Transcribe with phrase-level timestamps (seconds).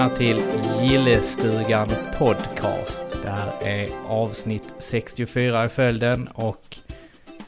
[0.00, 0.42] Välkomna till
[0.82, 3.16] Gillestugan Podcast.
[3.22, 6.76] Det här är avsnitt 64 i följden och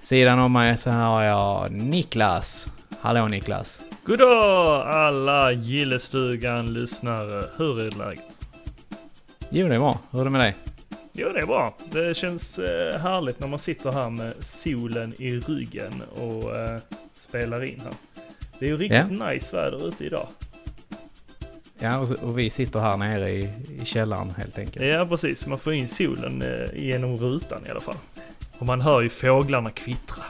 [0.03, 2.73] sidan om mig så har jag Niklas.
[3.01, 3.81] Hallå Niklas!
[4.05, 7.45] Goddag alla Gillestugan-lyssnare.
[7.57, 8.49] Hur är läget?
[9.51, 9.99] Jo, det är bra.
[10.11, 10.57] Hur är det med dig?
[11.13, 11.75] Jo, det är bra.
[11.91, 16.79] Det känns eh, härligt när man sitter här med solen i ryggen och eh,
[17.15, 17.95] spelar in här.
[18.59, 19.27] Det är ju riktigt Ja.
[19.31, 20.29] nice väder ute idag.
[21.83, 23.51] Ja, och, så, och vi sitter här nere i,
[23.83, 24.87] i källaren helt enkelt.
[24.87, 25.47] Ja, precis.
[25.47, 27.97] Man får in solen eh, genom rutan i alla fall.
[28.59, 30.25] Och man hör ju fåglarna kvittra.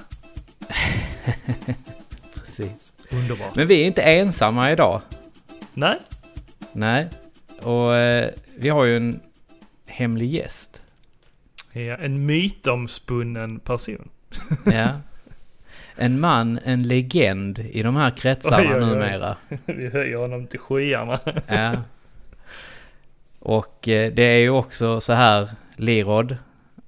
[2.34, 2.92] Precis.
[3.12, 3.54] Underbart.
[3.56, 5.00] Men vi är inte ensamma idag.
[5.74, 5.98] Nej,
[6.72, 7.08] Nej.
[7.62, 9.20] Och eh, vi har ju en
[9.86, 10.82] hemlig gäst.
[11.72, 14.08] ja, en mytomspunnen person.
[14.64, 14.88] Ja.
[15.96, 18.86] En man, en legend i de här kretsarna Oj, oj, oj.
[18.86, 19.36] numera.
[19.66, 21.18] Vi höjer honom till skyarna.
[21.46, 21.74] Ja.
[23.38, 26.36] Och eh, det är ju också så här, Lirod,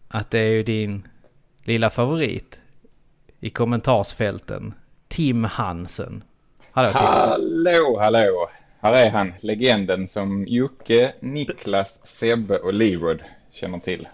[0.08, 1.08] att det är ju din
[1.64, 2.60] lilla favorit
[3.40, 4.74] i kommentarsfälten.
[5.08, 6.22] Tim Hansen.
[6.70, 6.98] Hallå Tim.
[7.00, 8.50] Hallå, hallå!
[8.80, 13.20] Här är han, legenden som Jocke, Niklas, Sebbe och Leroyd
[13.52, 14.08] känner till.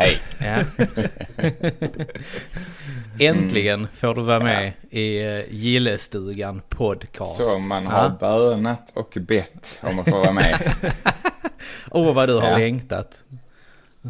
[0.00, 0.18] Hej!
[0.38, 0.64] Ja.
[3.18, 7.46] Äntligen får du vara med i uh, Gillestugan podcast.
[7.46, 8.16] Så man har Ja.
[8.20, 10.72] bönat och bett om att få vara med.
[11.90, 12.58] Åh vad du har Ja.
[12.58, 13.24] längtat.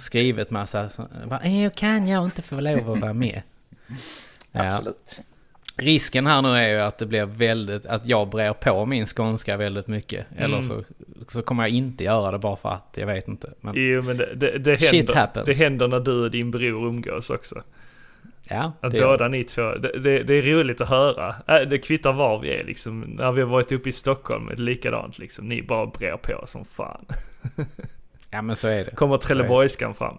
[0.00, 0.88] Skrivit massa.
[1.24, 3.42] Vad kan jag inte få lov att vara med?
[4.52, 4.76] Ja.
[4.76, 5.20] Absolut.
[5.78, 9.56] Risken här nu är ju att det blir väldigt, att jag brer på min skånska
[9.56, 10.26] väldigt mycket.
[10.36, 10.62] Eller Mm.
[10.62, 10.84] så,
[11.26, 13.52] så kommer jag inte göra det bara för att, jag vet inte.
[13.60, 17.30] Men Jo, men det, det, det, händer, det händer när du och din bror umgås
[17.30, 17.62] också.
[18.48, 21.34] ja, Att det båda ni två, det, det, det är roligt att höra.
[21.46, 23.00] Äh, Det kvittar var vi är liksom.
[23.00, 25.48] När vi har varit uppe i Stockholm är det likadant liksom.
[25.48, 27.04] Ni bara brer på som fan.
[28.30, 28.90] Ja men så är det.
[28.90, 30.18] Kommer Trelleborgskan fram.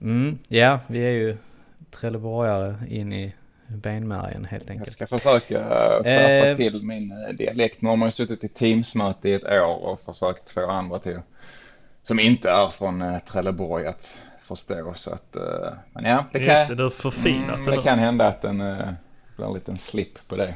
[0.00, 1.36] Mm, ja, vi är ju
[1.90, 3.34] trelleborgare in i
[3.68, 4.92] benmärgen helt Jag enkelt.
[4.92, 5.64] ska försöka
[6.04, 6.10] skärpa
[6.48, 6.56] Eh.
[6.56, 7.82] till min eh, dialekt.
[7.82, 11.20] Nu har man ju suttit i Teamsmöte i ett år och försökt få andra till
[12.02, 14.92] som inte är från eh, Trelleborg att förstå.
[14.94, 15.42] Så att, eh,
[15.92, 18.60] men ja, det Just det, kan, du förfinat mm, det det kan hända att den
[18.60, 18.88] eh,
[19.36, 20.54] blir en liten slip på det.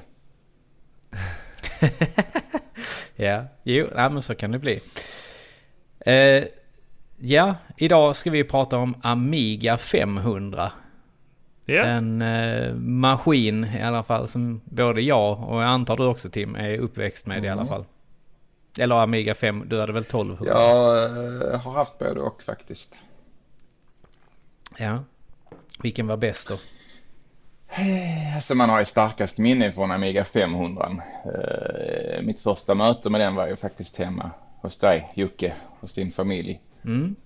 [3.17, 4.81] Ja, jo, nej, men så kan det bli.
[6.01, 6.45] Eh,
[7.19, 10.73] ja, idag ska vi prata om Amiga 500.
[11.67, 16.29] Ja, En eh, maskin i alla fall som både jag och jag antar du också
[16.31, 17.69] Tim är uppväxt med i alla Mm.
[17.69, 17.85] fall.
[18.79, 20.53] Eller Amiga 5, du hade väl 1200?
[20.55, 21.05] Jag
[21.53, 22.95] eh, har haft både och faktiskt.
[24.79, 25.05] ja.
[25.83, 26.57] Vilken var bäst då?
[28.35, 31.03] Alltså man har ju starkast minne från Amiga 500.
[31.25, 34.31] Eh, mitt första möte med den var ju faktiskt hemma
[34.63, 36.61] hos dig Jocke, hos din familj.
[36.85, 37.17] Mm.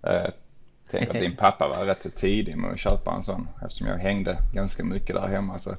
[0.90, 3.96] Tänk att din pappa var rätt så tidig med att köpa en sån eftersom jag
[3.98, 5.58] hängde ganska mycket där hemma.
[5.58, 5.74] Så,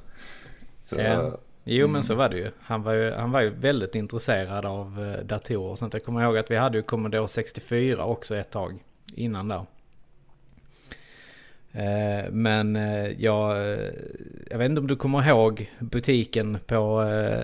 [0.84, 1.38] så Ja.
[1.68, 1.92] Jo Mm.
[1.92, 2.50] men så var det ju.
[2.60, 5.94] Han var ju, han var ju väldigt intresserad av eh, datorer och sånt.
[5.94, 8.78] Jag kommer ihåg att vi hade ju Commodore 64 också ett tag
[9.14, 9.66] innan där.
[11.72, 13.56] Eh, Men eh, jag,
[14.50, 17.00] jag vet inte om du kommer ihåg butiken på,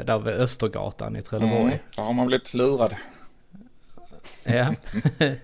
[0.06, 1.60] där vid Östergatan i Trelleborg?
[1.62, 2.94] mm, där har man blivit lurad.
[4.44, 4.74] Ja.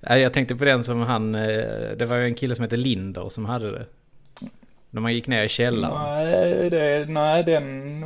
[0.00, 2.76] Ja, jag tänkte på den som han, eh, det var ju en kille som hette
[2.76, 3.86] Linder som hade det.
[4.90, 6.26] När man gick ner i källaren.
[6.30, 8.00] Nej, det, nej, den.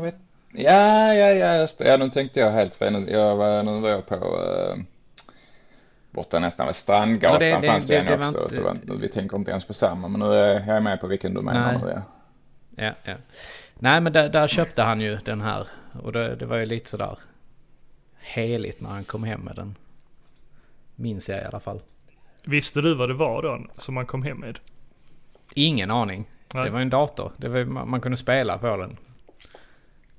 [0.52, 1.88] Ja, ja, ja, just det.
[1.88, 3.08] Ja, nu tänkte jag helt fel.
[3.10, 4.76] Jag var, nu var jag på eh,
[6.10, 8.42] borta nästan vid Strandgatan Ja, det- det- fanns det- en det också.
[8.42, 11.06] inte- Så var, vi tänker inte ens på samma, men nu är jag med på
[11.06, 11.80] vilken du menar Nej.
[11.84, 11.90] nu.
[11.90, 12.02] Ja.
[12.84, 13.14] Ja, ja.
[13.78, 15.66] Nej men där, där köpte han ju den här.
[16.02, 17.18] Och det, det var ju lite sådär
[18.20, 19.74] heligt när han kom hem med den.
[21.00, 21.82] Minns jag i alla fall.
[22.44, 24.58] visste du vad det var då som man kom hem med?
[25.54, 26.30] Ingen aning.
[26.54, 26.64] Nej.
[26.64, 27.32] Det var en dator.
[27.36, 28.96] Det var, man, kunde spela på den.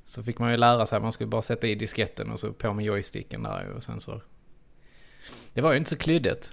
[0.05, 0.99] Så fick man ju lära sig.
[0.99, 4.21] Man skulle bara sätta i disketten och så på med joysticken där och sen så.
[5.53, 6.51] Det var ju inte så klyddigt.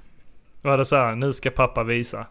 [0.62, 2.26] Var det så här, nu ska pappa visa?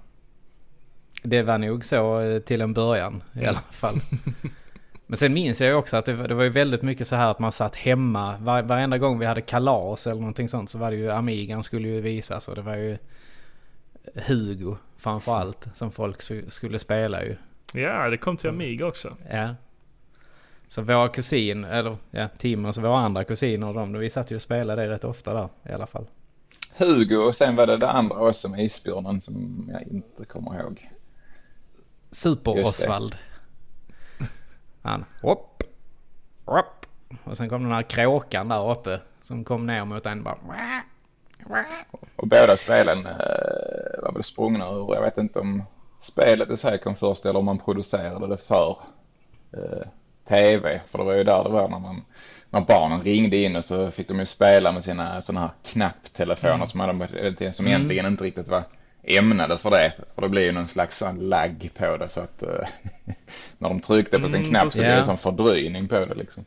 [1.23, 3.95] Det var nog så eh, till en början i alla fall.
[5.07, 7.15] Men sen minns jag ju också att det, var- det var ju väldigt mycket så
[7.15, 8.37] här att man satt hemma.
[8.37, 11.87] Var, varenda gång vi hade kalas eller någonting sånt så var det ju Amigan skulle
[11.87, 12.97] ju visas och det var ju
[14.15, 17.35] Hugo framförallt som folk skulle spela ju.
[17.73, 19.17] Ja, det kom till Amiga också.
[19.31, 19.55] Ja.
[20.67, 24.31] Så våra kusin, eller ja, Tim och så våra andra kusiner och de, vi satt
[24.31, 26.05] ju och spelade det rätt ofta där i alla fall.
[26.77, 30.89] Hugo och sen var det det andra också med isbjörnen som jag inte kommer ihåg.
[32.11, 33.17] Super-Osvald.
[34.87, 35.63] Han, hopp,
[36.45, 36.85] hopp,
[37.23, 40.37] Och sen kom den här kråkan där uppe som kom ner mot en bara...
[42.15, 45.63] Och båda spelen eh, var väl sprungna ur, jag vet inte om
[45.99, 48.77] spelet i sig kom först eller om man producerade det för
[49.53, 49.87] eh,
[50.27, 50.81] tv.
[50.87, 52.05] För det var ju där det var när, man,
[52.49, 56.55] när barnen ringde in och så fick de ju spela med sina sådana här knapptelefoner
[56.55, 56.67] Mm.
[56.67, 58.63] som, hade, som egentligen inte riktigt var
[59.03, 59.93] ämnade för det.
[60.15, 62.67] För det blir ju någon slags lagg på det så att eh,
[63.57, 66.45] när de tryckte på sin Mm, knapp så blev det som fördröjning på det liksom.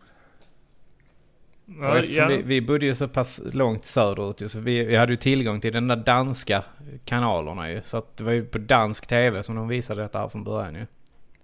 [1.80, 2.26] Ja, ja.
[2.26, 5.60] vi, vi bodde ju så pass långt söderut ju, så vi, vi hade ju tillgång
[5.60, 6.64] till den där danska
[7.04, 7.82] kanalerna ju.
[7.84, 10.74] Så att det var ju på dansk tv som de visade detta här från början
[10.74, 10.86] ju.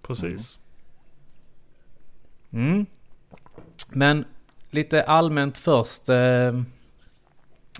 [0.01, 0.59] Precis.
[2.51, 2.85] Mm.
[3.89, 4.25] Men
[4.71, 6.09] lite allmänt först.
[6.09, 6.61] Eh,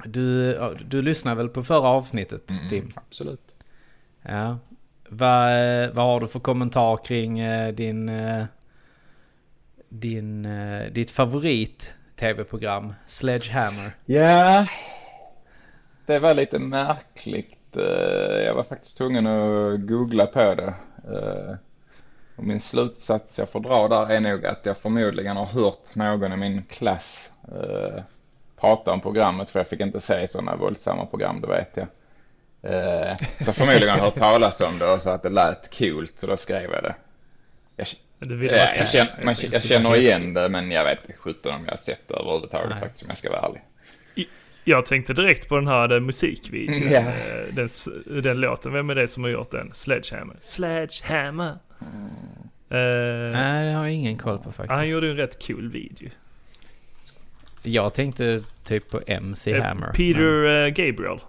[0.06, 2.92] du, du lyssnade väl på förra avsnittet Tim?
[2.96, 3.56] Absolut.
[4.22, 4.58] Ja.
[5.10, 8.46] Vad, eh, vad har du för kommentar kring eh, din, eh,
[9.90, 10.48] din,
[10.92, 13.92] ditt favorit tv-program Sledgehammer?
[14.06, 14.68] Ja,
[16.06, 17.54] det var lite märkligt.
[18.46, 20.74] Jag var faktiskt tvungen att googla på det.
[22.38, 26.34] Och Min slutsats jag får dra där är nog att jag förmodligen har hört någon
[26.34, 28.04] i min klass eh,
[28.60, 31.88] prata om programmet för jag fick inte se sådana våldsamma program, det vet jag.
[32.64, 36.08] Eh, Så förmodligen har jag hört talas om det och så att det lät kul
[36.18, 36.96] så då skrev jag det.
[37.76, 37.88] Jag,
[38.20, 41.72] Ja, jag, känner, man, jag känner igen det men jag vet inte sjutton om jag
[41.72, 42.80] har sett det överhuvudtaget Nej.
[42.80, 43.62] faktiskt om jag ska vara ärlig.
[44.64, 46.94] Jag tänkte direkt på den här den musikvideon.
[46.94, 47.06] Eh,
[47.52, 47.70] Den,
[48.24, 48.74] den låten.
[48.74, 49.70] Vem är det som har gjort den?
[49.74, 50.36] Sledgehammer.
[50.40, 51.58] Sledgehammer.
[52.70, 52.78] Eh,
[53.34, 54.72] Nej, det har jag ingen koll på faktiskt.
[54.72, 56.10] han gjorde en rätt cool video.
[57.64, 59.88] Jag tänkte typ på MC Eh, Hammer.
[59.94, 61.20] Peter eh, Gabriel.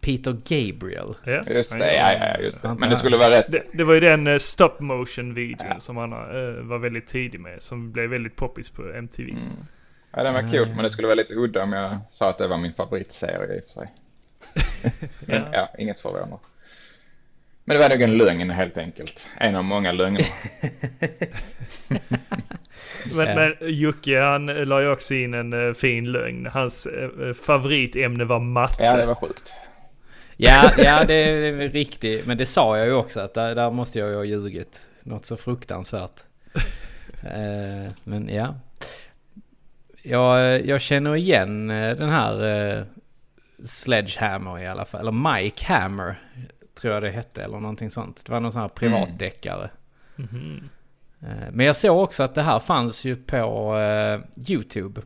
[0.00, 1.14] Peter Gabriel.
[1.24, 1.42] Ja.
[1.46, 2.74] Just det, ja, ja, just det.
[2.78, 3.46] Men det skulle vara rätt.
[3.52, 5.80] Det, det var ju den eh, stop motion videon Ja.
[5.80, 7.62] som han eh, var väldigt tidig med.
[7.62, 9.30] Som blev väldigt poppis på MTV.
[9.30, 9.42] Mm.
[10.16, 10.74] Ja, den var Ah, kul, ja.
[10.74, 13.60] men det skulle vara lite udda om jag sa att det var min favoritserie i
[13.60, 13.92] och för sig.
[15.20, 15.48] Men Ja.
[15.52, 16.38] ja, inget förvånar.
[17.64, 19.28] Men det var nog en lögn helt enkelt.
[19.40, 20.26] En av många lögner.
[23.14, 26.46] Men, men Jocke han eh, la ju också in en fin lögn.
[26.46, 26.88] Hans
[27.46, 28.82] favoritämne var matte.
[28.82, 29.52] Ja, det var sjukt.
[30.40, 32.26] Ja, ja det är riktigt.
[32.26, 34.82] Men det sa jag ju också att där, där måste jag ju ha ljugit.
[35.02, 36.24] Något så fruktansvärt.
[37.22, 38.54] Eh, men ja.
[40.02, 42.44] Jag, jag känner igen eh, den här
[42.78, 42.84] eh,
[43.64, 45.00] Sledgehammer i alla fall.
[45.00, 46.22] Eller Mike Hammer
[46.80, 48.22] tror jag det hette eller någonting sånt.
[48.26, 49.70] Det var någon sån här privatdeckare.
[50.16, 50.68] Mhm.
[51.22, 54.20] Eh, Men jag såg också att det här fanns ju på eh,
[54.50, 55.02] YouTube.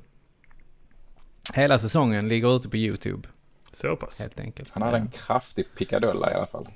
[1.54, 3.28] Hela säsongen ligger ute på YouTube
[3.72, 4.20] Så pass.
[4.20, 4.70] helt enkelt.
[4.72, 6.68] Han hade en kraftig pickadolla i alla fall.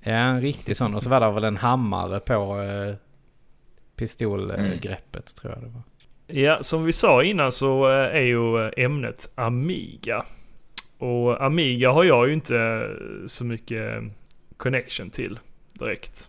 [0.00, 0.94] Ja, en riktig sån.
[0.94, 2.94] Och så var det väl en hammare på eh,
[3.96, 5.82] pistolgreppet tror jag det var.
[6.26, 10.24] Ja, som vi sa innan så eh, är ju eh, ämnet Amiga.
[10.98, 14.02] Och Amiga har jag ju inte eh, så mycket
[14.56, 15.38] connection till
[15.74, 16.28] direkt.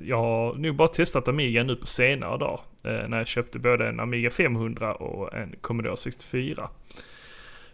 [0.00, 2.60] Jag har nog bara testat Amiga nu på senare dag.
[2.82, 6.68] När jag köpte både en Amiga 500 och en Commodore 64.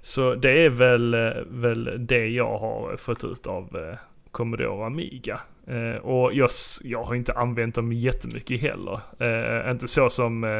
[0.04, 3.98] Så det är väl, eh, väl det jag har fått ut av eh,
[4.30, 5.40] Commodore och Amiga.
[5.66, 6.50] Eh, och jag,
[6.82, 9.00] jag har inte använt dem jättemycket heller.
[9.18, 10.50] Eh, inte så som eh,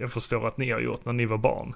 [0.00, 1.74] jag förstår att ni har gjort när ni var barn.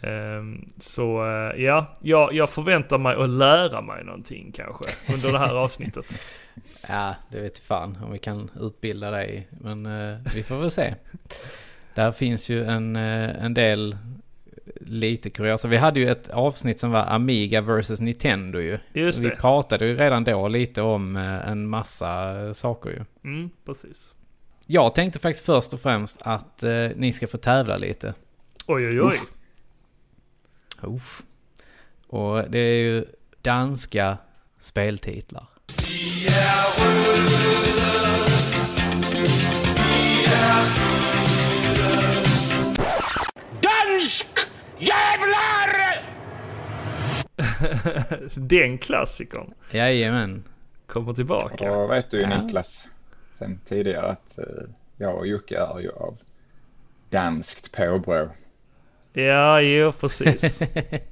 [0.00, 4.84] Eh, så eh, ja, jag, jag förväntar mig att lära mig någonting kanske
[5.14, 6.06] under det här avsnittet.
[6.88, 9.48] Ja, det vet fan om vi kan utbilda dig.
[9.50, 9.88] Men
[10.34, 10.94] vi får väl se.
[11.94, 13.96] Där finns ju en, en del
[14.80, 15.68] lite kuriosa.
[15.68, 18.78] Vi hade ju ett avsnitt som var Amiga vs Nintendo ju.
[18.92, 19.36] Just Vi det.
[19.36, 23.30] pratade ju redan då lite om eh, en massa eh, saker ju.
[23.30, 24.16] Mm, precis.
[24.66, 28.14] Jag tänkte faktiskt först och främst att eh, ni ska få tävla lite.
[28.66, 29.16] Oj oj oj.
[30.82, 31.22] Uff.
[32.06, 33.04] Och det är ju
[33.42, 34.18] danska
[34.58, 35.46] speltitlar.
[36.26, 37.75] Dansk
[44.78, 46.02] jävlar!
[48.34, 50.44] Den klassikern Jajamän.
[50.86, 51.72] kommer tillbaka.
[51.72, 52.42] Och vet du ju Ja.
[52.42, 52.88] Niklas
[53.38, 54.44] sen tidigare att eh,
[54.96, 56.18] jag och Jocke är ju av
[57.10, 58.28] danskt påbrå.
[59.12, 60.62] Ja, jo precis.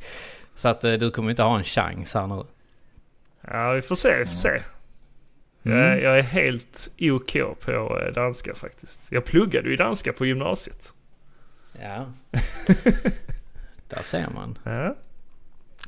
[0.54, 2.44] Så att eh, du kommer inte ha en chans här nu.
[3.40, 4.58] Ja, vi får se, vi får se.
[5.62, 9.12] Jag, är, jag är helt OK på eh, danska faktiskt.
[9.12, 10.94] Jag pluggade ju danska på gymnasiet.
[11.82, 12.06] Ja.
[13.88, 14.58] Där ser man.
[14.62, 14.96] Ja,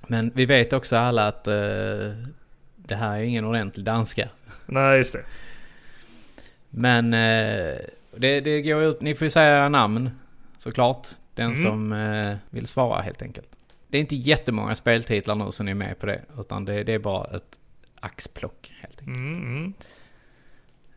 [0.06, 1.54] Men vi vet också alla att eh,
[2.76, 4.28] det här är ingen ordentlig danska.
[4.66, 5.22] nej just det.
[6.70, 7.74] Men, eh,
[8.18, 10.10] Det, det går ut, ni får ju säga namn
[10.58, 11.08] såklart.
[11.34, 11.62] Den Mm.
[11.64, 13.48] som eh, vill svara helt enkelt.
[13.88, 16.20] Det är inte jättemånga speltitlar nu som är med på det.
[16.38, 17.58] Utan det, det är bara ett
[18.00, 19.16] axplock helt enkelt.
[19.18, 19.72] Mm, mm.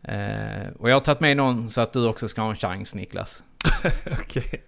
[0.03, 2.95] Eh, och jag har tagit med någon så att du också ska ha en chans
[2.95, 3.43] Niklas.
[4.11, 4.63] Okej.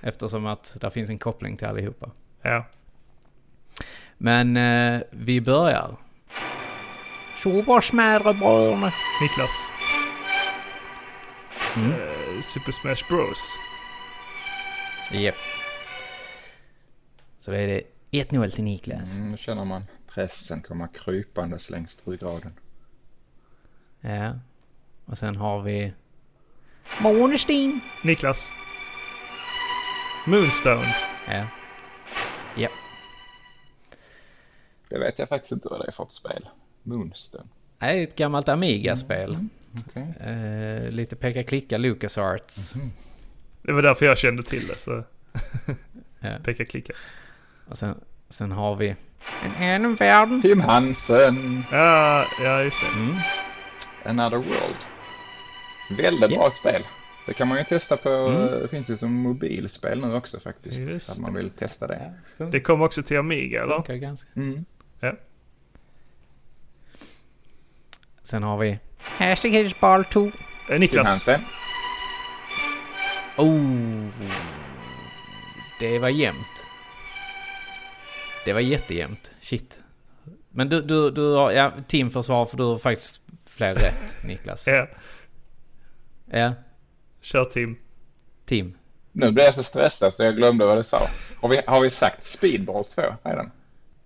[0.00, 2.10] Eftersom att där finns en koppling till allihopa.
[2.42, 2.66] Ja.
[4.18, 5.96] Men eh, vi börjar.
[7.36, 8.92] Tjobarsmädrebröderna.
[9.22, 9.50] Niklas.
[11.76, 11.90] Mm.
[11.92, 13.58] Eh, Super Smash Bros.
[15.12, 15.34] Japp.
[17.38, 19.18] Så det är det 1-0 till Niklas.
[19.18, 22.52] Mm, nu känner man pressen komma krypandes längs ryggraden.
[24.00, 24.38] Ja.
[25.04, 25.92] Och sen har vi...
[27.00, 27.80] Månestin.
[28.02, 28.52] Niklas.
[30.26, 30.96] Moonstone.
[31.28, 31.46] Ja.
[32.56, 32.68] Ja.
[34.88, 36.48] Det vet jag faktiskt inte vad det är för ett spel.
[36.82, 37.44] Moonstone.
[37.78, 39.38] Det är ett gammalt Amiga-spel.
[39.88, 40.14] Okej.
[40.20, 42.74] Eh, lite peka-klicka LucasArts.
[43.62, 44.78] Det var därför jag kände till det.
[44.78, 45.04] Så
[46.20, 46.30] Ja.
[46.44, 46.92] peka klicka.
[47.68, 48.94] Och sen, sen har vi...
[49.44, 50.42] En annan världen.
[50.42, 51.64] Tim Hansen.
[51.72, 52.86] Ja, ja just det.
[52.88, 53.16] Mm.
[54.04, 54.76] Another World.
[55.98, 56.38] Väldigt Ja.
[56.38, 56.82] bra spel.
[57.26, 58.60] Det kan man ju testa på, Mm.
[58.62, 60.78] det finns ju som mobilspel nu också faktiskt.
[60.78, 62.14] Just Om man vill testa det.
[62.52, 63.74] Det kom också till Amiga eller?
[63.74, 64.28] funkar ganska.
[64.36, 64.64] Mm.
[68.22, 68.78] Sen har vi...
[68.98, 70.30] Hastighetsball 2.
[70.70, 71.28] Eh, Niklas.
[73.36, 74.08] Oh!
[75.80, 76.66] Det var jämnt.
[78.44, 79.30] Det var jättejämnt.
[79.40, 79.78] Shit.
[80.50, 81.50] Men du, du, du har...
[81.50, 84.66] Ja, Tim får svar för du har faktiskt fler rätt, Niklas.
[84.66, 84.86] Ja,
[86.30, 86.52] Ja,
[87.24, 87.76] kör Tim.
[88.44, 88.74] Tim.
[89.12, 91.08] Nu blev jag så stressad så jag glömde vad du sa.
[91.40, 93.50] Har vi, har vi sagt Speedball 2 redan?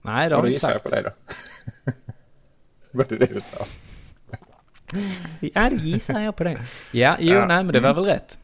[0.02, 0.90] Nej, det har då vi inte gissar jag sagt.
[0.90, 1.92] på det då.
[2.98, 3.64] Var det det du sa?
[5.40, 6.58] Ja, det gissar jag på det.
[6.92, 8.38] Ja, jo, Ja, nej, men det var väl rätt.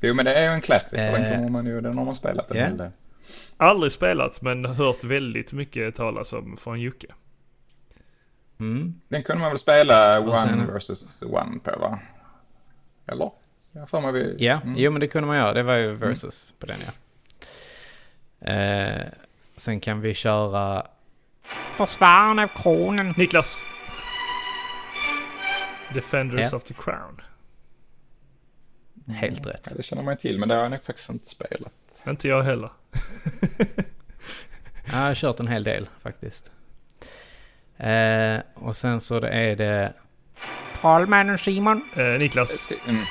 [0.00, 1.12] Jo men det är ju en klassiker.
[1.12, 1.34] Den Eh.
[1.36, 2.90] kommer man ju, den har man spelat en hel del.
[3.56, 7.06] Aldrig spelats men hört väldigt mycket talas om från Jocke.
[8.60, 9.00] Mm.
[9.08, 11.98] Den kunde man väl spela Och one sen- versus one på va?
[13.06, 13.30] Eller?
[13.72, 14.36] Jag har för mig vi...
[14.38, 14.74] Ja, Mm.
[14.78, 15.52] jo men det kunde man göra.
[15.52, 16.92] Det var ju versus på den ja.
[18.52, 19.06] Eh,
[19.56, 20.86] sen kan vi köra...
[21.76, 23.14] Försvararen av kronen.
[23.16, 23.66] Niklas.
[25.94, 26.56] Defenders Ja.
[26.56, 27.20] of the Crown.
[29.08, 29.66] Helt rätt.
[29.70, 31.72] Ja, det känner man ju till men det har jag faktiskt inte spelat.
[32.06, 32.70] Inte jag heller.
[34.92, 36.52] Ja, jag har kört en hel del faktiskt.
[37.76, 39.92] Eh, och sen så det är det...
[40.80, 41.82] Trollmannen Simon.
[41.96, 42.72] Eh, Niklas.
[42.88, 43.02] Mm.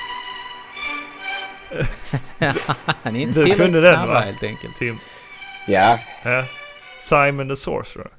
[2.86, 4.20] Han är inte Du tillräckligt kunde den, va?
[4.20, 4.76] helt enkelt.
[4.76, 4.98] Tim.
[5.68, 6.46] Ja, Ja.
[7.00, 8.10] Simon the Sorcerer.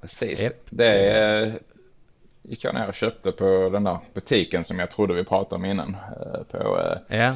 [0.00, 0.40] precis.
[0.40, 0.54] Japp.
[0.70, 1.52] Det eh,
[2.42, 5.64] gick jag ner och köpte på den där butiken som jag trodde vi pratade om
[5.64, 5.94] innan.
[5.94, 7.34] Eh, på, eh, Ja,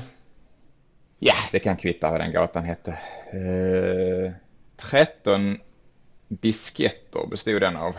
[1.19, 2.91] ja, det kan kvitta vad den gatan hette.
[3.33, 4.33] Eh,
[4.77, 5.59] 13
[6.29, 7.97] disketter bestod den av.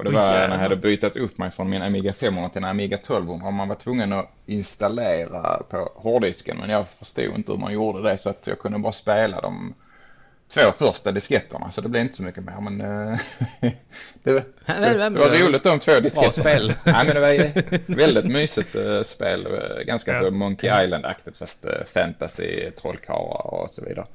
[0.00, 2.58] Och det Oj, var när jag hade bytt upp mig från min Amiga 500 till
[2.62, 6.56] en Amiga 1200 och man var tvungen att installera på hårddisken.
[6.56, 9.74] Men jag förstod inte hur man gjorde det så att jag kunde bara spela de
[10.54, 11.70] två första disketterna.
[11.70, 12.60] Så det blev inte så mycket mer.
[12.60, 13.18] Men eh,
[14.22, 16.32] det, var- det, det var roligt de två disketterna.
[16.32, 16.74] spel.
[16.84, 17.50] Nej, men det var ju
[17.86, 19.48] väldigt mysigt eh, spel.
[19.86, 20.20] Ganska Ja.
[20.20, 24.06] så Monkey Island-aktigt fast eh, fantasy, trollkarlar och så vidare.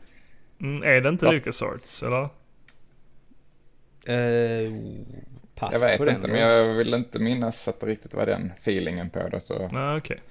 [0.62, 1.32] Mm, är det inte Ja.
[1.32, 2.30] LucasArts eller?
[4.08, 4.72] eh,
[5.56, 6.16] pass Jag vet på den.
[6.16, 6.34] inte, då.
[6.34, 9.42] men jag vill inte minnas att det riktigt var den feelingen på det.
[9.42, 9.68] Så.
[9.72, 10.22] Nej, okej.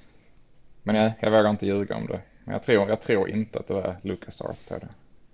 [0.83, 2.21] Men jag, jag vågar inte ljuga om det.
[2.45, 4.89] Men jag tror, jag tror inte att det var LucasArts på det.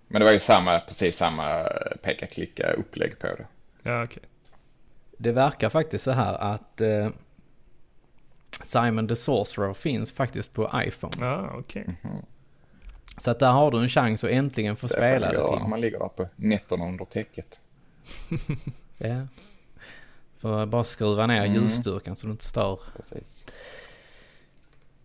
[0.09, 1.63] Men det var ju samma, precis samma
[2.03, 3.47] peka-klicka upplägg på det.
[3.83, 4.23] Ja, okej.
[5.19, 7.09] Det verkar faktiskt så här att eh,
[8.65, 11.13] Simon the Sorcerer finns faktiskt på iPhone.
[11.21, 11.85] Ja, okej.
[13.17, 15.69] Så att där har du en chans att äntligen få Det får spela det till.
[15.69, 17.61] man ligger där på nätterna under täcket.
[18.99, 19.27] Ja.
[20.41, 21.55] För bara skruva ner Mm.
[21.55, 22.81] ljusstyrkan så du inte stör.
[22.97, 23.47] Precis.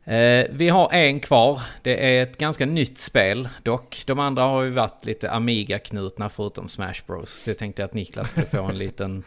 [0.04, 1.62] Eh, vi har en kvar.
[1.82, 4.04] Det är ett ganska nytt spel dock.
[4.08, 7.44] De andra har ju varit lite Amiga-knutna förutom Smash Bros.
[7.46, 9.24] Det tänkte jag att Niklas skulle få en liten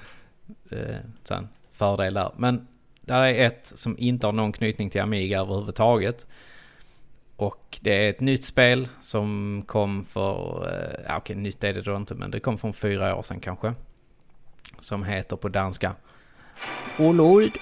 [0.71, 0.97] eh,
[1.73, 2.31] fördel där.
[2.37, 2.67] Men
[3.01, 6.27] där är ett som inte har någon knytning till Amiga överhuvudtaget.
[7.37, 10.69] Och det är ett nytt spel som kom för,
[11.07, 13.75] eh, okej nytt är det då inte men det kom för fyra år sedan kanske.
[14.79, 15.93] Som heter på danska
[16.97, 17.59] Rullord.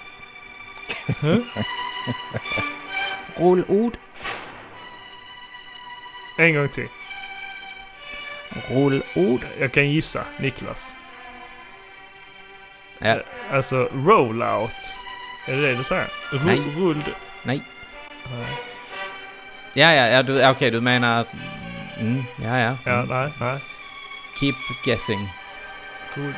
[3.36, 3.96] Rullord.
[6.38, 6.88] En gång till.
[8.68, 9.46] Rullord.
[9.60, 10.24] Jag kan gissa.
[10.38, 10.94] Niklas.
[12.98, 13.18] Ja,
[13.52, 14.72] Alltså rollout.
[15.46, 16.08] Är det det du säger?
[16.30, 16.62] Ru- Nej.
[16.76, 17.14] Rulled.
[17.42, 17.62] nej.
[18.30, 18.56] Nej.
[19.74, 21.24] Ja, ja, ja du, okej, du menar.
[22.00, 22.76] Mm, ja, ja.
[22.84, 23.08] Ja, Mm.
[23.08, 23.58] nej, nej.
[24.40, 24.54] Keep
[24.84, 25.28] guessing.
[26.14, 26.34] God.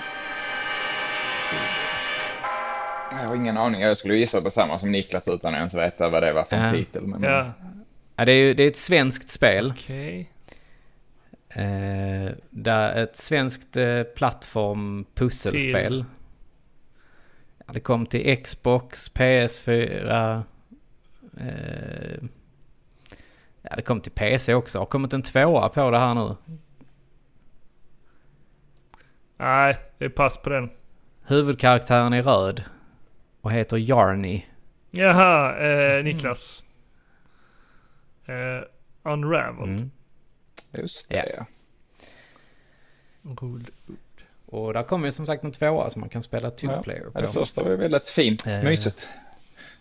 [3.23, 3.81] Jag har ingen aning.
[3.81, 6.57] Jag skulle gissa på samma som Niklas utan att ens veta vad det var för
[6.67, 6.73] Ja.
[6.73, 7.07] titel.
[7.07, 7.53] Men Ja,
[8.17, 9.73] Ja, det är ju det är ett svenskt spel.
[9.77, 10.31] okej.
[11.49, 15.93] Eh, där ett svenskt eh, plattform pusselspel.
[15.93, 16.05] Till-
[17.67, 20.43] Ja, det kom till Xbox, PS4.
[21.41, 22.19] Eh,
[23.63, 24.79] ja, det kom till PC också.
[24.79, 26.35] Har kommit en tvåa på det här nu.
[29.37, 30.71] Nej, det är pass på den.
[31.27, 32.63] Huvudkaraktären är röd.
[33.49, 34.43] Och heter Yarny.
[34.90, 36.64] Jaha, eh, Niklas.
[38.26, 38.64] Eh,
[39.12, 39.69] Unraveled.
[39.76, 39.90] Mm.
[40.73, 41.23] Just Ja.
[41.23, 41.47] det, ja.
[43.40, 43.71] Rod.
[44.47, 46.83] Och där kommer ju som sagt en tvåa som man kan spela two Ja.
[46.83, 47.33] player Ja, det på.
[47.33, 48.47] första var ju väldigt fint.
[48.47, 48.62] Eh.
[48.62, 49.09] Mysigt.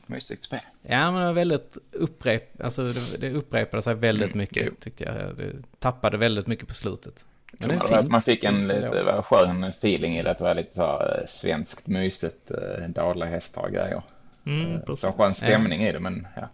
[0.06, 0.60] Mysigt spel.
[0.82, 2.62] Ja men det var väldigt upprep...
[2.62, 4.74] Alltså det, det upprepade sig väldigt Mm, mycket jo.
[4.80, 5.36] tyckte jag.
[5.38, 7.26] Det tappade väldigt mycket på slutet.
[7.58, 8.12] Men det är Jag tror att fint.
[8.12, 10.32] man fick en lite vad skön feeling i det.
[10.32, 12.52] Att det var lite så eh, svenskt mysigt.
[12.52, 14.02] Eh, dalahästar och grejer.
[14.46, 15.00] Mm, Eh, precis.
[15.02, 16.50] Så skön stämning i det men ja.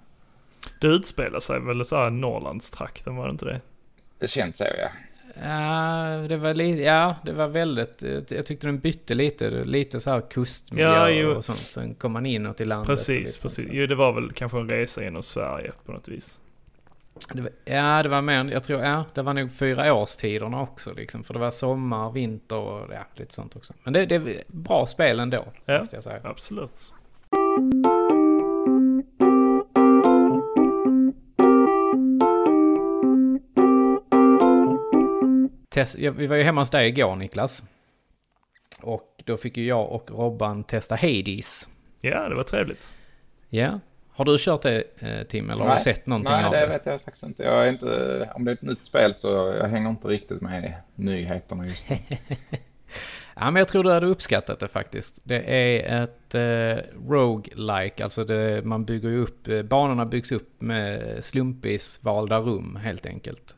[0.82, 3.62] Det utspelar sig väl så här Norrlandstrakten, var det inte det?
[4.20, 4.90] Det känns så ja.
[5.44, 10.10] Ja, det var lite, ja, det var väldigt, jag tyckte den bytte lite, lite så
[10.10, 11.58] här kustmiljö Ja, och sånt.
[11.60, 12.90] Sen kom man inåt i landet.
[12.90, 13.66] och Precis, lite precis.
[13.72, 16.42] Jo, det var väl kanske en resa genom Sverige på något vis.
[17.34, 20.94] Det var, ja, det var mer, jag tror, ja, det var nog fyra årstiderna också
[20.94, 21.24] liksom.
[21.24, 23.74] För det var sommar, vinter och ja, lite sånt också.
[23.84, 25.78] Men det, det är bra spel ändå, Ja.
[25.78, 26.22] måste jag säga.
[26.24, 26.94] Absolut.
[35.70, 37.64] Test, ja, vi var ju hemma hos dig igår Niklas.
[38.82, 41.68] Och då fick ju jag och Robban testa Hades.
[42.02, 42.94] Ja, det var trevligt.
[43.50, 43.80] Ja.
[44.16, 46.68] Har du kört det eh, Tim, eller har du sett någonting Nej, av det det?
[46.68, 47.44] vet jag faktiskt inte.
[47.44, 48.30] Jag är inte.
[48.36, 49.28] Om det är ett nytt spel så
[49.60, 51.98] jag hänger inte riktigt med i nyheterna just nu.
[53.36, 55.20] Ja, men jag tror du hade uppskattat det faktiskt.
[55.24, 60.62] Det är ett eh, roguelike, alltså det, man bygger ju upp, eh, banorna byggs upp
[60.62, 63.56] med slumpvis valda rum helt enkelt.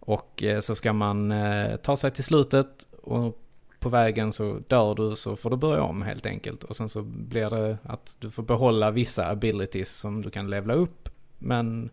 [0.00, 2.68] Och eh, så ska man eh, ta sig till slutet
[3.02, 3.38] och
[3.80, 6.64] på vägen så dör du så får du börja om helt enkelt.
[6.64, 10.74] Och sen så blir det att du får behålla vissa abilities som du kan levla
[10.74, 11.08] upp.
[11.38, 11.90] Men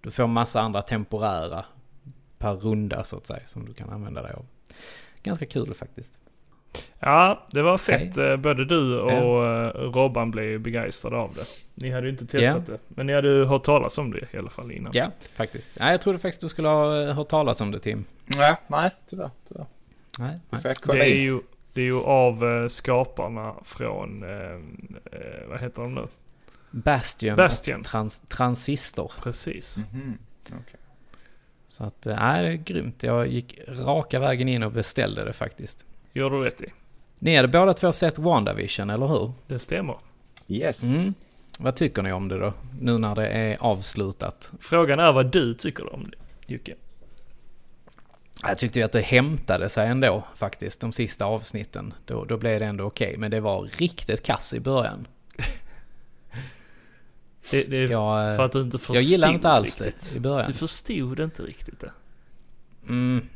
[0.00, 1.64] du får massa andra temporära
[2.38, 4.46] per runda så att säga som du kan använda dig av.
[5.22, 6.18] Ganska kul faktiskt.
[6.98, 8.18] Ja, det var fett.
[8.18, 11.44] Eh, Både du och eh, Robban blev begeistrade av det.
[11.74, 12.78] Ni hade ju inte testat det.
[12.88, 14.92] Men ni hade ju hört talas om det i alla fall innan.
[14.94, 15.80] Ja, faktiskt.
[15.80, 18.04] Nej, jag trodde faktiskt du skulle ha eh, hört talas om det Tim.
[18.24, 19.30] nej, nej, tyvärr.
[19.48, 19.66] tyvärr.
[20.18, 21.00] Nej, Det nej.
[21.12, 21.40] är ju,
[21.72, 24.52] det är ju av eh, skaparna från, eh,
[25.12, 26.06] eh, vad heter de nu?
[26.70, 27.78] Bastion, Bastion.
[27.80, 29.12] och Trans Transistor.
[29.22, 29.86] Precis.
[29.92, 30.80] Mhm, okej.
[31.68, 33.02] Så att, eh, nej, det är grymt.
[33.02, 35.84] Jag gick raka vägen in och beställde det faktiskt.
[36.12, 36.72] Gör du rätt i.
[37.18, 39.32] Ni hade båda två sett WandaVision, eller hur?
[39.46, 39.96] Det stämmer.
[40.48, 40.82] Yes.
[40.82, 41.14] Mm.
[41.58, 42.52] Vad tycker ni om det då?
[42.80, 44.52] Nu när det är avslutat.
[44.60, 46.74] Frågan är vad du tycker om det, Jocke.
[48.42, 51.94] Jag tyckte ju att det hämtade sig ändå faktiskt, de sista avsnitten.
[52.04, 55.06] Då, då blev det ändå okej, men det var riktigt kass i början.
[57.50, 60.10] Det, det Jag, eh, för att du inte förstod jag gillar inte alls riktigt.
[60.12, 60.46] det i början.
[60.46, 61.92] Du förstod inte riktigt det.
[62.88, 63.28] Mm.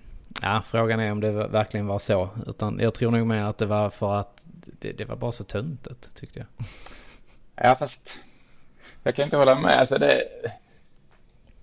[0.43, 2.31] Ja, frågan är om det verkligen var så.
[2.47, 4.47] Utan jag tror nog mer att det var för att
[4.81, 6.67] det, det var bara så töntigt, tyckte jag.
[7.67, 8.19] Ja, fast
[9.03, 9.81] jag kan inte hålla med.
[9.81, 10.23] Alltså det,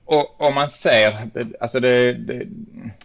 [0.05, 2.47] och om man ser, alltså det, det,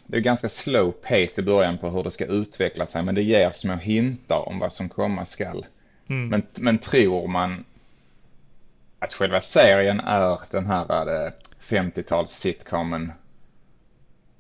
[0.07, 3.23] det är ganska slow pace i början på hur det ska utveckla sig, men det
[3.23, 5.67] ger små hintar om vad som komma skall.
[6.09, 6.29] Mm.
[6.29, 7.65] Men, men tror man
[8.99, 11.31] att själva serien är den här eh,
[11.61, 13.13] 50-tals sitcomen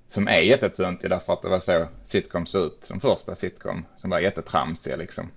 [0.08, 4.10] som är jättetöntig därför att det var så sitcom såg ut, som första sitcom, som
[4.10, 5.30] var jättetramsiga liksom.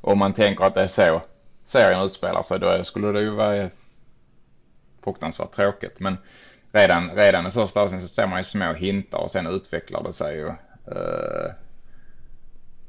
[0.00, 1.22] Om man tänker att det är så
[1.66, 3.70] serien utspelar sig, då skulle det ju vara
[5.08, 6.00] fruktansvärt tråkigt.
[6.00, 6.16] Men
[6.72, 10.12] redan, redan i första avsnittet så ser man ju små hintar och sen utvecklar det
[10.12, 10.46] sig ju.
[10.46, 11.50] Uh,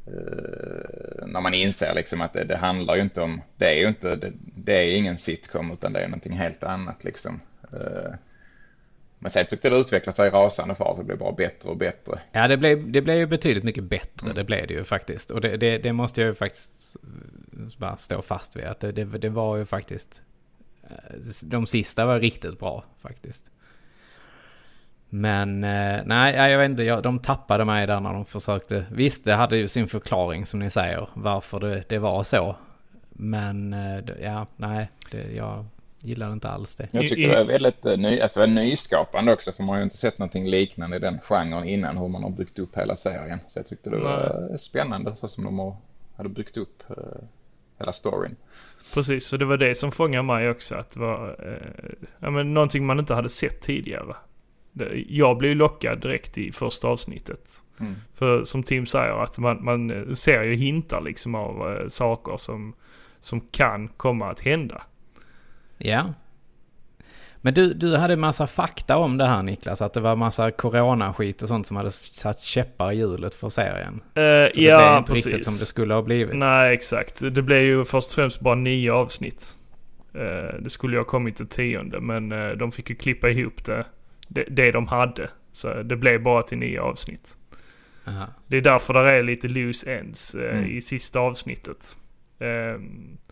[0.07, 3.87] uh, när man inser liksom att det, det handlar ju inte om, det är ju
[3.87, 7.41] inte, det, det är ingen sitcom utan det är någonting helt annat liksom.
[7.73, 8.13] Uh,
[9.21, 11.77] men sen tyckte jag det utvecklade sig i rasande fart, och blev bara bättre och
[11.77, 12.19] bättre.
[12.31, 14.33] Ja, det blev, det blev ju betydligt mycket bättre.
[14.33, 15.31] Det blev det ju faktiskt.
[15.31, 16.97] Och det, det, det måste jag ju faktiskt
[17.77, 18.63] bara stå fast vid.
[18.63, 20.21] Att det, det, det var ju faktiskt
[20.89, 23.51] eh, De sista var riktigt bra faktiskt.
[25.09, 26.83] Men eh, nej, jag vet inte.
[26.83, 28.85] Jag, de tappade mig där när de försökte.
[28.91, 31.09] Visst, det hade ju sin förklaring som ni säger.
[31.13, 32.55] Varför det, det var så.
[33.09, 34.89] Men eh, ja, nej.
[35.11, 35.65] Det, jag,
[36.01, 36.87] gillade inte alls det.
[36.91, 40.19] Jag tycker det är väldigt ny, alltså, nyskapande också för man har ju inte sett
[40.19, 43.39] någonting liknande i den genren innan hur man har byggt upp hela serien.
[43.47, 45.75] Så jag tyckte det var eh, spännande så som de har,
[46.15, 46.83] hade byggt upp
[47.79, 48.35] hela storyn.
[48.93, 50.75] Precis, så det var det som fångade mig också.
[50.75, 54.15] Att det var eh, ja, men någonting man inte hade sett tidigare.
[55.07, 57.49] Jag blev lockad direkt i första avsnittet.
[57.79, 57.95] Mm.
[58.13, 62.73] För som Tim säger, att man, man ser ju hintar liksom av eh, saker som,
[63.19, 64.81] som kan komma att hända.
[65.77, 66.13] Ja.
[67.41, 71.41] Men du, du hade massa fakta om det här Niklas, att det var massa coronaskit
[71.41, 73.93] och sånt som hade satt käppar i hjulet för serien.
[73.93, 75.25] Eh, Så det blev inte precis.
[75.25, 76.35] riktigt som det skulle ha blivit.
[76.35, 77.19] Nej, exakt.
[77.35, 79.57] Det blev ju först och främst bara nio avsnitt.
[80.13, 83.65] Eh, det skulle ju ha kommit till tionde, men eh, de fick ju klippa ihop
[83.65, 83.85] det,
[84.27, 85.29] det, det de hade.
[85.51, 87.37] Så det blev bara till nio avsnitt.
[88.07, 88.25] Aha.
[88.47, 90.65] Det är därför det är lite loose ends Mm.
[90.65, 91.97] i sista avsnittet.
[92.39, 93.28] Ehm, eh,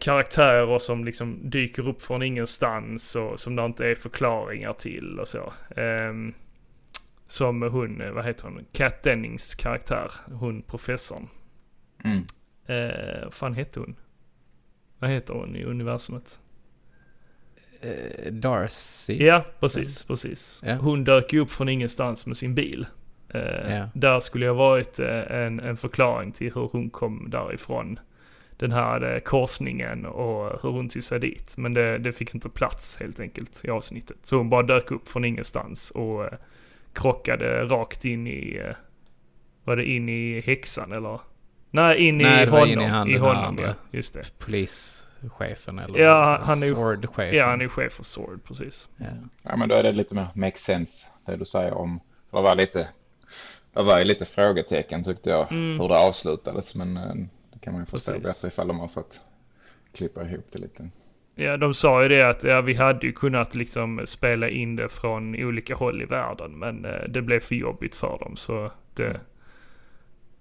[0.00, 5.28] karaktärer som liksom dyker upp från ingenstans och som det inte är förklaringar till och
[5.28, 5.52] så.
[5.76, 6.34] Ehm,
[7.26, 11.28] som hon, eh, vad heter hon, Kat Dennings karaktär, hon professorn.
[12.04, 12.24] Mm.
[12.66, 13.96] Eh, vad fan hette hon?
[14.98, 16.40] Vad heter hon i universumet?
[17.80, 19.24] Eh, Darcy.
[19.24, 20.62] Ja, precis, precis.
[20.66, 20.74] Ja.
[20.74, 22.86] Hon dök ju upp från ingenstans med sin bil.
[23.28, 23.88] Eh, Ja.
[23.94, 27.98] Där skulle jag varit eh, en, en förklaring till hur hon kom därifrån.
[28.56, 31.54] Den här eh, korsningen och hur hon tog sig dit.
[31.56, 34.16] Men det, det fick inte plats helt enkelt i avsnittet.
[34.22, 36.32] Så hon bara dök upp från ingenstans och eh,
[36.92, 38.76] krockade rakt in i, eh,
[39.64, 41.20] var det in i häxan eller?
[41.70, 42.68] Nej, in Nej, i honom.
[42.68, 43.74] in i han, I honom, ja.
[43.90, 44.38] Just det.
[44.38, 47.36] Polischefen eller Ja, han är swordchefen.
[47.36, 48.88] Ja, han är chef för Sword, precis.
[48.96, 49.06] Ja.
[49.42, 52.00] Ja men då är det lite mer make sense det du säger om.
[52.30, 52.88] För det var lite,
[53.72, 55.80] det var ju lite frågetecken tyckte jag Mm.
[55.80, 56.74] hur det avslutades.
[56.74, 57.28] Men
[57.64, 58.42] kan man ju förstå Precis.
[58.42, 59.20] bättre ifall de har fått
[59.92, 60.88] klippa ihop det lite.
[61.34, 64.88] Ja, de sa ju det att ja, vi hade ju kunnat liksom spela in det
[64.88, 66.52] från olika håll i världen.
[66.58, 68.36] Men eh, det blev för jobbigt för dem.
[68.36, 69.20] Så det,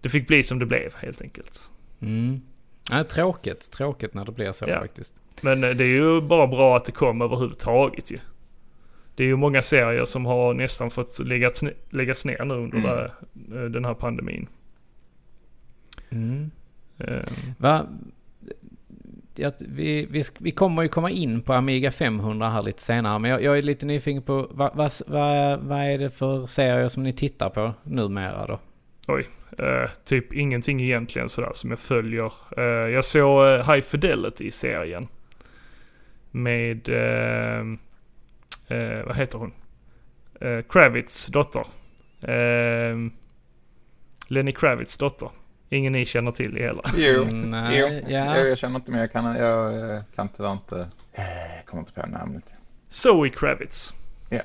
[0.02, 1.72] det fick bli som det blev helt enkelt.
[2.02, 2.42] Mm.
[2.92, 3.72] Ja, tråkigt.
[3.72, 4.80] Tråkigt när det blir så Ja.
[4.80, 5.22] faktiskt.
[5.42, 8.20] Men eh, det är ju bara bra att det kom överhuvudtaget ju.
[9.16, 13.12] Det är ju många serier som har nästan fått läggas, ne- läggas ner nu under
[13.36, 13.58] Mm.
[13.58, 14.48] eh, den här pandemin.
[16.10, 16.52] Mm.
[17.08, 17.24] Eh,
[17.58, 17.88] Va?
[19.36, 23.20] Ja, vi, vi, vi kommer ju komma in på Amiga 500 här lite senare.
[23.20, 26.88] Men jag, jag är lite nyfiken på vad, vad, vad, vad är det för serier
[26.88, 28.60] som ni tittar på numera då?
[29.58, 32.34] Eh, typ ingenting egentligen sådär som jag följer.
[32.58, 35.08] Eh, jag såg uh, High Fidelity-serien.
[36.32, 37.60] Med, eh,
[38.78, 39.54] eh, vad heter hon?
[40.70, 41.66] Kravitz dotter.
[42.22, 42.98] Eh,
[44.28, 45.30] Lenny Kravitz dotter.
[45.74, 46.82] Ingen ni känner till i hela.
[46.98, 48.14] Jo, Mm, nej, jo.
[48.14, 48.38] ja.
[48.38, 50.80] Jag, jag känner inte men jag kan, jag, jag kan tyvärr inte,
[51.14, 52.54] eh, jag kommer inte på namnet.
[52.90, 53.94] Zoe Kravitz.
[54.30, 54.42] Ja.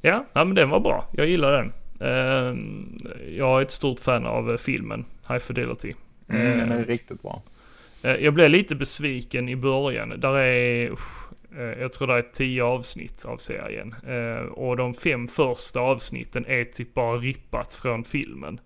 [0.00, 1.04] Ja, ja men den var bra.
[1.12, 1.72] Jag gillar den.
[2.00, 2.56] Eh,
[3.36, 5.94] jag är ett stort fan av eh, filmen High Fidelity.
[6.28, 7.42] Mm, den är riktigt bra.
[8.02, 10.20] Eh, Jag blev lite besviken i början.
[10.20, 10.90] Där är,
[11.56, 13.94] eh, jag tror det är tio avsnitt av serien.
[14.08, 18.60] Eh, Och de fem första avsnitten är typ bara rippat från filmen.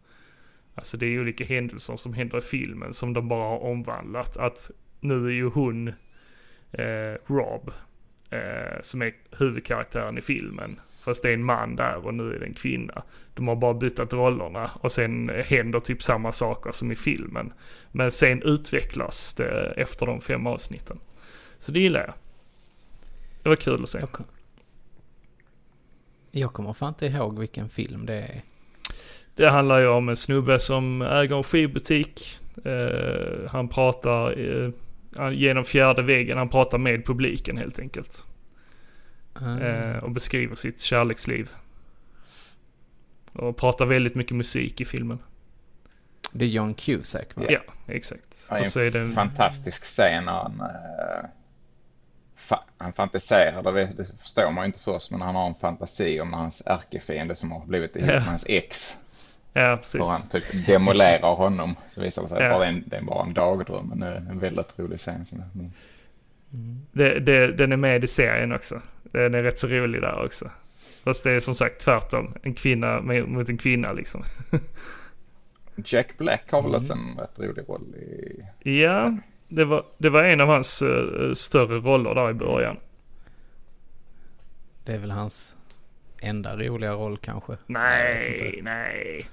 [0.77, 4.37] Alltså det är olika händelser som händer i filmen som de bara har omvandlat.
[4.37, 5.89] Att nu är ju hon
[6.73, 7.71] eh, Rob,
[8.31, 10.81] eh, som är huvudkaraktären i filmen.
[11.01, 13.03] Fast det är en man där och nu är det en kvinna.
[13.35, 17.53] De har bara bytt rollerna och sen händer typ samma saker som i filmen.
[17.93, 20.99] Men sen utvecklas det efter de fem avsnitten.
[21.59, 22.15] Så det gillar jag.
[23.43, 23.99] Det var kul att se.
[23.99, 24.11] Jag,
[26.31, 28.43] jag kommer fan inte ihåg vilken film det är.
[29.37, 32.39] Det handlar ju om en snubbe som äger en skivbutik.
[32.65, 34.71] Eh, han pratar eh,
[35.33, 36.39] genom fjärde väggen.
[36.39, 38.29] Han pratar med publiken helt enkelt.
[39.35, 39.59] Ah.
[39.59, 41.51] Eh, och beskriver sitt kärleksliv.
[43.33, 45.19] Och pratar väldigt mycket musik i filmen.
[46.33, 47.43] Det är John Cusack va?
[47.49, 48.49] Ja, exakt.
[48.51, 49.13] Ja, Och så är det en...
[49.15, 51.27] Fantastisk scen när han, eh,
[52.49, 56.21] fa- han fantiserar, det, det förstår man ju inte först, men han har en fantasi
[56.21, 58.15] om hans ärkefiende som har blivit ihop Ja.
[58.15, 58.97] med hans ex.
[59.57, 60.01] Ja, precis.
[60.01, 61.75] Och han typ demolerar honom.
[61.89, 62.45] Så visar det sig Ja.
[62.47, 64.79] att bara det är en, det är bara en dagdröm, men det är en väldigt
[64.79, 65.85] rolig scen som jag minns.
[66.93, 68.81] Det, det, den är med i serien också.
[69.03, 70.51] Den är rätt så rolig där också.
[71.05, 72.35] Fast det är som sagt tvärtom.
[72.43, 74.23] En kvinna mot en kvinna liksom.
[75.85, 76.91] Jack Black har väl Mm.
[77.09, 78.71] en rätt rolig roll i...
[78.83, 79.17] Ja,
[79.49, 82.77] det var, det var en av hans eh, större roller där i början.
[84.85, 85.57] Det är väl hans
[86.21, 87.57] enda roliga roll kanske.
[87.67, 89.25] Nej, nej.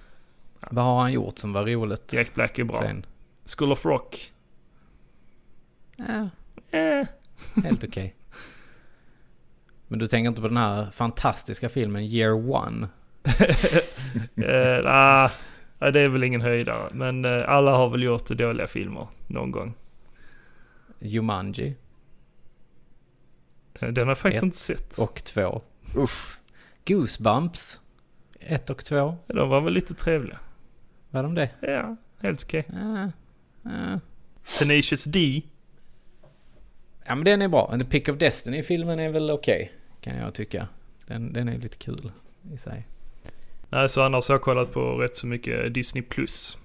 [0.72, 2.78] Vad har han gjort som var roligt Jack Black är bra.
[2.80, 3.06] sen?
[3.58, 4.34] School of Rock.
[5.98, 6.30] Ja,
[6.72, 7.08] Eh.
[7.64, 8.16] Helt okej.
[9.88, 12.88] Men du tänker inte på den här fantastiska filmen Year One?
[14.36, 15.32] Eh, nah,
[15.80, 16.90] ja, det är väl ingen höjdare.
[16.94, 19.74] Men eh, alla har väl gjort dåliga filmer någon gång.
[21.00, 21.76] Jumanji
[23.74, 24.98] Eh, Den har jag faktiskt Ett inte sett.
[24.98, 25.62] och två.
[25.96, 26.40] Uff.
[26.86, 27.82] Goosebumps
[28.40, 29.18] 1 och 2.
[29.28, 30.40] De var väl lite trevliga.
[31.14, 31.50] Var de det?
[31.60, 32.68] Ja, helt okej.
[32.74, 33.08] Ah,
[33.70, 34.00] ah.
[34.60, 35.42] Tenacious D.
[37.06, 37.76] Ja men den är bra.
[37.80, 39.72] The Pick of Destiny-filmen är väl okej.
[40.02, 40.68] kan jag tycka.
[41.08, 42.12] Den, den är lite kul
[42.54, 42.88] i sig.
[43.70, 46.04] Nej, så annars har jag kollat på rätt så mycket Disney+.
[46.04, 46.58] Plus.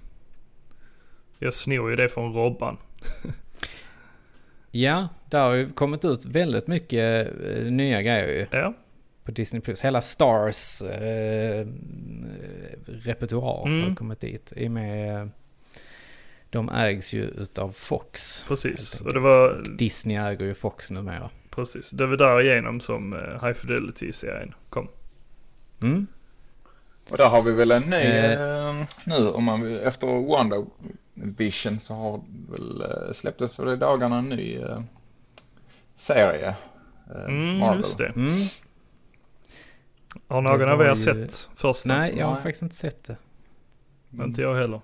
[1.39, 2.77] Jag snor ju det från Robban.
[4.71, 8.47] Ja, där har ju kommit ut väldigt mycket eh, nya grejer ju.
[8.57, 8.73] Ja.
[9.29, 9.61] På Disney+.
[9.61, 9.81] Plus.
[9.85, 11.67] Hela Stars eh,
[12.85, 13.95] repertoar har Mm.
[13.95, 14.53] kommit dit.
[14.55, 15.29] I och med,
[16.49, 18.43] de ägs ju utav Fox.
[18.47, 19.01] Precis.
[19.01, 21.29] Och det var, Disney äger ju Fox numera.
[21.49, 21.91] precis.
[21.91, 24.87] Det var där igenom som eh, High Fidelity-serien kom.
[25.81, 26.07] Mm.
[27.09, 28.31] Och där har vi väl en ny Eh.
[28.31, 30.65] eh, nu om man vill, efter Wonder
[31.13, 34.81] Vision så har väl eh, släpptes väl i dagarna en ny eh,
[35.95, 36.55] serie.
[37.15, 37.77] Eh, Mm, Marvel.
[37.77, 38.11] just det.
[38.15, 38.31] Mm.
[40.27, 41.97] Har någon av var er ju- sett första?
[41.97, 42.43] Nej, jag har Nej.
[42.43, 43.15] faktiskt inte sett det.
[44.23, 44.81] Inte jag heller.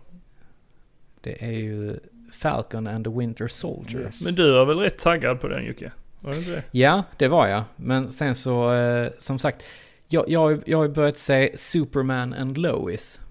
[1.21, 1.99] Det är ju
[2.33, 4.01] Falcon and the Winter Soldier.
[4.01, 4.21] Yes.
[4.21, 5.91] Men du är väl rätt taggad på den Jocke?
[6.19, 6.63] Var det inte det?
[6.71, 7.63] Ja, det var jag.
[7.75, 9.63] Men sen så, eh, som sagt,
[10.07, 13.21] jag, jag, jag har ju börjat se Superman and Lois.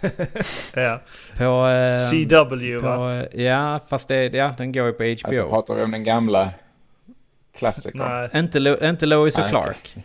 [0.74, 1.00] Ja.
[1.36, 1.66] På...
[1.68, 2.96] Eh, CW va?
[2.96, 5.28] på eh, ja, fast det, ja, den går ju på HBO.
[5.28, 6.50] Alltså pratar vi om den gamla
[7.56, 7.98] klassikern?
[7.98, 8.30] Nej.
[8.34, 9.96] inte, Lo, inte Lois och Clark.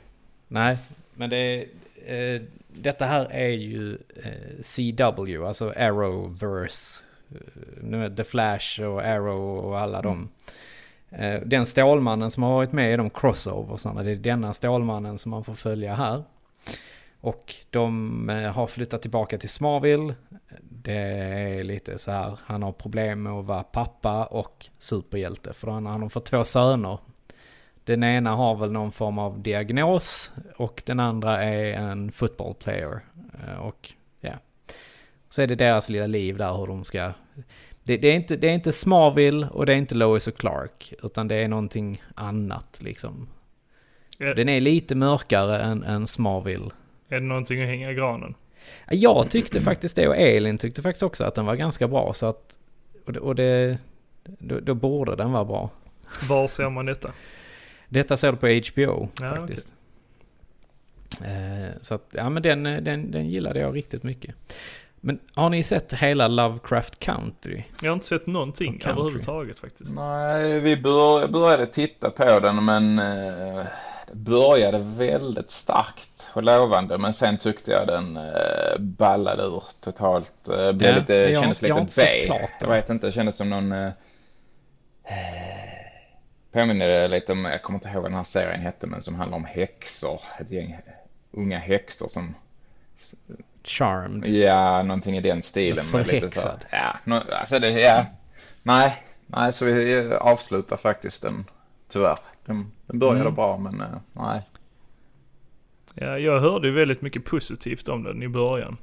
[0.47, 0.77] Nej,
[1.19, 1.65] men det
[2.05, 7.03] eh, Detta här är ju eh, CW, alltså Arrowverse.
[7.31, 10.29] Eh, nu The Flash och Arrow och alla de.
[11.09, 15.31] Eh, den Stålmannen som har varit med i de crossoversarna, det är denna Stålmannen som
[15.31, 16.23] man får följa här.
[17.21, 20.15] Och de eh, har flyttat tillbaka till Smallville.
[20.61, 25.53] Det är lite så här, han har problem med att vara pappa och superhjälte.
[25.53, 26.97] För han, han har fått två söner.
[27.89, 32.99] Den ena har väl någon form av diagnos och den andra är en football player.
[33.47, 34.33] Eh, Och ja,
[35.29, 37.11] så är det deras lilla liv där hur de ska...
[37.83, 40.93] Det, det, är inte, det är inte Smallville och det är inte Lois och Clark.
[41.03, 43.27] Utan det är någonting annat liksom.
[44.19, 46.69] Är, Den är lite mörkare än, än Smallville.
[47.09, 48.35] är det någonting att hänga i granen?
[48.89, 52.13] Jag tyckte faktiskt det och Elin tyckte faktiskt också att den var ganska bra.
[52.13, 52.59] Så att,
[53.05, 53.77] och det, och det
[54.23, 55.69] då, då borde den vara bra.
[56.29, 57.11] Var ser man detta?
[57.89, 59.73] Detta ser du på HBO Ja, faktiskt.
[61.21, 64.35] Eh, så att, ja men den, eh, den, den gillade jag riktigt mycket.
[65.01, 67.63] Men har ni sett hela Lovecraft Country?
[67.81, 69.95] Jag har inte sett någonting överhuvudtaget faktiskt.
[69.95, 73.63] Nej, vi bör, började titta på den men eh,
[74.07, 80.33] det började väldigt starkt och lovande men sen tyckte jag den eh, ballade ur totalt.
[80.49, 82.25] Eh, blev Ja, lite, jag- kändes jag har lite inte sett B.
[82.25, 83.71] klart Jag vet inte, det kändes som någon...
[83.71, 83.89] Eh,
[86.51, 89.37] påminner lite om, jag kommer inte ihåg vad den här serien hette men som handlar
[89.37, 90.21] om häxor.
[90.39, 90.77] Ett gäng
[91.31, 92.35] unga häxor som
[93.63, 94.27] Charmed?
[94.29, 95.85] Ja, någonting i den stilen.
[95.93, 96.65] med lite så, Förhäxad.
[96.71, 98.05] ja, nå- alltså det, ja.
[98.63, 101.45] Nej, nej, så vi avslutar faktiskt den
[101.91, 102.19] tyvärr.
[102.45, 103.35] Den, den började Mm.
[103.35, 104.41] bra men eh, nej.
[105.93, 108.77] Ja, jag hörde ju väldigt mycket positivt om den i början.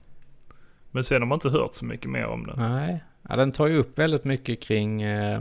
[0.91, 2.57] Men sen har man inte hört så mycket mer om den.
[2.73, 5.41] Nej, ja, den tar ju upp väldigt mycket kring eh,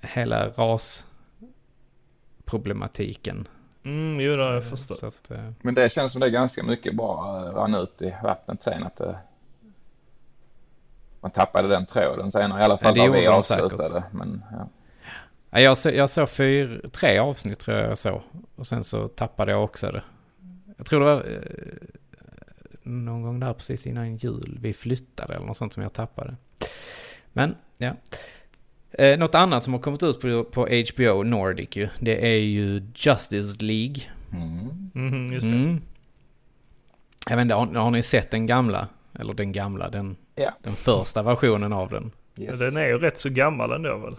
[0.00, 3.48] hela rasproblematiken.
[3.84, 5.02] Mm, jo det har jag Eh, förstått.
[5.02, 8.14] Att, eh, Men det känns som det är ganska mycket bara eh, rann ut i
[8.22, 9.18] vattnet sen att det,
[11.20, 12.60] man tappade den tråden senare.
[12.60, 13.88] I alla fall Ja, det där vi gjorde de avslutade.
[13.88, 14.12] säkert.
[14.12, 14.68] Men, ja.
[15.50, 18.22] Ja, jag, så, jag såg fyr, tre avsnitt tror jag jag såg.
[18.56, 20.02] Och sen så tappade jag också det.
[20.76, 21.38] Jag tror det var eh,
[22.82, 26.36] någon gång där precis innan jul vi flyttade eller något sånt som jag tappade.
[27.32, 27.92] Men ja.
[28.92, 31.88] Eh, något annat som har kommit ut på, på HBO Nordic ju.
[31.98, 33.96] Det är ju Justice League.
[34.32, 34.90] Mm.
[34.94, 35.56] Mhm, just det.
[35.56, 35.82] Mm.
[37.28, 38.88] Jag vet inte, har, har ni sett den gamla?
[39.18, 40.50] Eller den gamla, den, Ja.
[40.62, 42.10] den första versionen av den.
[42.36, 42.58] Yes.
[42.58, 44.16] Den är ju rätt så gammal ändå väl?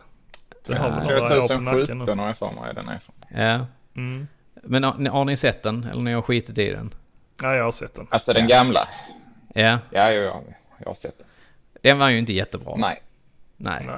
[0.68, 0.96] Den har Ja.
[0.96, 2.22] väl några år på nacken 2017 nu.
[2.22, 3.16] har jag för mig den är från.
[3.42, 3.66] Ja.
[3.96, 4.28] Mm.
[4.64, 5.84] Men har, har ni sett den?
[5.84, 6.94] Eller ni har skitit i den?
[7.42, 8.08] Ja, jag har sett den.
[8.10, 8.88] Alltså den gamla.
[9.56, 9.62] Ja.
[9.64, 10.44] Ja, ja, ja,
[10.78, 11.28] jag har sett den.
[11.82, 12.76] Den var ju inte jättebra.
[12.76, 13.02] Nej.
[13.58, 13.84] Nej.
[13.86, 13.96] Nej.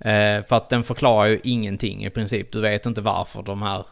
[0.00, 2.52] Eh, för att den förklarar ju ingenting i princip.
[2.52, 3.84] Du vet inte varför de här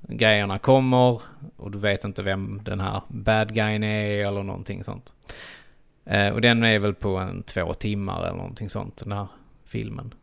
[0.00, 1.22] grejerna kommer.
[1.56, 5.12] Och du vet inte vem den här bad guyen är eller någonting sånt.
[6.04, 9.26] Eh, och den är väl på en två timmar eller någonting sånt, den här
[9.64, 10.14] filmen.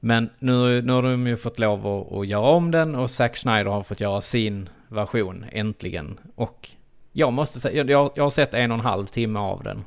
[0.00, 3.36] Men nu, nu har de ju fått lov att, att göra om den och Zack
[3.36, 6.20] Snyder har fått göra sin version äntligen.
[6.34, 6.70] Och
[7.12, 9.84] jag måste säga, jag, jag har sett en och en halv timme av den.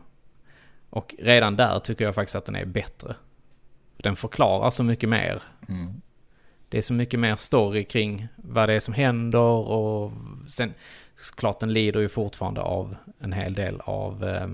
[0.90, 3.16] Och redan där tycker jag faktiskt att den är bättre.
[3.98, 5.44] Den förklarar så mycket mer.
[5.70, 6.02] Mm.
[6.70, 10.12] Det är så mycket mer story kring vad det är som händer och
[10.48, 10.74] sen
[11.16, 14.50] såklart den lider ju fortfarande av en hel del av eh,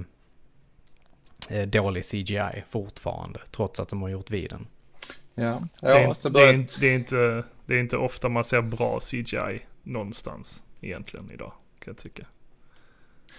[1.49, 4.29] eh dålig CGI fortfarande trots att de har gjort.
[5.35, 6.55] Ja, det, är, ja så det, är börjat...
[6.55, 11.53] inte, det, är inte, det är inte ofta man ser bra CGI någonstans egentligen idag
[11.79, 12.25] kan jag tycka.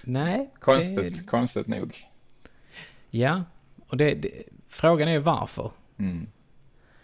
[0.03, 0.51] Nej.
[0.61, 1.25] Konstigt, det...
[1.27, 2.07] konstigt nog.
[3.11, 3.45] Ja,
[3.87, 5.71] och det, det, frågan är varför.
[5.99, 6.27] Mm.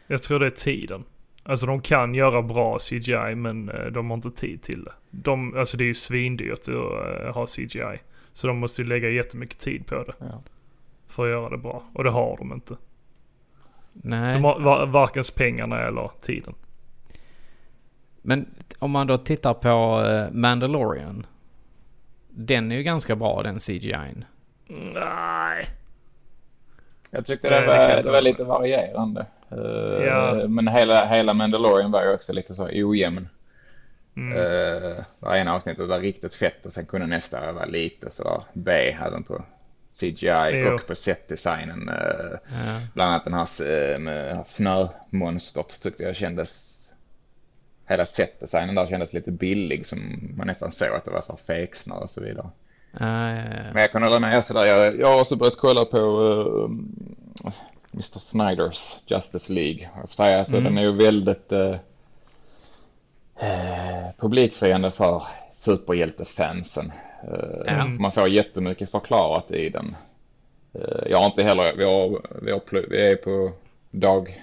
[0.06, 1.04] Jag tror det är tiden.
[1.42, 4.92] Alltså de kan göra bra CGI men eh, de har inte tid till det.
[5.10, 8.00] De, alltså det är ju svindyrt att uh, ha CGI.
[8.32, 10.12] Så de måste ju lägga jättemycket tid på det.
[10.18, 10.42] Ja.
[11.06, 11.82] För att göra det bra.
[11.94, 12.76] Och det har de inte.
[13.92, 14.34] Nej.
[14.34, 16.54] De har var, varken pengarna eller tiden.
[18.22, 18.46] Men
[18.78, 21.26] om man då tittar på uh, Mandalorian.
[22.28, 24.24] Den är ju ganska bra den CGI'n.
[24.94, 25.62] Nej.
[27.10, 29.26] Jag tyckte det det var, det var lite varierande.
[29.50, 30.48] Eh, Ja.
[30.48, 33.28] Men hela, hela Mandalorian var ju också lite så ojämn.
[34.16, 34.38] Mm.
[34.38, 38.72] Uh, var ena avsnittet var riktigt fett och sen kunde nästa vara lite så B
[39.06, 39.44] även på
[40.00, 40.74] CGI Jo.
[40.74, 41.88] och på setdesignen.
[41.88, 42.80] Uh, Ja.
[42.94, 43.48] bland annat den här,
[43.92, 46.70] uh, med snömonstret tyckte jag kändes
[47.86, 51.38] Hela setdesignen där kändes lite billig som man nästan såg att det var så här
[51.56, 52.50] feksnö och så vidare.
[52.92, 53.32] Ja.
[53.72, 54.66] Men jag kan hålla med sådär.
[54.66, 56.70] Jag, jag har också börjat kolla på uh,
[57.92, 58.18] Mr.
[58.18, 59.88] Snyders Justice League.
[60.00, 60.64] Jag får säga, alltså, Mm.
[60.64, 61.76] den är ju väldigt uh,
[64.18, 65.22] publikfriande för
[65.52, 66.92] superhjältefansen.
[67.32, 67.84] Uh, Ja.
[67.86, 69.96] Man får jättemycket förklarat i den.
[70.78, 73.52] Uh, jag har inte heller, vi, har, vi, har, vi är på
[73.90, 74.40] dag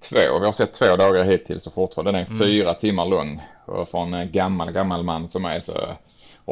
[0.00, 0.38] två.
[0.40, 3.42] Vi har sett två dagar hittills och fortfarande den är fyra timmar lång.
[3.64, 5.72] Och för en gammal, gammal man som är så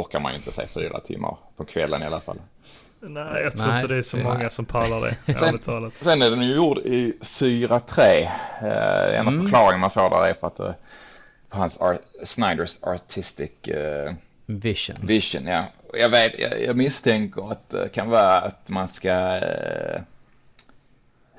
[0.01, 2.39] orkar man ju inte säga fyra timmar på kvällen i alla fall.
[3.01, 5.17] Nej, jag tror Nej, inte det är så det- många som pallar det.
[5.47, 5.97] Ärligt talat.
[5.97, 8.23] Sen är den ju gjord i 4-3.
[8.63, 9.43] Eh, enda Mm.
[9.43, 10.73] förklaringen man får där är för att eh,
[11.51, 14.15] för hans art, Snyders artistic eh,
[14.47, 14.97] Vision.
[15.03, 15.47] vision.
[15.47, 15.65] Ja.
[15.93, 20.01] Jag, vet, jag, jag misstänker att det kan vara att man ska eh,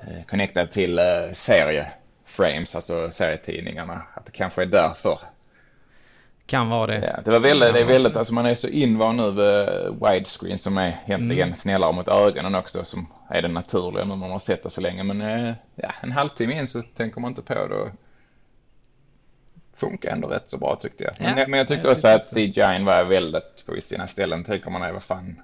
[0.00, 4.02] eh, connecta till eh, serieframes, alltså serietidningarna.
[4.14, 5.18] Att det kanske är därför.
[6.50, 7.12] Kan vara det.
[7.16, 10.58] Ja, det var väldigt, det är väldigt, alltså man är så invan nu vid widescreen
[10.58, 11.56] som är egentligen Mm.
[11.56, 15.02] snällare mot ögonen också som är det naturliga när man har sett det så länge.
[15.02, 17.74] Men eh, ja, en halvtimme in så tänker man inte på det.
[17.74, 17.88] och
[19.76, 21.12] Funkar ändå rätt så bra tyckte jag.
[21.18, 22.30] Men, Ja, men jag tyckte jag också att.
[22.34, 24.44] CGI var väldigt på sina ställen.
[24.44, 25.40] Tänker man är vad fan.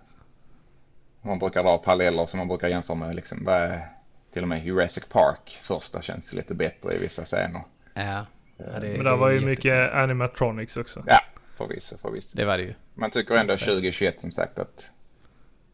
[1.23, 3.81] Man brukar dra paralleller som man brukar jämföra med liksom, vad
[4.33, 5.59] till och med Jurassic Park.
[5.63, 7.63] Första känns lite bättre i vissa scener.
[7.95, 8.27] Ja.
[8.57, 11.05] Ja det, Men där var ju mycket animatronics också.
[11.07, 11.19] Ja,
[11.57, 12.37] förvisso, förvisso.
[12.37, 12.75] Det var det ju.
[12.95, 13.65] Man tycker ändå Så.
[13.65, 14.89] 2021 som sagt att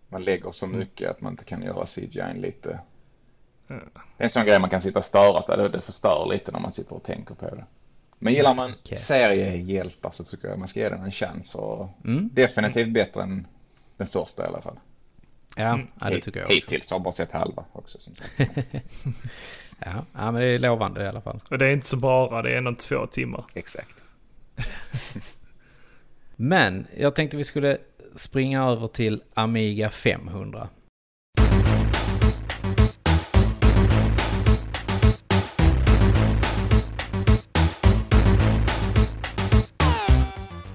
[0.08, 2.80] man lägger så mycket att man inte kan göra CGI lite.
[3.66, 3.74] Ja.
[4.16, 5.56] Det är en sån grej man kan sitta och störa sig.
[5.56, 7.64] Det, det förstör lite när man sitter och tänker på det.
[8.18, 9.06] Men gillar man Yes.
[9.06, 11.50] seriehjältar så tycker jag man ska ge den en chans.
[11.50, 12.28] För Mm.
[12.32, 13.46] definitivt bättre än
[13.96, 14.78] den första i alla fall.
[15.56, 15.86] Ja, Mm.
[16.00, 16.54] ja det tycker jag också.
[16.54, 18.32] Hittills har jag bara sett halva också som sagt.
[19.84, 20.04] Ja.
[20.12, 21.40] ja, men det är lovande i alla fall.
[21.50, 23.44] Och det är inte så bara, det är ändå två timmar.
[23.54, 23.90] Exakt.
[26.36, 27.78] Men jag tänkte vi skulle
[28.14, 30.68] springa över till Amiga 500.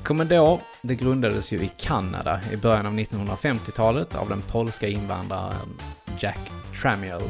[0.03, 5.77] Commodore, det grundades ju i Kanada i början av 1950-talet av den polska invandraren
[6.19, 6.51] Jack
[6.81, 7.21] Tramiel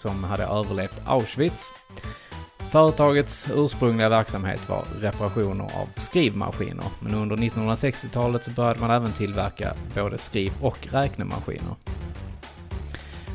[0.00, 1.72] som hade överlevt Auschwitz.
[2.70, 9.74] Företagets ursprungliga verksamhet var reparationer av skrivmaskiner, men under 1960-talet så började man även tillverka
[9.94, 11.74] både skriv och räknemaskiner.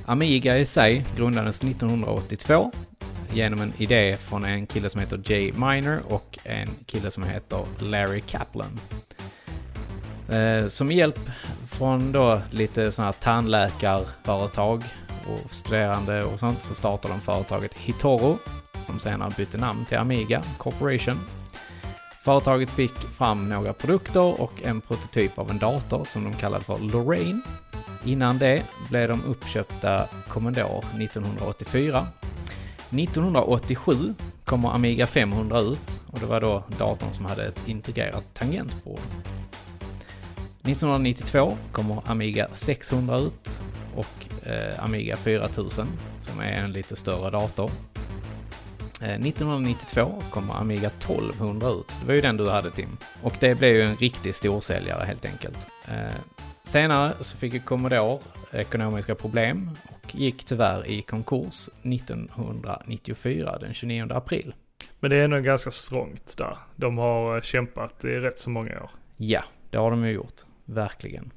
[0.05, 2.71] Amiga i sig grundades 1982
[3.31, 7.65] genom en idé från en kille som heter Jay Miner och en kille som heter
[7.79, 8.79] Larry Kaplan.
[10.29, 11.19] Eh, som hjälp
[11.67, 14.83] från då lite sådana här tandläkarföretag
[15.27, 18.37] och studerande och sånt så startade de företaget Hitoro
[18.81, 21.19] som senare bytte namn till Amiga Corporation.
[22.23, 26.79] Företaget fick fram några produkter och en prototyp av en dator som de kallade för
[26.79, 27.41] Lorraine.
[28.05, 32.07] Innan det blev de uppköpta Commodore 1984.
[32.89, 34.13] 1987
[34.45, 38.99] kommer Amiga 500 ut och det var då datorn som hade ett integrerat tangentbord.
[40.65, 43.61] 1992 kommer Amiga 600 ut
[43.95, 45.87] och eh, Amiga 4000
[46.21, 47.71] som är en lite större dator.
[49.01, 51.97] Eh, 1992 kommer Amiga 1200 ut.
[52.01, 52.97] Det var ju den du hade Tim.
[53.21, 55.67] Och det blev ju en riktig storsäljare helt enkelt.
[55.87, 56.15] Eh,
[56.63, 58.19] senare så fick ju Commodore
[58.51, 64.53] ekonomiska problem och gick tyvärr i konkurs 1994, den 29 april.
[64.99, 66.57] Men det är nog ganska strångt där.
[66.75, 68.89] De har eh, kämpat i rätt så många år.
[69.17, 70.41] Ja, det har de ju gjort.
[70.65, 71.31] Verkligen.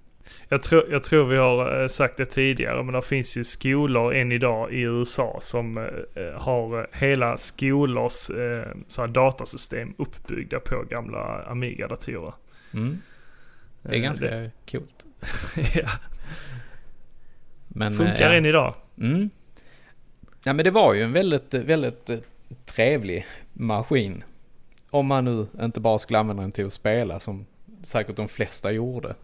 [0.48, 4.14] Jag tror, jag tror vi har eh, sagt det tidigare, men det finns ju skolor
[4.14, 5.78] än idag i USA som
[6.14, 12.32] eh, har hela skolors eh, så här datasystem uppbyggda på gamla Amiga-datorer.
[12.74, 12.98] Mm.
[13.82, 15.06] Det är Eh, ganska det- coolt.
[15.74, 15.88] ja.
[17.68, 18.74] Men, Funkar eh, än idag.
[19.00, 19.30] Mm.
[20.44, 22.18] Ja men det var ju en väldigt, väldigt eh,
[22.64, 24.24] trevlig maskin.
[24.90, 27.46] Om man nu inte bara skulle använda den till att spela som
[27.82, 29.14] säkert de flesta gjorde.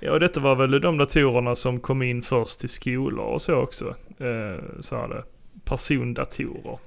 [0.00, 3.88] Ja, detta var väl de datorerna som kom in först till skolor och så också.
[4.18, 5.24] Eh, så här det.
[5.64, 6.78] Persondatorer.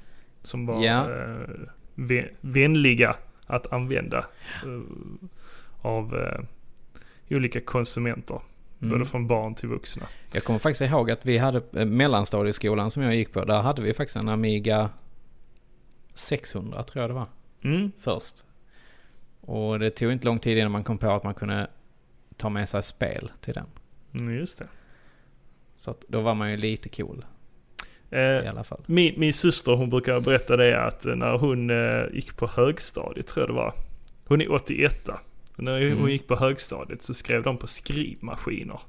[0.44, 1.10] Som var Ja.
[1.12, 1.38] eh,
[1.96, 4.18] vä- vänliga att använda
[4.64, 4.82] eh,
[5.82, 6.40] av eh,
[7.38, 8.42] olika konsumenter.
[8.82, 8.92] Mm.
[8.94, 10.06] Både från barn till vuxna.
[10.34, 13.44] Jag kommer faktiskt ihåg att vi hade eh, mellanstadieskolan som jag gick på.
[13.46, 14.90] Där hade vi faktiskt en Amiga
[16.14, 17.28] 600 tror jag det var.
[17.64, 17.92] Mm.
[18.00, 18.36] Först.
[19.42, 21.68] Och det tog inte lång tid innan man kom på att man kunde
[22.38, 23.66] ta med sig spel till den.
[24.20, 24.68] Mm, just det.
[25.76, 27.26] Så att då var man ju lite cool
[28.12, 28.82] i Eh, alla fall.
[28.86, 33.42] min, min syster hon brukar berätta det att när hon eh, gick på högstadiet tror
[33.42, 33.74] jag det var.
[34.26, 35.20] Hon är 81 och
[35.64, 35.98] När Mm.
[36.00, 38.80] hon gick på högstadiet så skrev de på skrivmaskiner.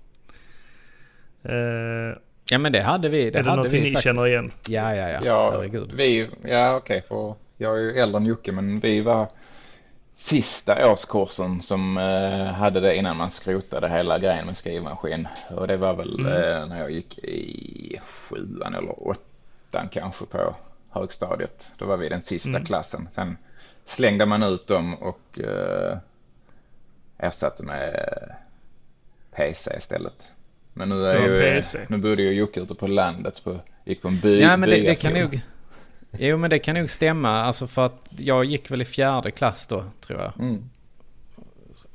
[1.43, 2.19] Eh,
[2.51, 3.31] Ja men det hade vi.
[3.31, 4.05] Det är det någonting vi ni faktiskt.
[4.05, 4.51] känner igen?
[4.69, 5.21] Ja, ja, ja.
[5.25, 5.93] Ja, Herregud.
[5.97, 9.29] vi, ja okej, för jag är ju äldre än Jocke, men vi var
[10.23, 15.29] sista årskursen som eh, hade det innan man skrotade hela grejen med skrivmaskin.
[15.51, 20.55] Och det var väl eh, när jag gick i sjuan eller åttan kanske på
[20.91, 21.75] högstadiet.
[21.79, 22.65] Då var vi den sista Mm.
[22.65, 23.09] klassen.
[23.13, 23.37] Sen
[23.85, 25.99] slängde man ut dem och eh,
[27.19, 27.95] ersatte med
[29.37, 30.33] PC istället.
[30.73, 31.79] Men nu är ju, PC.
[31.89, 34.41] nu bodde ju Jocke ute på landet, på, gick på en by.
[34.41, 35.41] Ja men det, det kan nog...
[36.19, 37.31] Jo men det kan nog stämma.
[37.31, 40.33] Alltså för att jag gick väl i fjärde klass då tror jag.
[40.39, 40.65] Mm.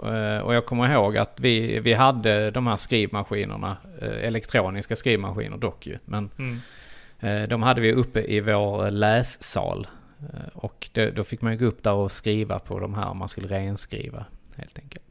[0.04, 3.78] Eh, Och jag kommer ihåg att vi, vi hade de här skrivmaskinerna.
[4.02, 5.98] eh, Elektroniska skrivmaskiner dock ju.
[6.06, 6.60] Men Mm.
[7.20, 9.88] eh, de hade vi uppe i vår lässal.
[10.54, 13.30] Och det, då fick man ju gå upp där och skriva på de här man
[13.30, 15.04] skulle renskriva helt enkelt.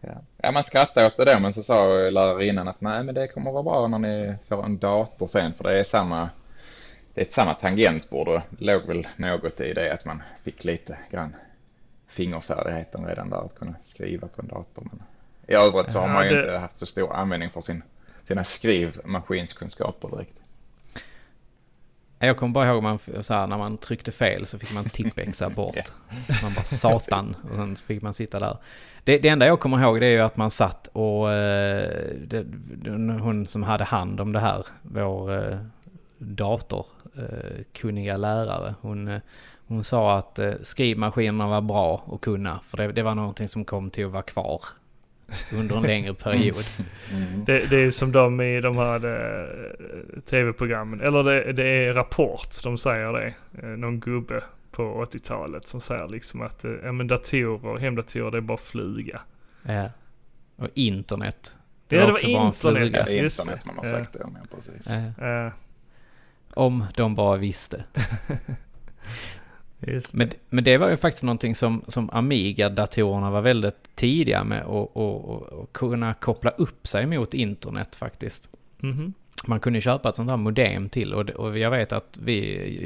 [0.00, 0.08] Ja.
[0.36, 3.52] ja, man skrattade åt det då, men så sa lärarinnan att nej, men det kommer
[3.52, 6.30] vara bra när ni får en dator sen, för det är samma,
[7.14, 10.98] det är ett samma tangentbord och låg väl något i det att man fick lite
[11.10, 11.34] grann
[12.06, 14.88] fingerfärdigheten redan där att kunna skriva på en dator.
[14.90, 15.02] Men
[15.46, 17.82] i övrigt så har Ja, man ju det- inte haft så stor användning för sin,
[18.28, 20.38] sina skrivmaskinskunskaper direkt.
[22.18, 25.50] Jag kommer bara ihåg man, så här, när man tryckte fel så fick man tippexa
[25.56, 25.92] bort.
[26.42, 28.56] Man bara satan och sen fick man sitta där.
[29.04, 31.90] Det, det enda jag kommer ihåg det är ju att man satt och eh,
[32.26, 32.46] det,
[33.20, 35.58] hon som hade hand om det här, vår eh,
[36.18, 36.86] dator,
[37.72, 39.20] kunniga lärare, hon, eh,
[39.66, 43.64] hon sa att eh, skrivmaskinerna var bra att kunna för det, det var någonting som
[43.64, 44.60] kom till att vara kvar
[45.52, 46.64] under en längre period.
[47.46, 52.48] Det, det är som de i de här eh, tv-programmen, eller det, det är Rapport,
[52.64, 53.34] de säger det.
[53.62, 58.36] Eh, Någon gubbe på 80-talet som säger liksom att eh, ja, men datorer, hemdatorer, det
[58.36, 59.20] är bara flyga.
[59.62, 59.88] Ja.
[60.56, 61.54] Och internet.
[61.88, 62.56] Ja, det var internet.
[62.56, 62.98] fluga.
[62.98, 63.66] Ja, det just internet det.
[63.72, 63.98] man har Ja.
[63.98, 64.86] sagt det om, ja, precis.
[65.18, 65.50] Ja.
[66.54, 67.84] Om de bara visste.
[69.78, 70.14] det.
[70.14, 75.72] Men, men det var ju faktiskt någonting som, som Amiga-datorerna var väldigt tidiga med att
[75.72, 78.50] kunna koppla upp sig mot internet faktiskt.
[78.78, 79.14] Mhm.
[79.46, 82.36] Man kunde köpa ett sånt här modem till och, och jag vet att vi,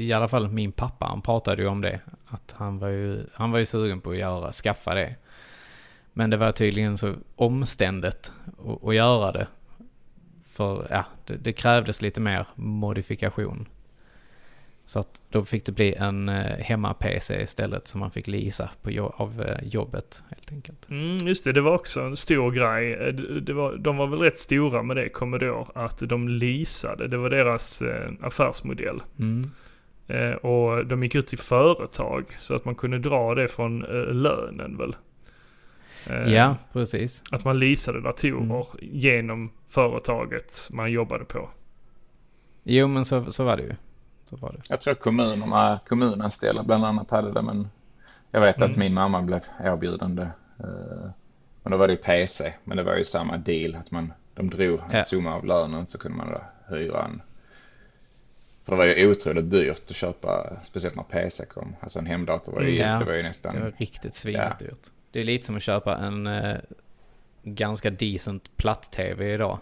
[0.05, 2.01] i alla fall min pappa, han pratade ju om det.
[2.27, 5.15] Att han var ju, han var ju sugen på att göra, skaffa det.
[6.13, 8.33] Men det var tydligen så omständigt
[8.67, 9.47] att, att göra det.
[10.57, 13.69] För ja, det, det krävdes lite mer modifikation.
[14.85, 18.91] Så att då fick det bli en eh, hemma-PC istället som man fick leasa på
[18.91, 20.91] jo- av eh, jobbet helt enkelt.
[20.91, 22.93] Mm, just det, det var också en stor grej.
[22.93, 27.09] Eh, Det, var, de var väl rätt stora med det, Commodore, att de leasade.
[27.09, 27.83] Det var deras
[28.21, 29.01] affärsmodell.
[29.19, 29.51] Mm.
[30.43, 33.81] Och de gick ut till företag så att man kunde dra det från
[34.23, 34.97] lönen väl.
[36.11, 37.25] Eh, Ja, precis.
[37.31, 38.65] Att man leasade datorer Mm.
[38.81, 41.51] genom företaget man jobbade på.
[42.63, 43.75] Jo, men så, så var det ju.
[44.25, 44.59] Så var det.
[44.69, 47.69] Jag tror kommunerna, kommunanställda bland annat hade det, men
[48.31, 48.81] jag vet att Mm.
[48.81, 50.23] min mamma blev erbjudande.
[50.59, 51.11] eh,
[51.63, 54.51] Men då var det ju PC, men det var ju samma deal att man, de
[54.51, 55.05] drog en Ja.
[55.05, 56.41] summa av lönen så kunde man då
[56.77, 57.23] hyra en
[58.65, 61.77] För det var ju otroligt dyrt att köpa, speciellt när PC kom.
[61.81, 63.55] Alltså en hemdator var ju, Ja, det var ju nästan...
[63.55, 64.67] Det var riktigt svinigt Ja.
[65.17, 66.57] Det är lite som att köpa en eh,
[67.43, 69.59] ganska decent platt-tv idag.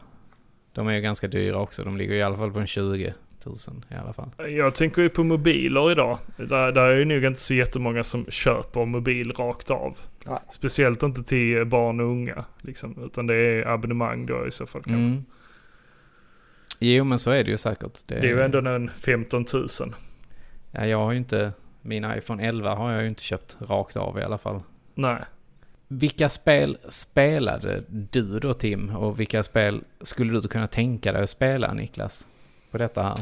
[0.73, 1.85] De är ju ganska dyra också.
[1.85, 3.15] De ligger i alla fall på en 20
[3.47, 3.57] 000
[3.91, 4.31] i alla fall.
[4.49, 6.19] Jag tänker ju på mobiler idag.
[6.37, 9.99] Där, där är ju nog inte så jättemånga som köper mobil rakt av.
[10.27, 10.39] Nej.
[10.51, 12.45] Speciellt inte till barn och unga.
[12.61, 15.01] Liksom, utan det är abonnemang då i så fall kanske.
[15.01, 15.25] Mm.
[16.79, 18.01] Jo men så är det ju säkert.
[18.07, 19.67] Det är ju ändå en 15 000.
[20.71, 21.53] Ja, jag har ju inte...
[21.83, 24.61] Min iPhone 11 har jag ju inte köpt rakt av i alla fall.
[24.95, 25.25] Nej.
[25.89, 28.91] Vilka spel spelade du då Tim?
[28.91, 32.27] Och vilka spel skulle du kunna tänka dig att spela Niklas?
[32.71, 33.17] På detta här.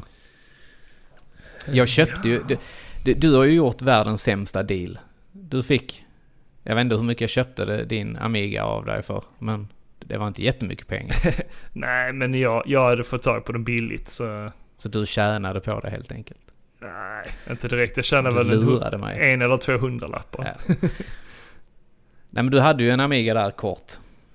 [1.66, 2.42] Jag köpte ju...
[2.48, 2.56] Du,
[3.04, 4.98] du, du har ju gjort världens sämsta deal.
[5.32, 6.04] Du fick...
[6.62, 9.24] Jag vet inte hur mycket jag köpte det, din Amiga av dig för.
[9.38, 11.16] Men det var inte jättemycket pengar.
[11.72, 14.52] Nej, men jag, jag hade fått tag på den billigt så...
[14.76, 16.40] Så du tjänade på det helt enkelt.
[16.80, 17.96] Nej, inte direkt.
[17.96, 19.32] Jag tjänar Du väl en, mig.
[19.32, 20.56] en eller två hundralappar.
[20.68, 20.74] Ja.
[22.34, 23.92] Nej men du hade ju en Amiga där kort.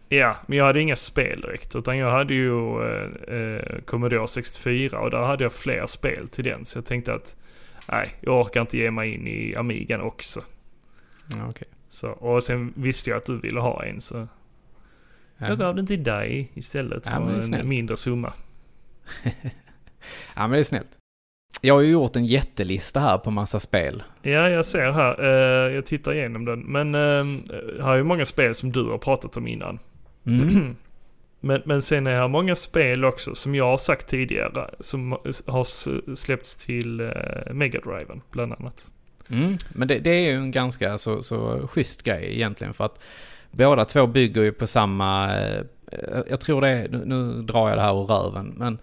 [0.10, 1.76] Ja, men jag hade inga spel direkt.
[1.76, 6.44] Utan jag hade ju eh, eh, Commodore 64 och där hade jag fler spel till
[6.44, 6.66] den.
[6.66, 7.36] Så jag tänkte att
[7.92, 10.44] nej, jag orkar inte ge mig in i Amigan också.
[11.30, 11.68] Ja, okej.
[11.90, 14.28] Så, och sen visste jag att du ville ha en så
[15.38, 15.48] Ja.
[15.48, 18.34] jag gav den till dig istället Ja, för en mindre summa.
[20.36, 20.98] ja men det är snällt.
[21.62, 24.04] Jag har ju gjort en jättelista här på massa spel.
[24.22, 25.24] Ja, jag ser här.
[25.24, 26.60] Eh, jag tittar igenom den.
[26.60, 27.26] Men eh,
[27.84, 29.80] här är ju många spel som du har pratat om innan.
[30.26, 30.76] Mm.
[31.40, 35.12] Men, men sen är här många spel också som jag har sagt tidigare som
[35.46, 38.92] har släppts till uh, Mega Driven bland annat.
[39.30, 39.58] Mm.
[39.70, 43.04] Men det, det är ju en ganska så, så schysst grej egentligen för att
[43.52, 45.64] båda två bygger ju på samma, eh,
[46.30, 48.78] jag tror det är, nu, nu drar jag det här ur röven, men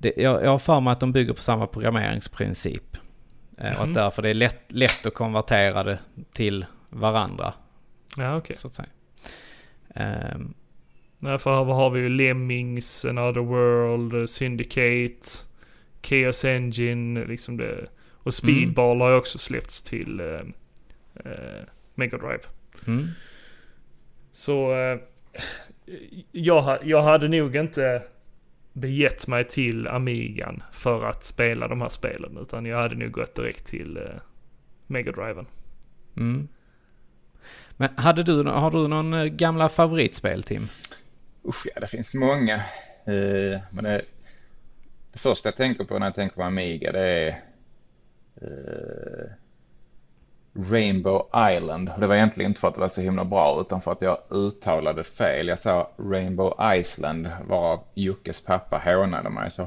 [0.00, 2.96] det, jag, jag har för mig att de bygger på samma programmeringsprincip.
[3.58, 3.88] Eh, Och Mhm.
[3.88, 5.98] att därför det är lätt, lätt att konvertera det
[6.32, 7.52] till varandra,
[8.16, 8.56] Ja, okej.
[8.56, 8.88] så att säga.
[9.94, 10.54] Ehm,
[11.22, 11.38] Okay.
[11.38, 15.28] För här har vi ju Lemmings, Another World, Syndicate,
[16.02, 17.86] Chaos Engine, liksom det.
[18.14, 20.40] Och Speedball har ju också släppts till uh,
[21.94, 22.40] Mega Drive.
[22.86, 23.06] mm.
[24.32, 24.98] Så eh,
[26.32, 28.02] jag, jag hade nog inte
[28.72, 32.38] begett mig till Amigan för att spela de här spelen.
[32.40, 34.20] Utan jag hade nog gått direkt till uh,
[34.86, 35.46] Mega Driven.
[36.16, 36.48] Mm.
[37.76, 40.62] Men hade du, har du någon eh, gamla favoritspel Tim?
[41.44, 42.54] Usch, ja, det finns många.
[43.04, 44.02] Eh, men det,
[45.12, 47.28] det första jag tänker på när jag tänker på Amiga det är
[48.42, 49.30] eh,
[50.54, 51.90] Rainbow Island.
[51.98, 54.18] Det var egentligen inte för att det var så himla bra utan för att jag
[54.30, 55.48] uttalade fel.
[55.48, 59.62] Jag sa Rainbow Iceland varav Jockes pappa hånade mig så.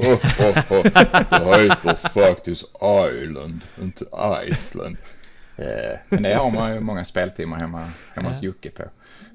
[0.00, 0.82] Oh, oh, oh.
[1.30, 2.70] Det heter faktiskt
[3.12, 4.04] Island, inte
[4.46, 4.96] Iceland.
[5.56, 8.82] Eh, men det har man ju många speltimmar hemma, hemma hos Jocke på.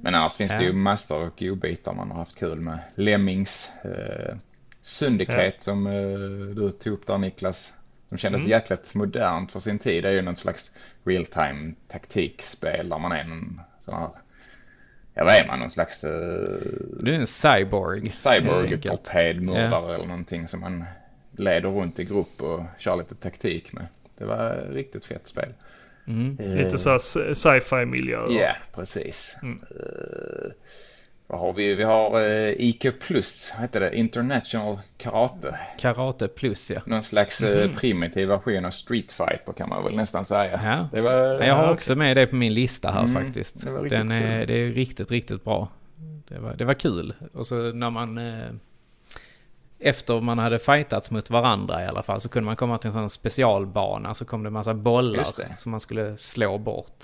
[0.01, 2.79] Men annars finns det ju massor av godbitar man har haft kul med.
[2.95, 4.35] Lemmings, eh,
[4.81, 5.93] Syndicate som eh,
[6.55, 7.73] du tog upp där Niklas.
[8.09, 8.51] Som kändes Mm.
[8.51, 10.03] jäkligt modernt för sin tid.
[10.03, 10.71] Det är ju någon slags
[11.03, 14.09] real time taktikspel där man är en sån här,
[15.13, 16.09] ja vad är man, någon slags eh,
[16.99, 18.11] Du är en cyborg.
[18.11, 20.83] cyborg torpedmördare eller någonting som man
[21.37, 23.85] leder runt i grupp och kör lite taktik med.
[24.17, 25.53] Det var ett riktigt fett spel.
[26.07, 26.37] Mm.
[26.39, 28.25] Lite så här s- sci-fi miljö.
[28.29, 29.35] Ja, precis.
[29.43, 29.61] Mm.
[29.71, 30.51] Eh,
[31.29, 31.75] vad har vi?
[31.75, 33.95] Vi har uh, IQ plus, heter det?
[33.97, 35.59] International Karate.
[35.79, 36.81] Karate plus ja.
[36.85, 40.59] Någon slags eh, primitiv version av Street Fighter kan man väl nästan säga.
[40.63, 40.87] Ja.
[40.91, 41.11] Det var,
[41.45, 43.65] Jag har Ja, också med det på min lista här Mm, faktiskt.
[43.65, 45.67] det Den är, det är riktigt, riktigt bra.
[46.27, 47.13] Det var, det var kul.
[47.33, 48.17] Och så när man...
[48.17, 48.49] Eh,
[49.81, 52.93] efter man hade fightats mot varandra i alla fall så kunde man komma till en
[52.93, 54.13] sån specialbana.
[54.13, 55.25] Så kom det en massa bollar
[55.57, 57.03] som man skulle slå bort.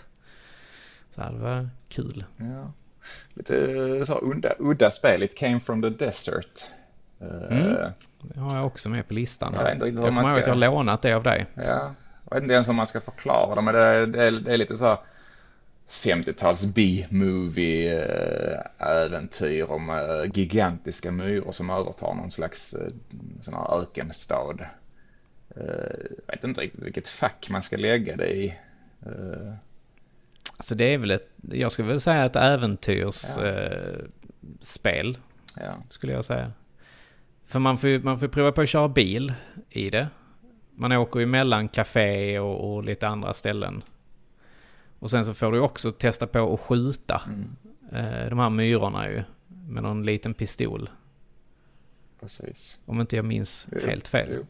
[1.15, 2.23] Så det var kul.
[2.38, 2.71] ja,
[3.34, 5.24] lite eh, så udda, udda spel.
[5.24, 6.72] It came from the desert.
[7.22, 7.91] Eh, Mm.
[8.22, 9.53] Det har jag också med på listan.
[9.53, 11.45] Jag inte jag kommer ihåg att jag har lånat det av dig.
[11.53, 11.93] Ja,
[12.30, 14.58] jag vet inte ens om man ska förklara det, men det, det, är, det är
[14.58, 14.97] lite så här
[15.89, 18.06] 50-tals B-movie
[18.80, 19.91] eh, om
[20.34, 22.76] gigantiska myror som övertar någon slags
[23.41, 24.66] sån här ökenstad.
[26.28, 28.56] Jag vet inte riktigt vilket fack man ska lägga det i.
[30.60, 35.18] Så det är väl ett, jag skulle väl säga ett äventyrsspel.
[35.56, 35.62] Ja.
[35.62, 35.74] Eh, ja.
[35.89, 36.51] skulle jag säga.
[37.45, 39.34] För man får ju man får prova på att köra bil
[39.70, 40.08] i det.
[40.76, 43.84] Man åker ju mellan café och, och lite andra ställen.
[44.99, 47.56] Och sen så får du också testa på att skjuta Mm,
[47.91, 49.24] eh, de här myrorna ju.
[49.47, 50.89] Med någon liten pistol.
[52.20, 52.80] precis.
[52.86, 54.30] Om inte jag minns Jo, helt fel.
[54.34, 54.45] jo.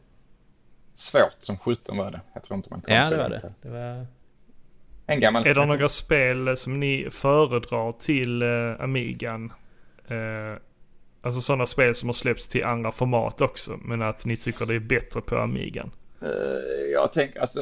[0.94, 2.20] svårt som 17 var det.
[2.34, 3.52] Jag tror inte man kom Ja, så det var det.
[3.62, 4.06] det var...
[5.06, 5.46] En gammal.
[5.46, 9.52] Är det några spel som ni föredrar till eh, Amigan?
[10.08, 10.60] Eh,
[11.22, 14.74] alltså sådana spel som har släppts till andra format också, men att ni tycker det
[14.74, 15.90] är bättre på Amigan?
[16.22, 16.28] Eh,
[16.92, 17.60] jag tänker alltså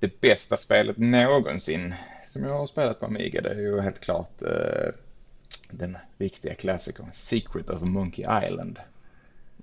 [0.00, 1.94] det bästa spelet någonsin
[2.28, 4.92] som jag har spelat på Amiga det är ju helt klart eh,
[5.70, 8.78] den viktiga klassikern Secret of Monkey Island.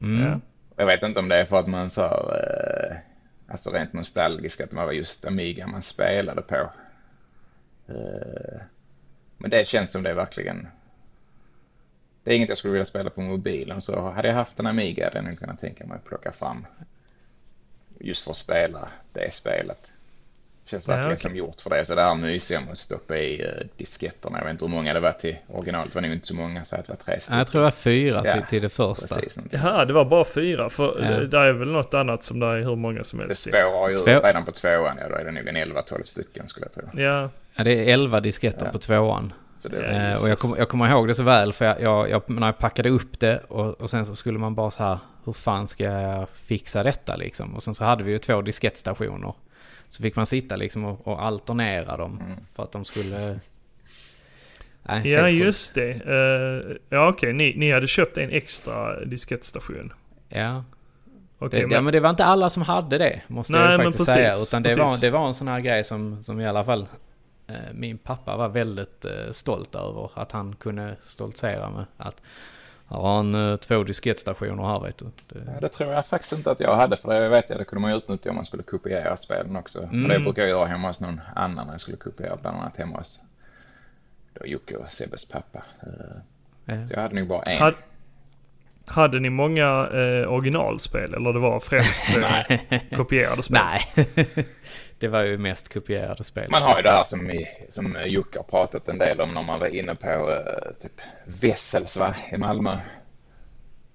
[0.02, 0.24] Mm.
[0.24, 0.40] Ja.
[0.76, 2.96] Jag vet inte om det är för att man så eh,
[3.48, 6.72] alltså rent nostalgisk att det var just Amiga man spelade på.
[7.88, 8.62] Eh,
[9.38, 10.68] men det känns som det är verkligen
[12.28, 15.06] det är inget jag skulle vilja spela på mobilen så hade jag haft en Amiga
[15.06, 16.66] hade jag nog kunnat tänka mig att plocka fram
[18.00, 19.92] just för att spela det spelet.
[20.70, 21.22] Känns Ja, verkligen okej.
[21.30, 21.86] som gjort för det.
[21.86, 24.38] Så det här mysiga med att stoppa i uh, disketterna.
[24.38, 25.90] Jag vet inte hur många det var till originalet.
[25.92, 27.34] Det var nog inte så många så att det var tre stycken.
[27.36, 29.16] Ja, Jag tror det var fyra till, Ja, till det första.
[29.16, 29.38] Precis.
[29.52, 30.70] Jaha, det var bara fyra.
[30.70, 31.12] För Ja.
[31.12, 31.20] ja.
[31.20, 33.54] där är väl något annat som det är hur många som Det helst till.
[33.54, 34.98] spårar ju Två- redan på tvåan.
[35.02, 37.02] Ja, då är det nog en 11-12 stycken skulle jag tro.
[37.02, 38.72] Ja, Ja, det är elva disketter Ja.
[38.72, 39.34] på tvåan.
[39.62, 42.10] Det Ja, Eh, och jag, kom, jag kommer ihåg det så väl för jag, jag,
[42.10, 44.98] jag, när jag packade upp det och, och sen så skulle man bara så här,
[45.26, 47.56] hur fan ska jag fixa detta liksom?
[47.56, 49.34] Och sen så hade vi ju två diskettstationer.
[49.90, 52.40] Så fick man sitta liksom och, och alternera dem Mm.
[52.56, 53.40] för att de skulle...
[54.84, 55.92] Nej, ja just det.
[55.92, 59.94] Eh, ja okej, ni, ni hade köpt en extra diskettstation.
[60.30, 60.64] Ja.
[61.40, 63.72] Okej, det, men, ja, men det var inte alla som hade det, måste Nej, jag
[63.72, 64.44] ju men faktiskt precis, säga.
[64.44, 66.88] Utan det var, det var en sån här grej som, som i alla fall
[67.48, 70.12] eh, min pappa var väldigt eh, stolt över.
[70.14, 72.22] Att han kunde stoltsera med att
[72.90, 75.06] här har han eh, två diskettstationer här vet du.
[75.28, 76.98] Det, ja, det tror jag faktiskt inte att jag hade.
[76.98, 79.84] För det vet jag, det kunde man utnyttja om man skulle kopiera spelen också.
[79.84, 80.04] Mm.
[80.04, 82.36] Och det brukar jag göra hemma hos någon annan när jag skulle kopiera.
[82.42, 83.22] Bland annat hemma hos
[84.34, 85.64] då Jocke och Sebbes pappa.
[85.80, 87.62] Eh, eh, Så jag hade nog bara en.
[87.62, 87.74] had,
[88.88, 92.06] hade ni många eh, originalspel eller det var främst
[92.70, 93.60] eh, kopierade spel?
[93.62, 94.08] nej,
[95.00, 96.52] det var ju mest kopierade spel.
[96.52, 99.44] Man har ju det här som, i, som Jocke har pratat en del om när
[99.44, 101.02] man var inne på eh, typ
[101.42, 102.78] Wessels va, i Malmö.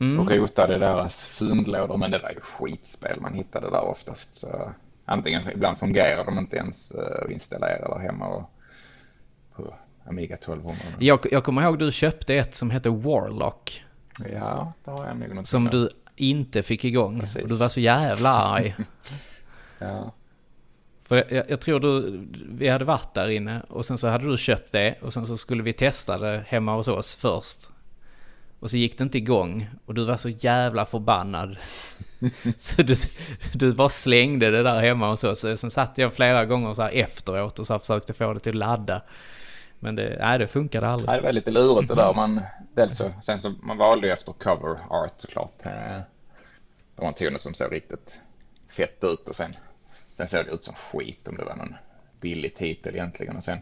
[0.01, 0.21] Mm.
[0.21, 1.97] och rotade deras fyndlådor.
[1.97, 4.37] Men det var ju skitspel man hittade där oftast.
[4.37, 4.73] Så
[5.05, 8.51] antingen, ibland fungerar de inte ens eh, att installera där hemma och
[9.57, 9.75] på
[10.07, 10.77] Amiga 1200.
[10.99, 13.85] Jag, jag kommer ihåg du köpte ett som hette Warlock.
[14.19, 17.21] Ja, det har jag nog något Som du inte fick igång.
[17.21, 17.43] Precis.
[17.43, 18.75] Och du var så jävla arg.
[19.79, 20.13] Ja,
[21.05, 24.37] För jag, jag tror du, vi hade varit där inne och sen så hade du
[24.37, 27.71] köpt det och sen så skulle vi testa det hemma hos oss först.
[28.61, 31.57] Och så gick det inte igång och du var så jävla förbannad.
[32.59, 32.95] så du,
[33.53, 35.45] du bara slängde det där hemma hos oss.
[35.45, 38.41] Och sen satt jag flera gånger så här efteråt och så här försökte få det
[38.41, 39.03] till att ladda.
[39.83, 41.09] Men det, nej, det funkade aldrig.
[41.09, 42.15] Nej, det var lite lurigt det där.
[42.15, 42.41] Man,
[42.75, 45.67] dels så, sen så, man valde ju efter cover art såklart.
[45.67, 45.99] Eh,
[46.97, 48.19] Det var en ton som såg riktigt
[48.69, 49.53] fett ut och sen,
[50.17, 51.75] sen såg det ut som skit om det var någon
[52.21, 53.37] billig titel egentligen.
[53.37, 53.59] Och sen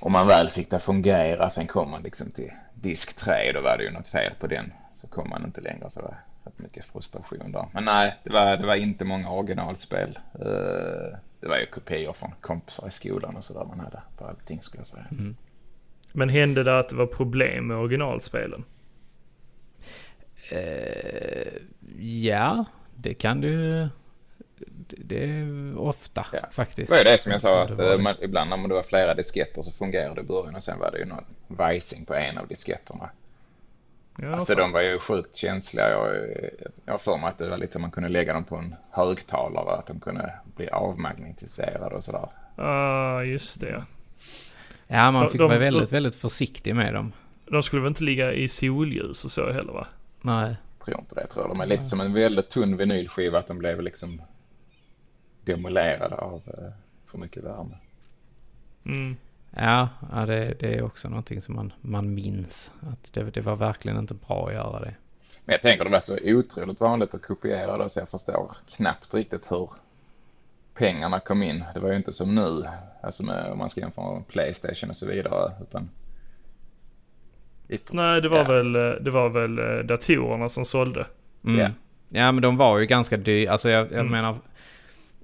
[0.00, 3.60] om man väl fick det att fungera, sen kom man liksom till disk 3 då
[3.60, 4.72] var det ju något fel på den.
[4.94, 7.66] Så kom man inte längre så det var rätt mycket frustration där.
[7.72, 10.18] Men nej, det var, det var inte många originalspel.
[10.40, 14.62] Uh, det var ju kopior från kompisar i skolan och sådär man hade på allting
[14.62, 15.06] skulle jag säga.
[16.12, 18.64] Men hände det att det var problem med originalspelen?
[20.50, 21.52] Eh,
[21.98, 22.64] ja,
[22.94, 23.88] det kan du...
[24.58, 26.38] Det, det är ofta Ja.
[26.50, 26.92] faktiskt.
[26.92, 27.98] Det var ju det som jag sa, att eh, det.
[27.98, 30.90] man, ibland när det var flera disketter så fungerade det i början och sen var
[30.90, 33.10] det ju någon vajsing på en av disketterna.
[34.18, 35.90] Ja, alltså de var ju sjukt känsliga.
[35.90, 36.16] Jag,
[36.84, 39.76] jag har för mig att det var lite man kunde lägga dem på en högtalare,
[39.76, 42.28] att de kunde bli avmagnetiserade och sådär.
[42.56, 43.84] ah, just det.
[44.86, 47.12] Ja, man De- fick de- vara väldigt, väldigt försiktig med dem.
[47.46, 49.86] De skulle väl inte ligga i solljus och så heller va?
[50.22, 50.56] Nej.
[50.84, 53.58] Tror inte det, jag tror de är lite som en väldigt tunn vinylskiva, att de
[53.58, 54.22] blev liksom
[55.44, 56.72] demolerade av eh,
[57.10, 57.76] för mycket värme.
[58.86, 59.16] Mm.
[59.56, 62.70] Ja, ja det, det är också någonting som man, man minns.
[62.92, 64.94] Att det, det var verkligen inte bra att göra det.
[65.44, 69.14] Men jag tänker det var så otroligt vanligt att kopiera det så jag förstår knappt
[69.14, 69.70] riktigt hur
[70.74, 71.64] pengarna kom in.
[71.74, 72.62] Det var ju inte som nu,
[73.02, 75.52] alltså med, om man ska jämföra med Playstation och så vidare.
[75.62, 75.88] Utan
[77.90, 78.44] Nej, det var, Ja.
[78.44, 78.72] väl,
[79.04, 81.06] det var väl eh, datorerna som sålde.
[81.44, 81.60] Mm.
[81.60, 81.68] Ja.
[82.08, 83.52] Ja, men de var ju ganska dyra.
[83.52, 84.12] Alltså jag, jag Mm.
[84.12, 84.36] menar...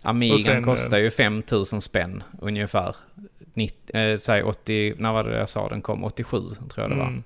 [0.02, 2.96] Amigan sen, kostar ju 5000 spänn ungefär.
[3.54, 6.04] 90, eh, säg 80, när var det jag sa den kom?
[6.04, 7.06] 87 tror jag det var.
[7.06, 7.22] Mm.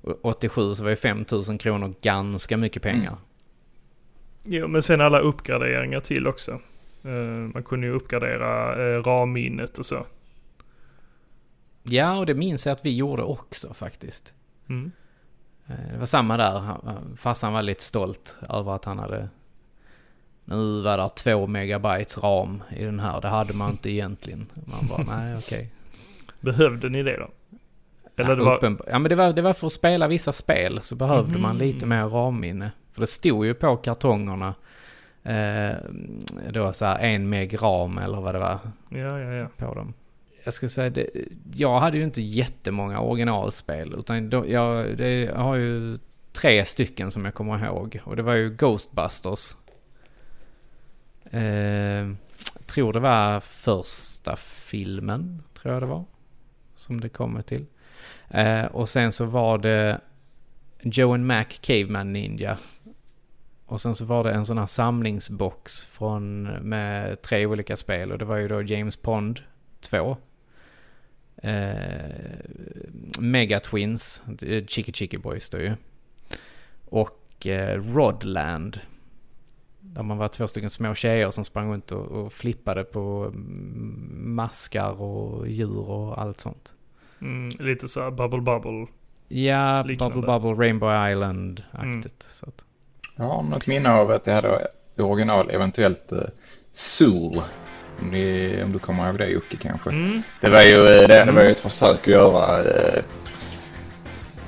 [0.00, 3.08] Och 87 så var ju 5000 kronor ganska mycket pengar.
[3.10, 3.18] Mm.
[4.44, 6.60] Jo, men sen alla uppgraderingar till också.
[7.04, 7.12] Eh,
[7.54, 10.06] man kunde ju uppgradera uh, RAM-minnet och så.
[11.82, 14.34] Ja, och det minns jag att vi gjorde också faktiskt.
[14.68, 14.92] Mm.
[15.66, 16.76] Eh, Det var samma där.
[17.16, 19.28] Farsan var lite stolt över att han hade
[20.44, 23.20] nu var det två megabytes ram i den här.
[23.20, 24.46] Det hade man inte egentligen.
[24.54, 25.70] Man bara, nej okej.
[26.40, 27.28] Behövde ni det då?
[28.16, 28.78] Eller ja, det var...
[28.86, 31.58] ja men det var, det var för att spela vissa spel så behövde man Mhm.
[31.66, 32.70] lite mer ramminne.
[32.92, 34.54] För det stod ju på kartongerna.
[35.22, 35.76] Eh,
[36.50, 39.46] då så här en meg ram eller vad det var Ja, ja, ja.
[39.56, 39.94] på dem.
[40.44, 41.06] Jag skulle säga, det,
[41.54, 43.94] jag hade ju inte jättemånga originalspel.
[43.98, 45.98] Utan då, jag, det, jag har ju
[46.32, 48.00] tre stycken som jag kommer ihåg.
[48.04, 49.56] Och det var ju Ghostbusters.
[51.32, 52.10] Eh,
[52.66, 56.04] tror det var första filmen, tror jag det var.
[56.74, 57.66] Som det kommer till.
[58.28, 60.00] Eh, och sen så var det
[60.82, 62.56] Joe and Mac Caveman Ninja.
[63.66, 68.12] Och sen så var det en sån här samlingsbox från, med tre olika spel.
[68.12, 69.40] Och det var ju då James Pond
[69.80, 70.16] 2.
[71.36, 72.10] Eh,
[73.18, 75.74] Mega Twins, eh, Chicky Chicky Boys då ju.
[76.84, 78.80] Och eh, Rodland.
[79.94, 84.34] Där man var två stycken små tjejer som sprang runt och, och flippade på mm,
[84.34, 86.74] maskar och djur och allt sånt.
[87.20, 88.86] Mm, lite så här bubble bubble.
[89.28, 90.14] Ja, Liknande.
[90.14, 92.26] Bubble Bubble, Rainbow Island-aktigt.
[92.30, 92.64] Så att,
[93.16, 96.18] Jag har något minne av att jag hade original, eventuellt uh,
[96.72, 97.42] Zool.
[98.00, 99.90] Om, ni, om du kommer ihåg det Jocke kanske.
[99.90, 100.22] Mm.
[100.40, 103.02] Det var ju, eh, det, det var ju ett försök att göra eh,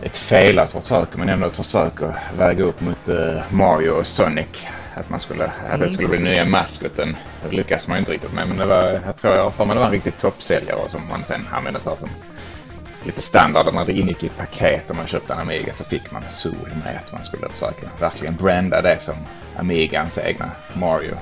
[0.03, 4.67] ett felat försök men ändå ett försök att väga upp mot eh, Mario och Sonic.
[4.97, 7.17] Att man skulle, att det skulle bli nya maskoten.
[7.43, 9.75] Det lyckas man ju inte riktigt med men det var, jag tror jag för mig
[9.75, 12.09] det var en riktig toppsäljare som man sen använde här som
[13.07, 16.11] lite standard när det ingick i ett paket och man köpte en Amiga så fick
[16.13, 19.15] man Zool med att man skulle försöka verkligen branda det som
[19.57, 21.15] Amigans egna Mario.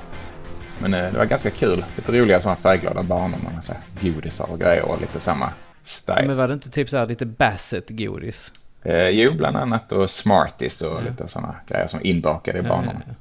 [0.79, 1.85] Men eh, det var ganska kul.
[1.95, 5.49] Lite roliga sådana färgglada banor med massa godisar och grejer och lite samma
[5.83, 6.23] style.
[6.27, 8.51] Men var det inte typ så här lite Bassett-godis?
[8.83, 11.09] Eh, jo, bland annat och Smarties och Ja.
[11.09, 12.91] lite sådana grejer som inbakade i banorna.
[12.93, 13.13] ja, ja.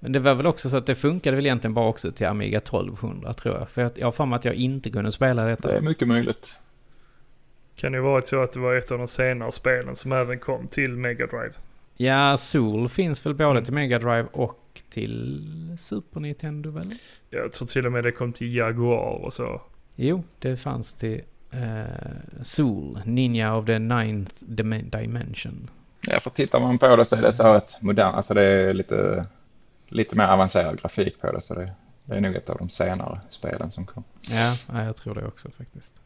[0.00, 2.58] Men det var väl också så att det funkade väl egentligen bara också till Amiga
[2.58, 3.70] 1200 tror jag.
[3.70, 5.68] För jag, jag har för mig att jag inte kunde spela detta.
[5.68, 6.46] Det är mycket möjligt.
[7.76, 10.68] Kan ju varit så att det var ett av de senare spelen som även kom
[10.68, 11.52] till Mega Drive.
[11.96, 16.90] Ja, Soul finns väl både till Mega Drive och till Super Nintendo väl?
[17.30, 19.62] Jag tror till och med det kom till Jaguar och så.
[19.96, 21.20] Jo, det fanns till
[21.54, 25.70] uh, Soul, Ninja of the Ninth Dim- Dimension.
[26.00, 28.42] Ja, för tittar man på det så är det så här att modern, alltså det
[28.42, 29.26] är lite,
[29.88, 31.40] lite mer avancerad grafik på det.
[31.40, 31.70] Så det,
[32.04, 34.04] det är nog ett av de senare spelen som kom.
[34.30, 36.00] Ja, ja, jag tror det också faktiskt.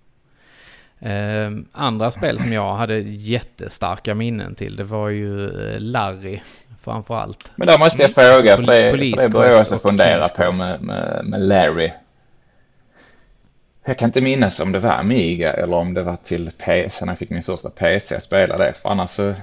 [1.00, 6.40] Ehm, andra spel som jag hade jättestarka minnen till, det var ju eh, Larry
[6.80, 7.50] framför allt.
[7.56, 8.34] Men där måste jag Mm.
[8.34, 11.92] fråga, för det, för det börjar jag också fundera på med, med, med Larry.
[13.84, 17.12] Jag kan inte minnas om det var Amiga eller om det var till PC när
[17.12, 18.72] jag fick min första PC att spela det.
[18.82, 19.34] För annars så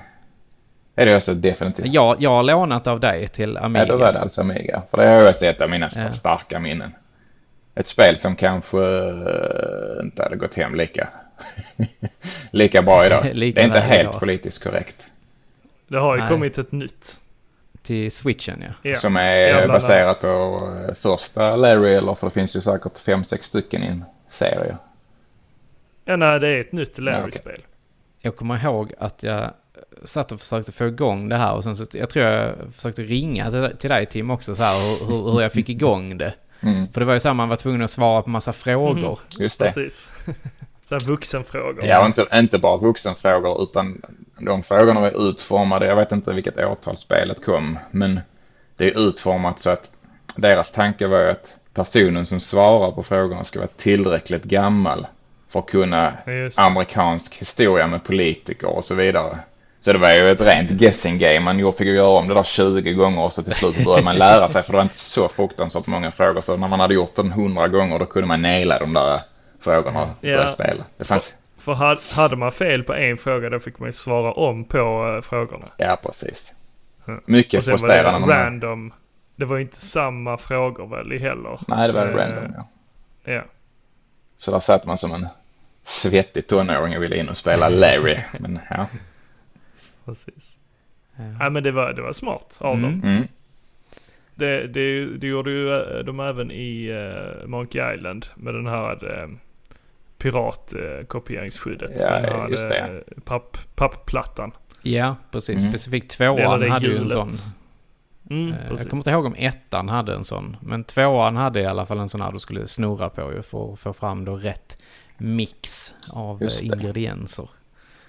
[1.01, 1.87] är det också definitivt.
[1.87, 3.83] Jag, jag har lånat av dig till Amiga.
[3.85, 4.81] Ja, då var det alltså Amiga.
[4.91, 6.11] För det jag också ett av mina Ja.
[6.11, 6.91] starka minnen.
[7.75, 11.07] Ett spel som kanske eh, inte hade gått hem lika,
[12.51, 13.25] lika bra idag.
[13.33, 14.19] Lika det är inte helt idag.
[14.19, 15.11] politiskt korrekt.
[15.87, 16.29] Det har ju Nej.
[16.29, 17.19] kommit ett nytt.
[17.81, 18.89] Till Switchen ja.
[18.89, 18.95] Ja.
[18.95, 23.23] Som är Ja, baserat på eh, första Larry, eller för det finns ju säkert fem,
[23.23, 24.77] sex stycken i en serie.
[26.05, 27.61] Ja, nej, det är ett nytt Ja, Larry-spel.
[28.19, 29.51] Jag kommer ihåg att jag
[30.03, 33.51] satt och försökte få igång det här och sen så, jag tror jag försökte ringa
[33.51, 36.33] till, till dig Tim också så här hur, hur, jag fick igång det.
[36.61, 39.19] Mm, För det var ju så här man var tvungen att svara på massa frågor.
[39.31, 39.43] Mhm.
[39.43, 39.65] just det.
[39.65, 40.11] Precis.
[40.89, 41.85] Så här vuxenfrågor.
[41.85, 44.01] Ja, inte, inte bara vuxenfrågor utan
[44.39, 48.19] de frågorna var utformade, jag vet inte vilket årtal spelet kom, men
[48.77, 49.91] det är utformat så att
[50.35, 55.07] deras tanke var att personen som svarar på frågorna ska vara tillräckligt gammal
[55.49, 59.39] för att kunna just amerikansk historia med politiker och så vidare.
[59.81, 61.39] Så det var ju ett rent guessing game.
[61.39, 64.15] Man fick ju göra om det där 20 gånger och så till slut började man
[64.17, 66.41] lära sig för det var inte så fruktansvärt många frågor.
[66.41, 69.21] Så när man hade gjort den 100 gånger då kunde man naila de där
[69.61, 70.47] frågorna och börja Ja.
[70.47, 70.83] spela.
[70.97, 74.31] Det fanns, För hade, hade man fel på en fråga då fick man ju svara
[74.31, 75.65] om på eh, frågorna.
[75.77, 76.53] ja precis.
[77.25, 78.19] Mycket Och sen var frustrerande.
[78.19, 78.93] det man- random.
[79.35, 81.59] Det var ju inte samma frågor väl heller.
[81.67, 82.67] Nej, det var Eh, random ja.
[83.33, 83.41] Ja.
[84.37, 85.27] Så där satt man som en
[85.83, 88.17] svettig tonåring och ville in och spela Larry.
[88.39, 88.85] Men ja.
[90.09, 90.57] Precis.
[91.15, 91.23] Ja.
[91.23, 93.01] Nej men det var, det var smart av Mm.
[93.01, 93.09] dem.
[93.09, 93.27] Mm.
[94.35, 99.21] Det, det, det gjorde ju eh, de även i uh, Monkey Island med den här
[99.23, 99.27] uh,
[100.17, 101.91] piratkopieringsskyddet.
[102.01, 103.03] Ja, med den här just det.
[103.25, 104.51] papp, pappplattan.
[104.81, 105.59] Ja, precis.
[105.59, 105.71] Mm.
[105.71, 107.29] Specifikt tvåan hade ju en sån.
[108.29, 108.55] Mm.
[108.69, 110.57] Jag kommer inte ihåg om ettan hade en sån.
[110.61, 113.73] Men tvåan hade i alla fall en sån här du skulle snurra på ju för
[113.73, 114.77] att få fram då rätt
[115.17, 117.49] mix av ingredienser.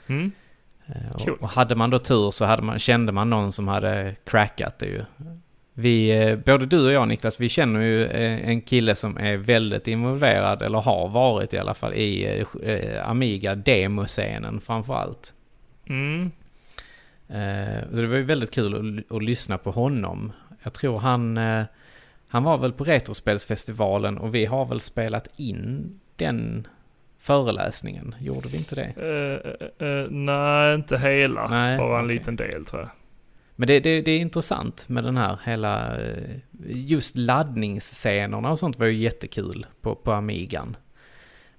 [0.07, 0.33] Mm.
[0.95, 1.43] Eh, Coolt.
[1.43, 4.87] Och, hade man då tur så hade man, kände man någon som hade crackat det
[4.87, 5.05] ju.
[5.75, 9.37] Vi, eh, både du och jag Niklas, vi känner ju eh, en kille som är
[9.37, 12.45] väldigt involverad, eller har varit i alla fall, i
[13.05, 15.35] Amiga demoscenen framförallt.
[15.89, 16.31] Mm.
[17.91, 20.33] Så det var ju väldigt kul att, att lyssna på honom.
[20.63, 21.39] Jag tror han,
[22.29, 26.67] han var väl på Retrospelsfestivalen och vi har väl spelat in den
[27.21, 28.15] föreläsningen.
[28.21, 28.95] Gjorde vi inte det?
[28.97, 31.49] Uh, uh, nej, inte hela.
[31.49, 32.17] Nej, Bara en okay.
[32.17, 32.91] liten del tror jag.
[33.57, 35.97] Men det, det, det, är intressant med den här hela,
[36.67, 40.77] just laddningsscenerna och sånt var ju jättekul på, på Amigan.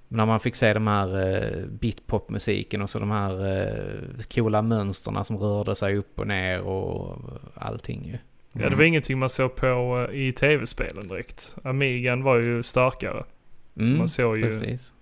[0.08, 5.24] När man fick se de här uh, bitpopmusiken och så de här uh, coola mönsterna
[5.24, 7.18] som rörde sig upp och ner och
[7.56, 8.18] allting ju.
[8.62, 11.58] Ja, det var ingenting man såg på uh, i tv-spelen direkt.
[11.64, 13.24] Amigan var ju starkare.
[13.76, 14.44] Mm, så man såg ju...
[14.44, 14.94] Precis.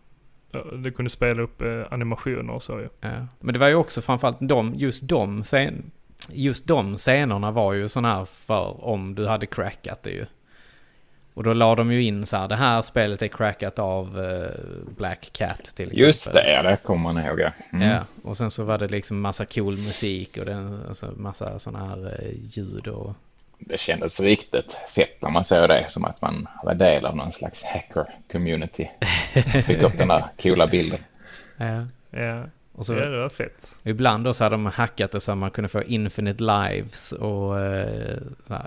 [0.84, 2.90] Det kunde spela upp animationer och så ju.
[3.02, 3.28] Ja.
[3.40, 5.92] Men det var ju också framförallt de, just de scen,
[6.30, 10.26] just de scenerna var ju sådana här för om du hade crackat det ju.
[11.34, 14.50] Och då la de ju in så här, det här spelet är crackat av uh,
[14.98, 16.00] Black Cat till exempel.
[16.00, 17.52] Just det, ja det kommer man ihåg ja.
[17.74, 17.90] Mm.
[17.90, 21.86] Ja, och sen så var det liksom massa cool musik och den, alltså massa sådana
[21.86, 23.14] här uh, ljud och...
[23.60, 27.32] Det kändes riktigt fett när man såg det, som att man var del av någon
[27.32, 28.90] slags hacker-community.
[29.62, 31.00] Fick upp den där coola bilden.
[31.58, 31.86] Ja.
[32.20, 32.44] ja.
[32.80, 33.80] Och så, ja, det var fett.
[33.84, 37.60] Ibland då så hade de hackat det så att man kunde få infinite lives och
[37.60, 38.18] eh,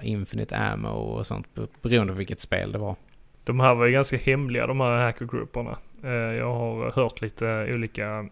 [0.02, 1.46] infinite ammo och sånt
[1.82, 2.96] beroende på vilket spel det var.
[3.44, 5.78] De här var ju ganska hemliga de här hackergrupperna.
[6.04, 8.28] Eh, jag har hört lite olika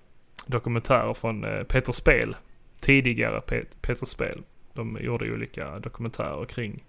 [0.47, 2.37] dokumentärer från eh, Peter Spel.
[2.81, 3.41] Tidigare
[3.81, 4.43] Peter Spel.
[4.73, 6.85] De gjorde olika dokumentärer kring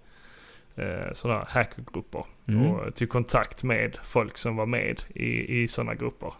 [1.14, 2.26] sådana här hackergrupper.
[2.48, 2.66] Mm.
[2.66, 6.34] Och till kontakt med folk som var med i, i sådana grupper.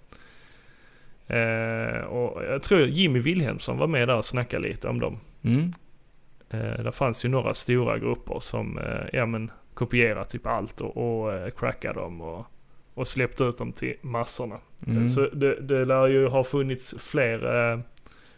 [1.32, 5.20] Eh, och jag tror Jimmy Wilhelmsson var med där och snackade lite om dem.
[5.42, 5.72] Mm.
[6.50, 10.98] Eh, det fanns ju några stora grupper som eh, ja, men, kopierade typ allt och,
[10.98, 12.46] och eh, crackade dem och,
[12.94, 14.58] och släppte ut dem till massorna.
[14.88, 15.08] Mm.
[15.08, 17.80] Så det, det lär ju ha funnits fler, eh,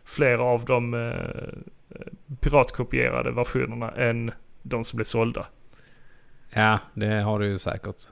[0.03, 1.59] fler av de eh,
[2.39, 4.31] piratkopierade versionerna än
[4.61, 5.45] de som blev sålda.
[6.49, 8.03] Ja, det har du ju säkert.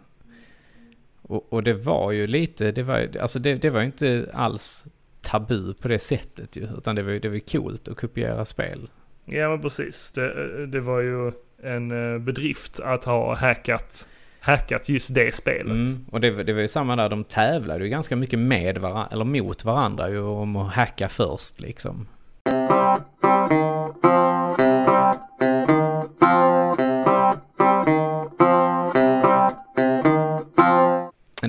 [1.21, 4.85] Och, och, det var ju lite, det var, alltså det, det var inte alls
[5.21, 6.67] tabu på det sättet ju.
[6.77, 8.89] Utan det var ju det var coolt att kopiera spel.
[9.25, 10.11] Ja men precis.
[10.11, 11.31] Det, det var ju
[11.63, 14.09] en eh, bedrift att ha hackat,
[14.39, 15.75] hackat just det spelet.
[15.75, 19.07] Mm, och det, det var ju samma där, de tävlade ju ganska mycket med varandra,
[19.11, 22.07] eller mot varandra ju om att hacka först liksom.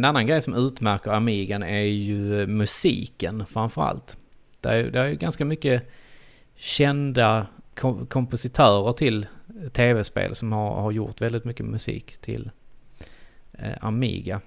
[0.02, 4.16] En annan grej som utmärker Amigan är ju musiken framförallt.
[4.60, 5.90] Det är, det är ju ganska mycket
[6.56, 9.26] kända kom kompositörer till
[9.72, 12.50] tv-spel som har, har gjort väldigt mycket musik till
[13.52, 14.40] eh, Amiga.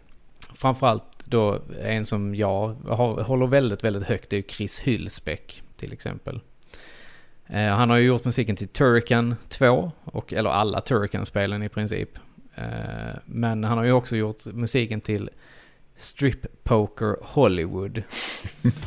[0.54, 5.94] Framförallt då en som jag har, håller väldigt, väldigt högt det är Chris Hylsbeck till
[5.94, 6.40] exempel.
[7.48, 12.10] Eh, han har ju gjort musiken till Turrican 2, och, eller alla Turrican-spelen i princip.
[12.56, 15.30] Eh, men han har ju också gjort musiken till
[15.96, 18.04] Strip Poker Hollywood.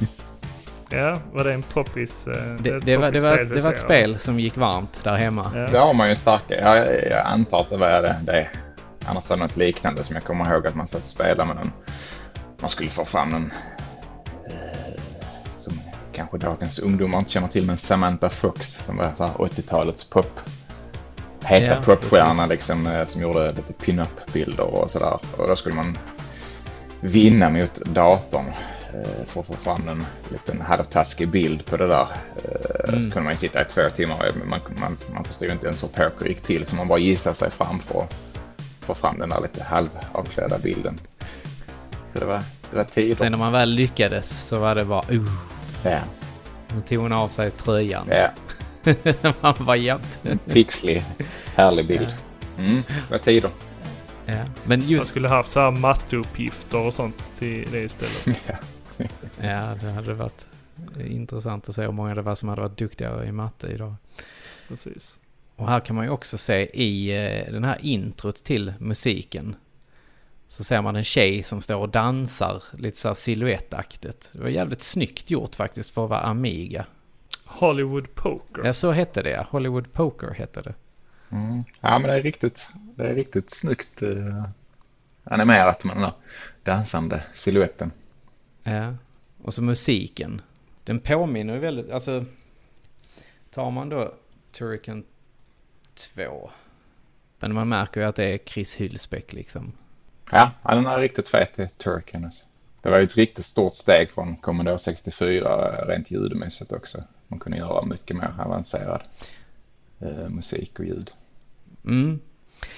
[0.91, 2.29] ja, var det en poppis?
[2.29, 5.53] Uh, det, det, var, det, var, det var ett spel som gick varmt där hemma.
[5.55, 5.61] Ja.
[5.61, 6.55] Det har man ju starka.
[6.55, 8.16] Jag, jag antar att det var det.
[8.23, 8.49] det.
[9.07, 11.57] Annars var det något liknande som jag kommer ihåg att man satt och spelade med
[11.57, 11.73] någon.
[12.61, 13.53] Man skulle få fram någon
[14.47, 15.03] eh,
[15.59, 15.81] som
[16.12, 20.41] kanske dagens ungdomar inte känner till, men Samantha Fox som var 80-talets pop
[21.45, 25.18] heta ja, popstjärna liksom, eh, som gjorde lite pin-up-bilder och sådär.
[25.36, 25.99] Och då skulle man
[27.01, 28.47] vinna mot datorn
[28.95, 32.07] eh, för att få fram en liten halvtaskig bild på det där.
[32.45, 33.05] Eh, mm.
[33.05, 34.30] Så kunde man ju sitta i två timmar.
[34.45, 37.51] Man, man, man förstod inte ens hur poker gick till så man bara gissade sig
[37.51, 38.14] fram för att
[38.80, 40.99] få fram den där lite halvavklädda bilden.
[42.12, 43.14] Så det var, det var tider.
[43.14, 45.30] Sen när man väl lyckades så var det bara uh.
[45.84, 45.99] Ja.
[46.74, 48.07] Nu tog hon av sig tröjan.
[48.11, 48.28] Ja.
[49.41, 50.03] man bara japp.
[50.47, 51.05] Pixlig,
[51.55, 52.14] härlig bild.
[52.59, 53.51] Mm, det var tider.
[54.26, 54.45] Ja.
[54.64, 55.01] Men just...
[55.01, 58.26] Man skulle haft så här matteuppgifter och sånt till det istället.
[58.47, 58.55] ja.
[59.41, 60.49] ja, det hade varit
[61.07, 63.95] intressant att se hur många det var som hade varit duktigare i matte idag.
[64.68, 65.20] Precis.
[65.57, 69.57] Och här kan man ju också se i eh, den här introt till musiken.
[70.49, 74.30] Så ser man en tjej som står och dansar lite så här silhuettaktigt.
[74.32, 76.86] Det var jävligt snyggt gjort faktiskt för att vara Amiga.
[77.49, 78.63] Hollywood Poker.
[78.65, 79.47] Ja, så hette det.
[79.51, 80.75] Hollywood Poker hette det.
[81.31, 81.65] Mm.
[81.81, 84.45] Ja, men det är riktigt, det är riktigt snyggt eh,
[85.25, 86.13] animerat med den där
[86.63, 87.93] dansande siluetten.
[88.63, 88.95] Ja,
[89.43, 90.41] och så musiken.
[90.85, 92.25] Den påminner ju väldigt, alltså
[93.51, 94.15] tar man då
[94.53, 95.05] Turrican
[95.95, 96.51] 2
[97.39, 99.73] Men man märker ju att det är Chris Hylsbeck liksom.
[100.31, 102.25] Ja, den är riktigt fet i Turken.
[102.25, 102.47] Alltså.
[102.83, 106.99] Det var ju ett riktigt stort steg från Commodore 64 rent ljudmässigt också.
[107.29, 109.03] Man kunde göra mycket mer avancerad
[110.01, 111.11] eh, musik och ljud.
[111.85, 112.20] Mm.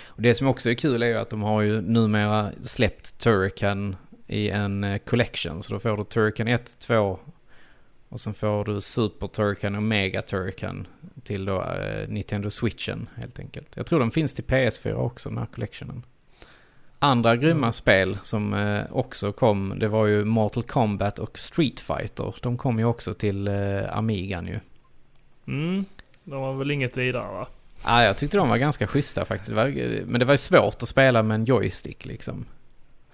[0.04, 3.96] Och det som också är kul är ju att de har ju numera släppt Turrican
[4.26, 5.62] i en eh, collection.
[5.62, 7.18] Så då får du Turrican 1, 2
[8.08, 10.86] och sen får du Super Turrican och Mega Turrican
[11.22, 13.76] till då eh, Nintendo Switchen helt enkelt.
[13.76, 16.02] Jag tror de finns till PS4 också den här collectionen.
[17.02, 17.72] Andra grymma Mm.
[17.72, 22.34] spel som eh, också kom, det var ju Mortal Kombat och Street Fighter.
[22.42, 24.60] De kom ju också till eh, Amigan ju.
[25.46, 25.84] Mm,
[26.24, 27.46] de var väl inget vidare va?
[27.84, 29.52] Ja, jag tyckte de var ganska schyssta faktiskt.
[29.52, 29.66] Var,
[30.06, 32.44] men det var ju svårt att spela med en joystick liksom.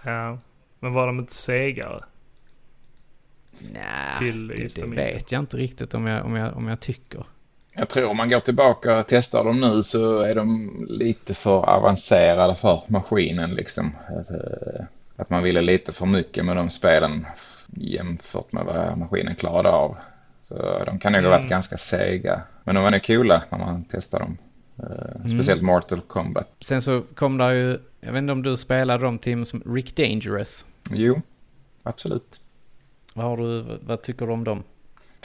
[0.03, 0.39] Ja.
[0.80, 2.05] Men var de inte segare?
[3.72, 7.24] Nej, det, det vet jag inte riktigt om jag, om jag, om jag tycker.
[7.79, 11.70] Jag tror om man går tillbaka och testar dem nu så är de lite för
[11.70, 13.93] avancerade för maskinen liksom.
[14.09, 14.85] Att, eh,
[15.16, 17.27] att man ville lite för mycket med de spelen
[17.68, 19.97] jämfört med vad maskinen klarade av.
[20.45, 21.51] Så de kan nog ha varit Mm.
[21.51, 22.43] ganska sega.
[22.64, 24.39] Men de var nog coola när man testade dem.
[24.79, 26.49] Eh, Speciellt Mortal Kombat.
[26.61, 29.97] Sen så kom där ju, jag vet inte om du spelade de tim som Rick
[29.97, 30.64] Dangerous.
[30.91, 31.20] Jo,
[31.83, 32.41] absolut.
[33.14, 34.62] Vad, har du, vad tycker du om dem?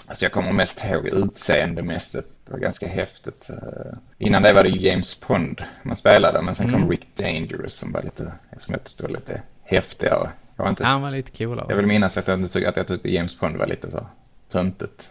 [0.08, 2.28] Alltså jag kommer mest ihåg utseendemässigt.
[2.46, 3.50] Det var ganska häftigt.
[3.50, 6.42] Eh, Innan det var det ju James Pond man spelade.
[6.42, 6.80] Men sen Mm.
[6.82, 10.30] kom Rick Dangerous som var lite, som jag tyckte var lite häftigare.
[10.56, 11.66] Jag, var inte, Han var lite coolare.
[11.70, 14.06] jag vill minnas att jag, inte tyckte, att jag tyckte James Pond var lite så
[14.52, 15.10] töntigt.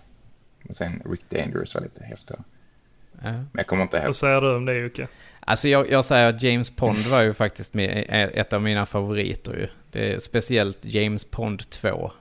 [0.63, 2.43] Men sen Rick Dangerous var lite häftigare.
[3.23, 3.31] Ja.
[3.33, 4.07] Men jag kommer inte ihåg.
[4.07, 5.09] Vad säger du om det Jocke?
[5.41, 9.53] Alltså jag, jag säger att James Pond var ju faktiskt med, ett av mina favoriter
[9.53, 9.69] ju.
[9.93, 12.13] Det är speciellt James Pond 2.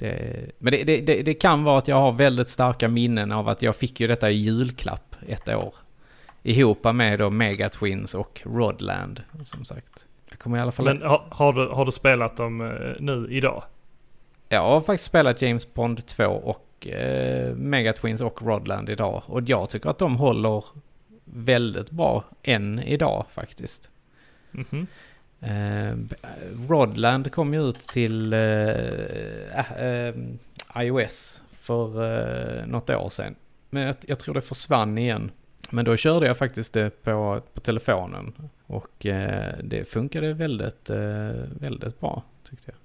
[0.00, 3.62] Det, men det, det, det, kan vara att jag har väldigt starka minnen av att
[3.62, 5.74] jag fick ju detta i julklapp ett år.
[6.42, 10.06] Ihop med då Megatwins och Rodland som sagt.
[10.30, 10.84] Jag kommer i alla fall...
[10.84, 13.62] Men har, har, du, har du spelat dem eh, nu idag?
[14.48, 19.22] Jag har faktiskt spelat James Bond 2 och eh, Megatwins och Rodland idag.
[19.26, 20.64] Och jag tycker att de håller
[21.24, 23.90] väldigt bra än idag faktiskt.
[24.50, 24.86] Mhm.
[25.40, 25.96] Eh,
[26.68, 28.40] Rodland kom ju ut till eh,
[29.58, 30.14] äh, eh,
[30.76, 32.04] iOS för
[32.60, 33.34] eh, något år sedan.
[33.70, 35.30] Men jag, jag tror det försvann igen.
[35.70, 38.32] Men då körde jag faktiskt det på, på telefonen.
[38.66, 41.30] Och eh, det funkade väldigt, eh,
[41.60, 42.76] väldigt bra tyckte jag.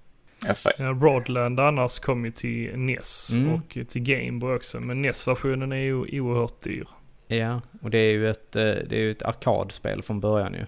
[0.78, 3.54] Ja, Rodland annars kom ju till NES Mm.
[3.54, 4.80] och till Game Boy också.
[4.80, 6.88] Men NES-versionen är ju oerhört dyr.
[7.28, 10.66] Ja, och det är ju ett, eh, det är ett arkadspel från början ju.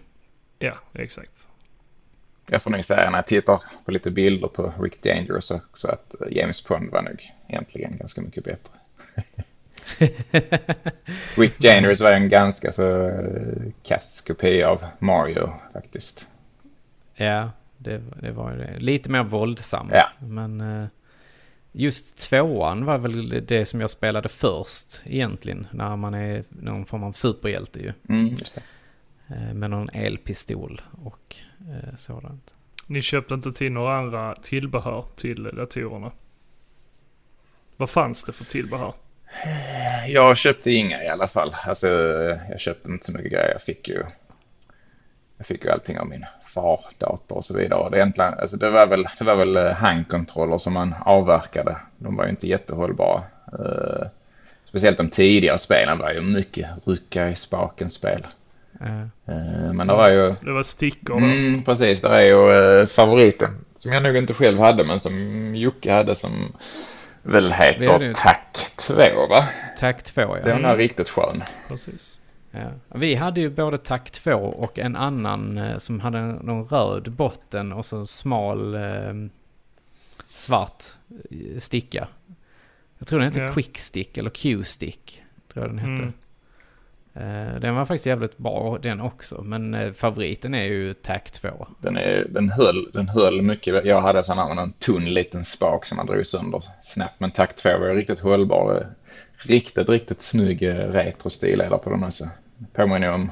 [0.59, 1.49] Ja, exakt.
[2.49, 6.21] Jag får nog säga när jag tittar på lite bilder på Rick Dangerous också att
[6.21, 8.73] eh, James Pond var nog egentligen ganska mycket bättre.
[11.37, 16.27] Rick Dangerous var en ganska så eh, kass kopia av Mario faktiskt.
[17.15, 18.79] Ja, det, det var ju det.
[18.79, 19.89] Lite mer våldsam.
[19.91, 20.09] Ja.
[20.19, 20.87] Men eh,
[21.71, 25.67] just tvåan var väl det som jag spelade först egentligen.
[25.71, 27.93] När man är någon form av superhjälte ju.
[28.09, 28.35] Mm,
[29.53, 32.53] med någon elpistol och eh, sådant.
[32.87, 36.11] Ni köpte inte till några andra tillbehör till datorerna?
[37.77, 38.93] Vad fanns det för tillbehör?
[40.07, 41.55] Jag köpte inga i alla fall.
[41.65, 41.87] Alltså,
[42.49, 43.51] jag köpte inte så mycket grejer.
[43.51, 44.03] Jag fick ju,
[45.37, 47.79] jag fick ju allting av min far, dator och så vidare.
[47.79, 51.77] Och det, egentligen, alltså det var väl, det var väl eh, handkontroller som man avverkade.
[51.97, 53.23] De var ju inte jättehållbara.
[53.47, 54.07] Eh,
[54.65, 58.21] speciellt de tidigare spelen var ju mycket rycka i spaken spel.
[58.21, 58.27] Eh,
[59.73, 60.35] men det var ju...
[60.41, 61.17] Det var stickor.
[61.17, 63.65] Mm, precis, det är ju eh, favoriten.
[63.77, 66.31] Som jag nog inte själv hade men som Jocke hade som
[67.23, 68.93] väl heter TAC 2
[69.27, 69.47] va?
[69.77, 70.43] Tack 2 ja.
[70.43, 71.43] Den är riktigt skön.
[71.67, 72.21] Precis.
[72.51, 72.69] ja.
[72.95, 77.73] Vi hade ju både Tack 2 och en annan eh, som hade någon röd botten
[77.73, 79.13] och så smal eh,
[80.33, 80.83] svart
[81.31, 82.07] eh, sticka.
[82.97, 83.53] Jag tror den hette Ja.
[83.53, 85.23] Quick Stick eller Q-Stick.
[85.53, 86.03] Tror jag den hette.
[86.03, 86.13] Mm.
[87.19, 89.41] Eh, Den var faktiskt jävligt bra den också.
[89.41, 91.67] Men eh, favoriten är ju Tack 2.
[91.81, 93.85] Den, är, den, höll, den höll mycket.
[93.85, 97.19] Jag hade sån här en tunn liten spak som man drog sönder snabbt.
[97.19, 98.87] Men takt 2 var riktigt hållbar.
[99.37, 102.25] Riktigt, riktigt snygg eh, retrostil är det på den också.
[102.73, 103.31] Påminner om...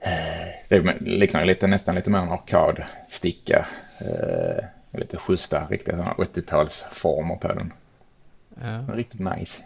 [0.00, 3.66] eh, Det liknar lite, nästan lite mer en arkadsticka.
[4.00, 4.64] Eh,
[5.00, 7.72] lite schyssta, riktiga sådana 80-talsformer på den.
[8.62, 8.94] Ja.
[8.94, 9.62] Riktigt nice.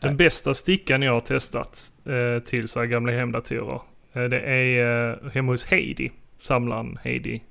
[0.00, 3.80] Den bästa stickan jag har testat eh, till så här gamla hemdatorer.
[4.12, 6.12] Eh, det är eh, hemma hos Heidi.
[6.38, 7.42] Samlaren Heidi.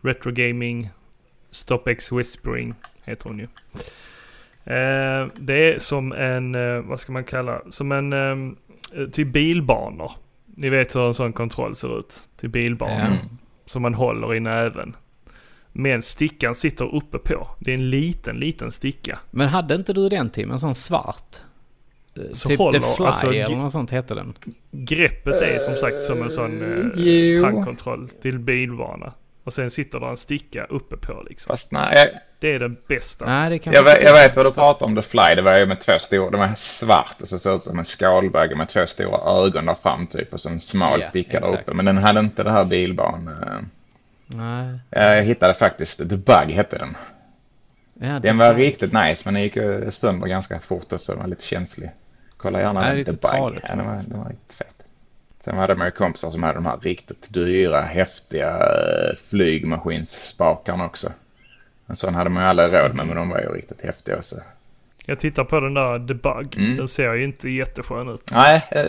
[0.00, 0.90] Retro Gaming.
[1.50, 3.44] StopX Whispering heter hon ju.
[4.74, 10.12] Eh, det är som en, eh, vad ska man kalla, som en, eh, till bilbanor.
[10.46, 13.12] Ni vet hur en sån kontroll ser ut till bilbarn.
[13.12, 13.18] Ja.
[13.66, 14.96] Som man håller i näven.
[15.72, 17.48] Men stickan sitter uppe på.
[17.58, 19.18] Det är en liten, liten sticka.
[19.30, 20.50] Men hade inte du den Tim?
[20.50, 21.36] En sån svart?
[22.20, 24.34] Eh, Så typ håller, The Fly alltså, eller något sånt hette den.
[24.70, 26.62] Greppet är som sagt som en sån
[26.96, 27.44] eh, jo.
[27.44, 29.12] handkontroll till bilvana.
[29.44, 31.50] Och sen sitter det en sticka uppe på liksom.
[31.50, 32.08] Fast nej, jag,
[32.38, 33.26] Det är den bästa.
[33.26, 34.96] Nej, det kanske jag, vet, jag vet vad du pratar om.
[34.96, 37.64] The Fly, det var ju med två stora, det var svart och så såg ut
[37.64, 41.08] som en skalbagge med två stora ögon där fram typ och så en smal Ja,
[41.08, 41.62] sticka där exakt.
[41.68, 41.74] uppe.
[41.76, 43.28] Men den hade inte det här bilbarn.
[43.28, 43.58] eh.
[44.26, 44.78] Nej.
[44.90, 46.96] Jag hittade faktiskt, The Bug hette den.
[47.94, 51.20] Ja, Den var riktigt nice men den gick eh, sönder ganska fort och så den
[51.20, 51.90] var lite känslig.
[52.42, 53.30] Kolla gärna lite The Bug.
[53.30, 54.74] tradigt Ja, den, var, den var riktigt fet.
[55.40, 61.12] Sen hade man ju kompisar som hade de här riktigt dyra, häftiga eh, flygmaskinsspakarna också.
[61.86, 64.36] En sån hade man ju aldrig råd med men de var ju riktigt häftiga också.
[65.06, 66.56] Jag tittar på den där Debug.
[66.56, 66.76] Mm.
[66.76, 68.30] Den ser ju inte jätteskön ut.
[68.34, 68.84] Nej, eh,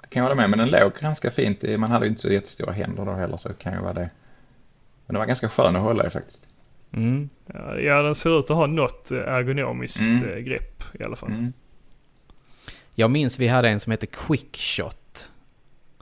[0.00, 1.62] jag kan hålla med men den låg ganska fint.
[1.78, 4.10] Man hade ju inte så jättestora händer då heller så det kan ju vara det.
[5.06, 6.42] Men den var ganska skön att hålla i faktiskt.
[6.92, 7.28] Mm.
[7.80, 10.28] Ja, den ser ut att ha något ergonomiskt Mm.
[10.28, 11.30] eh, grepp i alla fall.
[11.30, 11.52] Mm.
[12.98, 15.28] Jag minns vi hade en som hette Quickshot.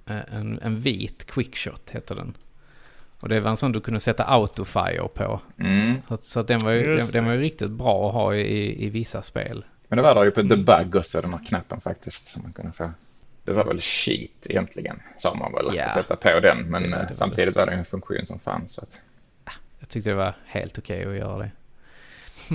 [0.07, 2.37] Eh, En, en vit Quickshot hette den.
[3.21, 5.41] Och det var en sån du kunde sätta autofire på.
[5.59, 5.95] Mm.
[6.09, 7.29] Så, att, så att den, var ju, den, den det.
[7.29, 9.65] var ju riktigt bra att ha i, i vissa spel.
[9.89, 12.27] Men det var där ju på The Bug också, den här knappen faktiskt.
[12.29, 12.91] Som man kunde få.
[13.45, 15.85] Det var väl cheat egentligen, sa man väl, Ja.
[15.85, 16.59] att sätta på den.
[16.59, 17.17] Men Det var det eh, väl.
[17.17, 18.73] samtidigt var det en funktion som fanns.
[18.73, 19.01] Så att,
[19.81, 21.51] Jag tyckte det var helt okej att göra det.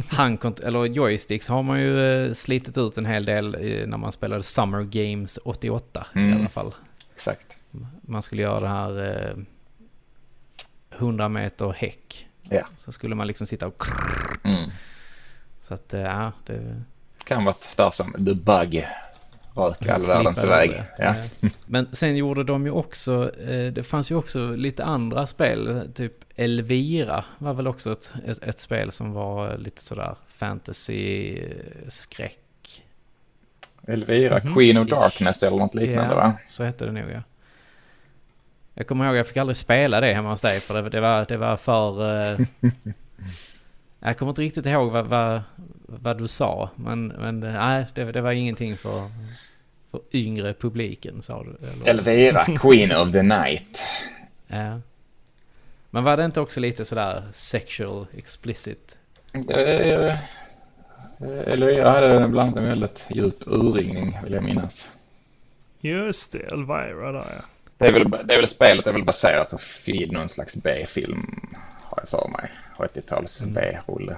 [0.10, 4.12] Handkont- eller joysticks har man ju eh, slitit ut en hel del eh, när man
[4.12, 6.40] spelade Summer Games 88 i Mm.
[6.40, 6.74] alla fall.
[7.16, 7.58] exakt.
[8.02, 9.38] Man skulle göra det här eh,
[10.98, 12.28] 100 meter häck.
[12.44, 12.66] Ja.
[12.78, 13.84] Så skulle man liksom sitta och...
[14.44, 14.70] Mm.
[15.62, 16.82] Så att eh, ja, det...
[17.24, 18.86] Kan vara där som The Bug
[19.56, 20.84] rök all världens väg.
[20.97, 21.06] Ja.
[21.06, 21.16] Ja.
[21.66, 26.14] Men sen gjorde de ju också, eh, det fanns ju också lite andra spel, typ
[26.36, 32.39] Elvira var väl också ett, ett, ett spel som var lite sådär fantasy-skräck.
[33.88, 34.56] Elvira, Mhm.
[34.56, 36.34] Queen of Darkness eller något liknande va?
[36.47, 37.22] så hette det nog ja.
[38.74, 41.26] Jag kommer ihåg, jag fick aldrig spela det hemma hos dig för det, det, var,
[41.30, 42.02] det var för...
[44.02, 45.41] eh, jag kommer inte riktigt ihåg vad, vad,
[45.86, 49.10] vad du sa, men, men eh, nej, det, det var ingenting för,
[49.91, 51.68] för yngre publiken sa du.
[51.68, 51.89] Eller?
[51.89, 53.84] Elvira, Queen of the Night.
[54.47, 54.80] Ja.
[55.89, 58.97] Men var det inte också lite sådär sexual explicit?
[59.34, 60.18] Eh,
[61.47, 64.89] Elvira hade bland en väldigt djup urringning vill jag minnas.
[65.82, 67.45] Just det, Elvira där ja.
[67.78, 69.58] Det är väl, det är väl spelet är väl baserat på
[70.12, 71.39] någon slags B-film
[72.02, 72.52] jag för mig.
[72.78, 73.53] 80-tals Mm.
[73.53, 74.18] B-rulle.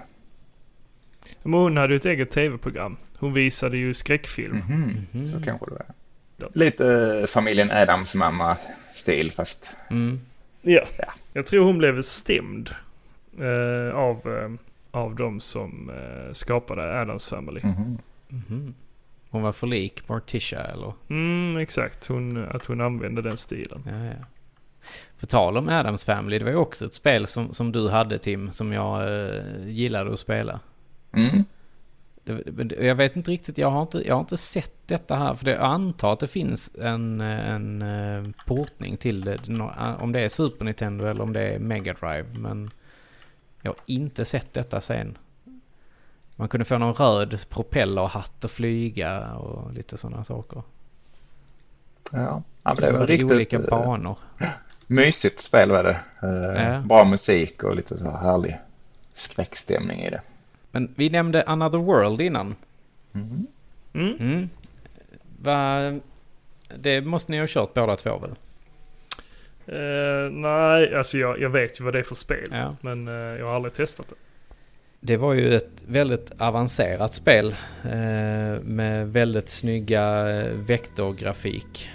[1.43, 2.97] Hon hade ju ett eget tv-program.
[3.19, 4.57] Hon visade ju skräckfilm.
[4.57, 5.31] Mhm, Mhm.
[5.31, 5.85] Så kanske det var.
[6.53, 10.21] Lite eh, familjen Adams mamma-stil fast Mm.
[10.61, 10.83] Ja.
[10.97, 11.13] Ja.
[11.33, 12.69] Jag tror hon blev stämd
[13.39, 14.49] eh, av, eh,
[14.91, 17.61] av de som eh, skapade Addams Family.
[17.63, 18.73] Mhm.
[19.29, 20.93] Hon var för lik Morticia eller?
[21.09, 22.05] Mm, exakt.
[22.07, 23.83] Hon, att hon använde den stilen.
[23.85, 24.25] Ja, ja.
[25.21, 28.17] På tal om Adams Family, det var ju också ett spel som, som du hade
[28.17, 30.59] Tim, som jag eh, gillade att spela.
[31.13, 31.43] Mm.
[32.23, 35.35] Det, det- jag vet inte riktigt, jag har inte, jag har inte sett detta här.
[35.35, 39.39] För det, jag antar att det finns en, en eh, portning till det.
[39.49, 42.25] Eh, Om det är Super Nintendo eller om det är Mega Drive.
[42.39, 42.71] Men
[43.61, 45.17] jag har inte sett detta sen.
[46.35, 50.63] Man kunde få någon röd propellerhatt och flyga och lite sådana saker.
[52.11, 52.19] Ja.
[52.19, 54.17] ja, men Så det var riktigt olika eh, banor.
[54.91, 55.99] mysigt spel var det.
[56.23, 56.79] Eh, Ja.
[56.79, 58.57] Bra musik och lite så här härlig
[59.13, 60.21] skräckstämning i det.
[60.71, 62.55] Men vi nämnde Another World innan.
[63.11, 63.47] Mhm.
[63.93, 64.15] Mm.
[64.19, 64.49] Mm.
[65.41, 65.79] Va,
[66.77, 68.31] det måste ni ha kört båda två väl?
[69.67, 72.49] Eh, nej, alltså jag, jag vet ju vad det är för spel.
[72.51, 72.75] Ja.
[72.81, 74.15] Men eh, jag har aldrig testat det.
[74.99, 80.23] Det var ju ett väldigt avancerat spel eh, med väldigt snygga
[80.53, 81.89] vektorgrafik.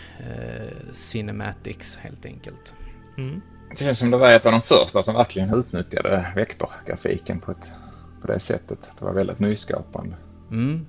[0.92, 2.74] Cinematics helt enkelt.
[3.18, 3.40] Mm.
[3.70, 7.72] Det känns som det var ett av de första som verkligen utnyttjade vektorgrafiken på, ett,
[8.20, 8.90] på det sättet.
[8.98, 10.16] Det var väldigt nyskapande.
[10.50, 10.86] Mm.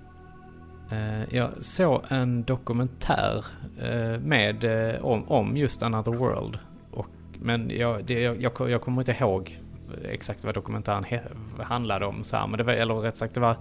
[0.91, 3.45] Eh, jag såg en dokumentär
[3.81, 6.59] eh, med, eh, om, om just Another World.
[6.91, 9.59] Och, men jag, det, jag, jag, jag kommer inte ihåg
[10.05, 11.21] exakt vad dokumentären he,
[11.59, 12.23] handlade om.
[12.23, 13.55] Så här, men det var, eller rätt sagt, det, var,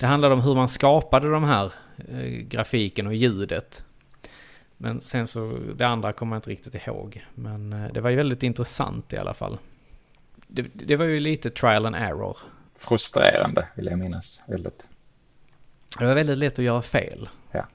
[0.00, 1.72] det handlade om hur man skapade de här
[2.48, 3.84] grafiken och ljudet.
[4.76, 7.26] Men sen så, det andra kommer jag inte riktigt ihåg.
[7.34, 9.58] Men eh, det var ju väldigt intressant i alla fall.
[10.46, 12.38] Det, det var ju lite trial and error.
[12.76, 14.40] Frustrerande vill jag minnas.
[14.48, 14.88] Väldigt.
[15.98, 17.28] Det var väldigt lätt att göra fel.
[17.52, 17.66] Ja.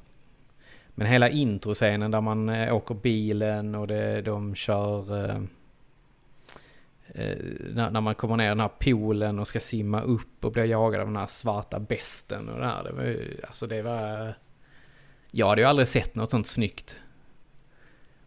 [0.95, 5.25] Men hela introscenen där man eh, åker bilen och det, de kör...
[5.25, 5.41] Eh,
[7.07, 7.37] eh,
[7.73, 10.65] när, när man kommer ner i den här poolen och ska simma upp och blir
[10.65, 12.83] jagad av den här svarta besten och det här.
[12.83, 14.35] Det var ju, alltså det var...
[15.31, 16.95] Jag hade ju aldrig sett något sånt snyggt.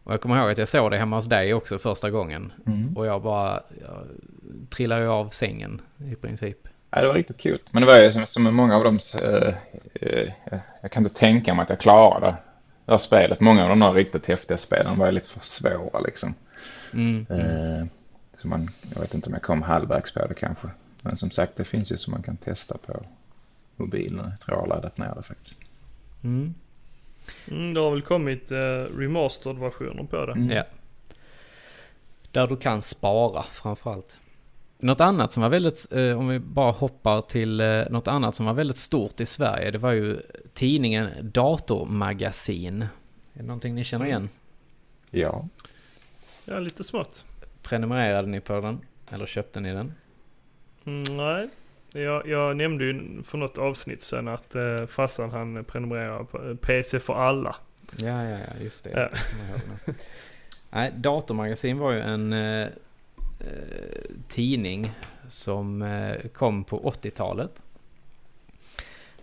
[0.05, 2.53] Och jag kommer ihåg att jag såg det hemma hos dig också första gången.
[2.67, 2.97] Mm.
[2.97, 4.07] Och jag bara jag
[4.71, 5.81] trillade ju av sängen
[6.13, 6.69] i princip.
[6.91, 7.59] Ja, det var riktigt kul.
[7.71, 9.55] Men det var ju som, som många av dem, eh,
[9.95, 10.33] eh,
[10.81, 12.37] jag kan inte tänka mig att jag klarade
[12.85, 13.41] det här spelet.
[13.41, 16.35] Många av de där riktigt häftiga spelen var ju lite för svåra liksom.
[16.93, 17.27] Mm.
[17.31, 17.87] Eh,
[18.35, 20.69] så man, jag vet inte om jag kom halvvägs på det kanske.
[21.03, 23.07] Men som sagt, det finns ju som man kan testa på
[23.77, 24.31] mobilen.
[24.31, 25.61] Jag tror jag har laddat ner det faktiskt.
[26.25, 26.55] Mm.
[27.49, 28.57] Mm, det har väl kommit eh,
[28.99, 30.33] remastered-versioner på det.
[30.33, 30.51] Mm.
[30.51, 30.65] Ja.
[32.31, 34.19] Där du kan spara framförallt.
[34.79, 38.47] Något annat som var väldigt, eh, om vi bara hoppar till eh, något annat som
[38.47, 40.21] var väldigt stort i Sverige, det var ju
[40.55, 42.83] tidningen Datormagasin.
[42.83, 42.89] Är
[43.33, 44.29] det någonting ni känner igen?
[45.11, 45.49] Ja,
[46.45, 47.25] Ja, lite smått.
[47.63, 48.81] Prenumererade ni på den?
[49.11, 49.93] Eller köpte ni den?
[50.85, 51.49] Mm, nej.
[51.97, 56.55] Jag, jag nämnde ju för något avsnitt sen att eh, farsan han prenumererar på eh,
[56.57, 57.57] PC för alla.
[57.97, 58.91] Ja, ja, ja, just det.
[58.91, 59.19] Ja.
[60.71, 62.71] Nej, Datormagasin var ju en eh, eh,
[64.29, 64.93] tidning
[65.29, 67.63] som eh, kom på 80-talet.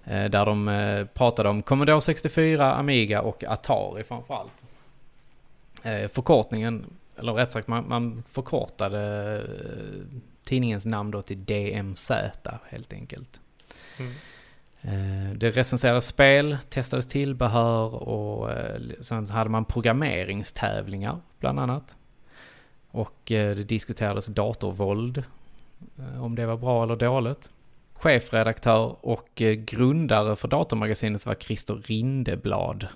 [0.03, 4.65] Eh, där de eh, pratade om Commodore 64, Amiga och Atari framförallt.
[5.84, 6.85] Eh, förkortningen,
[7.18, 9.43] eller rätt sagt man, man förkortade
[10.44, 12.12] tidningens namn då till DMZ
[12.70, 13.42] helt enkelt.
[13.98, 14.12] Mm.
[14.82, 21.96] Eh, Det recenserades spel, testades tillbehör och eh, sen hade man programmeringstävlingar bland annat.
[22.92, 25.24] Och eh, det diskuterades datorvåld,
[26.20, 27.50] om det var bra eller dåligt.
[27.94, 29.30] Chefredaktör och
[29.66, 32.88] grundare för Datormagasinet var Christer Rindeblad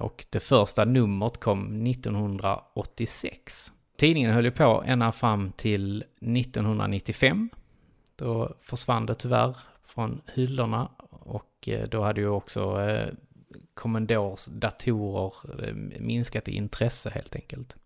[0.00, 3.72] och det första numret kom 1986.
[3.96, 7.50] Tidningen höll ju på ända fram till 1995.
[8.16, 13.08] Då försvann det tyvärr från hyllorna och eh, då hade ju också eh,
[13.74, 15.32] Commodores datorer
[15.64, 17.76] eh, minskat i intresse helt enkelt.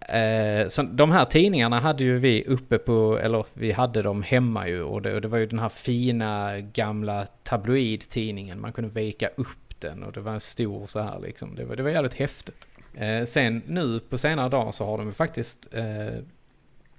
[0.00, 4.68] Eh, så de här tidningarna hade ju vi uppe på, eller vi hade dem hemma
[4.68, 8.60] ju och det, och det var ju den här fina gamla tabloidtidningen.
[8.60, 11.54] Man kunde vika upp den och det var en stor så här liksom.
[11.54, 12.68] Det var, det var jävligt häftigt.
[13.00, 16.14] Eh, sen nu på senare dagar så har de faktiskt eh,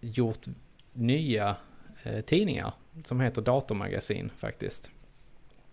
[0.02, 0.46] gjort
[0.94, 1.56] nya
[2.04, 2.74] eh, tidningar
[3.04, 4.90] som heter Datormagasin faktiskt.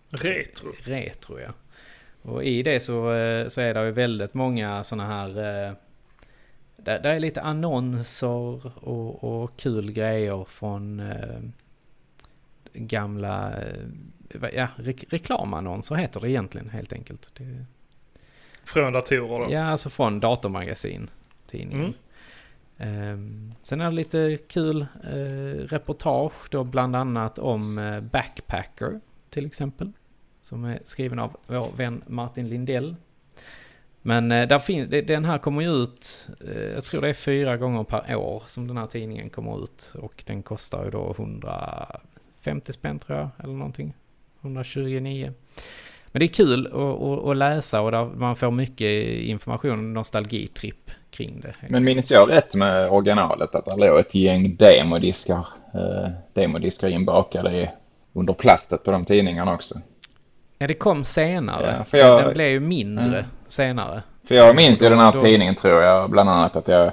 [0.09, 0.71] Retro.
[0.83, 1.53] Retro ja.
[2.21, 5.29] Och i det så, eh, så är det ju väldigt många sådana här...
[5.67, 5.73] eh,
[6.77, 11.39] Där, där är lite annonser och, och kul grejer från eh,
[12.73, 13.61] gamla...
[13.61, 17.31] eh, Ja, re reklamannonser heter det egentligen helt enkelt.
[17.37, 17.65] Det,
[18.73, 19.53] Från datorer då.
[19.53, 21.09] Ja, alltså från Datormagasin,
[21.47, 21.93] tidningen.
[22.77, 29.45] Ehm, sen är det lite kul eh, reportage då bland annat om eh, Backpacker till
[29.45, 29.91] exempel.
[30.41, 32.95] Som är skriven av vår vän Martin Lindell.
[34.01, 36.29] Men eh, där finns, den här kommer ju ut,
[36.75, 39.93] jag tror det är fyra gånger per år som den här tidningen kommer ut.
[39.95, 43.93] Och den kostar ju då 150 spänn tror jag, eller någonting.
[44.41, 45.33] 129.
[46.11, 46.67] Men det är kul
[47.29, 51.55] att, läsa och man får mycket information nostalgitripp kring det.
[51.69, 57.71] men minns jag rätt med originalet att det låg ett gäng demodiskar, eh, demodiskar inbakade
[58.13, 59.75] under plastet på de tidningarna också.
[60.57, 61.75] Ja, det kom senare.
[61.77, 63.23] Ja, för jag- Den blev ju mindre Ja.
[63.47, 64.01] senare.
[64.27, 66.91] För jag minns ju den här Då- tidningen tror jag, bland annat att jag,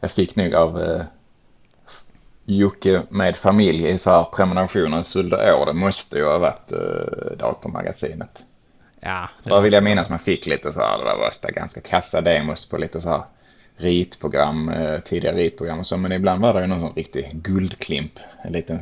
[0.00, 1.02] jag fick nog av eh,
[2.44, 5.66] Jocke med familj i så här prenumerationen fyllde år.
[5.66, 8.44] Det måste ju ha varit eh, Datormagasinet.
[9.00, 11.80] Ja, det Där vill jag minnas man fick lite så här, det var värsta ganska
[11.80, 13.22] kassa demos på lite så här
[13.76, 15.96] ritprogram, eh, tidiga ritprogram och så.
[15.96, 18.12] Men ibland var det ju någon sån riktig guldklimp,
[18.42, 18.78] en liten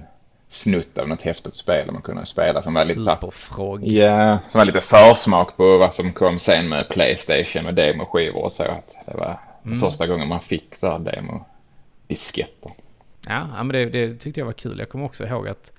[0.49, 3.87] snutt av något häftigt spel man kunde spela som var lite Superfrog.
[3.87, 8.53] Ja, som var lite försmak på vad som kom sen med Playstation och demoskivor och
[8.53, 8.63] så.
[8.63, 9.41] Att det var
[9.81, 12.73] första gången man fick så här demo-disketter.
[13.27, 14.79] Ja, men det, det tyckte jag var kul.
[14.79, 15.73] Jag kommer också ihåg att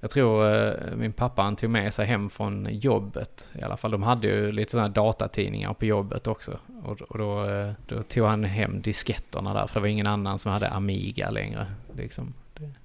[0.00, 3.48] jag tror eh, min pappa han tog med sig hem från jobbet.
[3.58, 6.58] I alla fall, de hade ju lite sådana datatidningar på jobbet också.
[6.84, 10.38] Och, och då, eh, då tog han hem disketterna där, för det var ingen annan
[10.38, 11.66] som hade Amiga längre.
[11.96, 12.34] Liksom.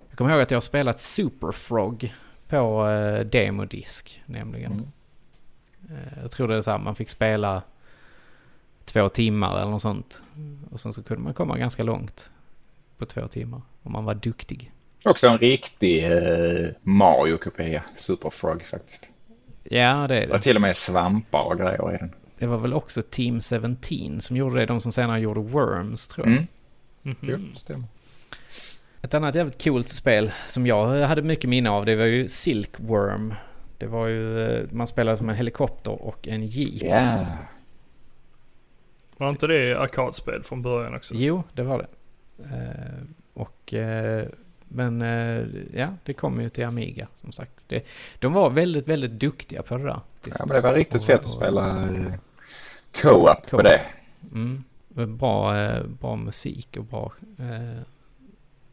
[0.10, 2.14] Jag kommer ihåg att jag har spelat Superfrog
[2.48, 4.72] på eh, demodisk nämligen.
[4.72, 4.88] Mm.
[5.90, 7.62] Eh, jag tror det är så här, man fick spela
[8.86, 10.22] två timmar eller något sånt.
[10.72, 12.32] Och sen så kunde man komma ganska långt
[12.98, 14.72] på två timmar om man var duktig.
[15.04, 19.06] Också en riktig eh, Mario-kopia, Super Frog faktiskt.
[19.64, 20.42] Ja, det är Det det.
[20.42, 22.12] till och med svampar och grejer i den.
[22.40, 24.66] det var väl också Team 17 som gjorde det.
[24.66, 26.34] De som senare gjorde Worms tror jag.
[26.36, 26.48] Mm.
[27.02, 27.16] Mhm.
[27.22, 27.86] Jo, det stämmer.
[29.02, 33.34] Ett annat jävligt coolt spel som jag hade mycket minne av det var ju Silkworm.
[33.78, 36.84] Det var ju, eh, man spelade som en helikopter och en jeep.
[36.84, 37.26] Ja.
[39.18, 41.14] Var inte det arkadspel från början också?
[41.18, 41.88] Jo, det var det.
[42.44, 43.04] Eh,
[43.34, 44.26] och, eh,
[44.74, 47.66] men eh, ja, det kom ju till Amiga som sagt.
[47.68, 47.86] Det,
[48.20, 50.00] de var väldigt, väldigt duktiga på det där.
[50.26, 52.14] ja, men det var riktigt fett att spela eh,
[53.02, 53.82] co-op på det.
[54.34, 54.64] Mm.
[55.18, 57.12] Bra, eh, bra musik och bra,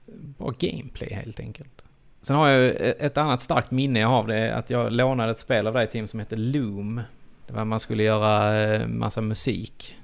[0.06, 1.84] bra gameplay helt enkelt.
[2.20, 5.30] Sen har jag ju ett annat starkt minne jag har det är att jag lånade
[5.30, 7.02] ett spel av dig Tim som heter Loom.
[7.46, 9.96] Det var man skulle göra massa musik.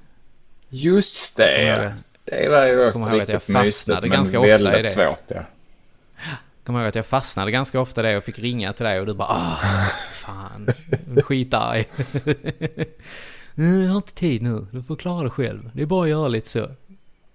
[0.69, 1.91] Just det, jag
[2.23, 4.89] Det var ju också jag riktigt mysigt fastnade men ganska ofta i det.
[4.89, 5.23] svårt.
[5.27, 5.41] Ja.
[6.65, 9.13] Kommer ihåg att jag fastnade ganska ofta där och fick ringa till dig och du
[9.13, 9.55] bara ah,
[10.11, 10.67] fan,
[11.23, 11.85] skitarg.
[13.55, 15.71] "Nej, Jag har inte tid nu, du får klara det själv.
[15.73, 16.59] Det är bara att göra lite så.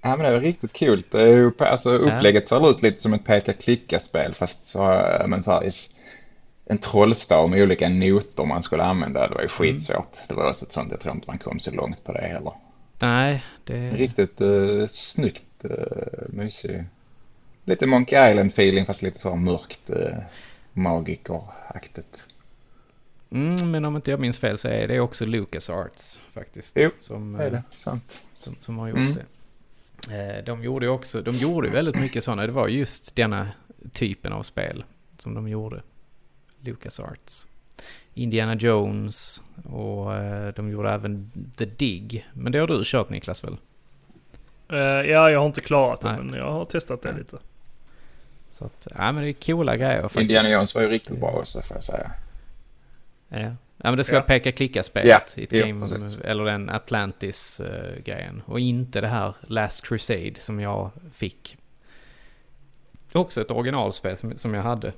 [0.02, 1.02] Ja, men det var riktigt kul.
[1.11, 4.78] Det är ju, alltså, upplägget ser ut lite som ett peka-klicka-spel fast så,
[5.27, 5.70] men så här,
[6.66, 9.28] en trollstav med olika noter man skulle använda.
[9.28, 10.16] Det var ju skitsvårt.
[10.28, 12.52] Det var också ett sånt, jag tror inte man kom så långt på det heller.
[12.98, 13.90] Nej, det...
[13.90, 15.70] Riktigt uh, snyggt, uh,
[16.28, 16.85] mysig.
[17.65, 19.97] Lite Monkey Island-feeling fast lite så mörkt, uh,
[20.73, 22.27] magikeraktigt.
[23.31, 26.77] Mm, men om inte jag minns fel så är det också Lucas Arts faktiskt.
[26.81, 28.19] Jo, som, är eh, det, sant.
[28.35, 29.15] som, som har gjort Mm.
[29.15, 30.39] det.
[30.39, 33.49] Eh, De gjorde ju också, de gjorde ju väldigt mycket sådana, det var just denna
[33.93, 34.85] typen av spel
[35.19, 35.82] som de gjorde.
[36.61, 37.47] Lucas Arts.
[38.15, 42.27] Indiana Jones och eh, de gjorde även The Dig.
[42.32, 43.57] Men det har du kört Niklas väl?
[44.69, 44.78] Eh,
[45.11, 46.23] ja, jag har inte klarat det Nej.
[46.24, 47.19] men jag har testat det Nej.
[47.20, 47.39] lite.
[48.51, 50.21] Så att, ja men det är coola grejer faktiskt.
[50.21, 52.11] Indiana Jones var ju riktigt bra också får jag säga.
[53.29, 53.39] Ja.
[53.39, 54.19] ja men det ska Ja.
[54.21, 55.35] vara peka-klicka-spelet.
[55.37, 55.87] Ja, i ett jo, game,
[56.25, 58.43] eller den Atlantis-grejen.
[58.47, 61.57] och inte det här Last Crusade som jag fick.
[63.13, 64.93] Också ett originalspel som, som jag hade.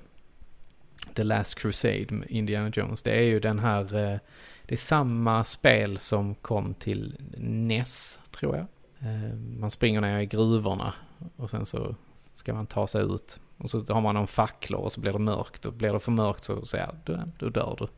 [1.14, 3.02] The Last Crusade med Indiana Jones.
[3.02, 3.94] Det är ju den här...
[4.12, 4.18] eh,
[4.66, 8.66] Det är samma spel som kom till NES, tror jag.
[9.10, 10.94] Eh, Man springer ner i gruvorna
[11.36, 11.94] och sen så
[12.34, 13.40] ska man ta sig ut.
[13.58, 15.66] Och så har man någon facklor och så blir det mörkt.
[15.66, 17.88] Och blir det för mörkt så, så ja, då, då dör du.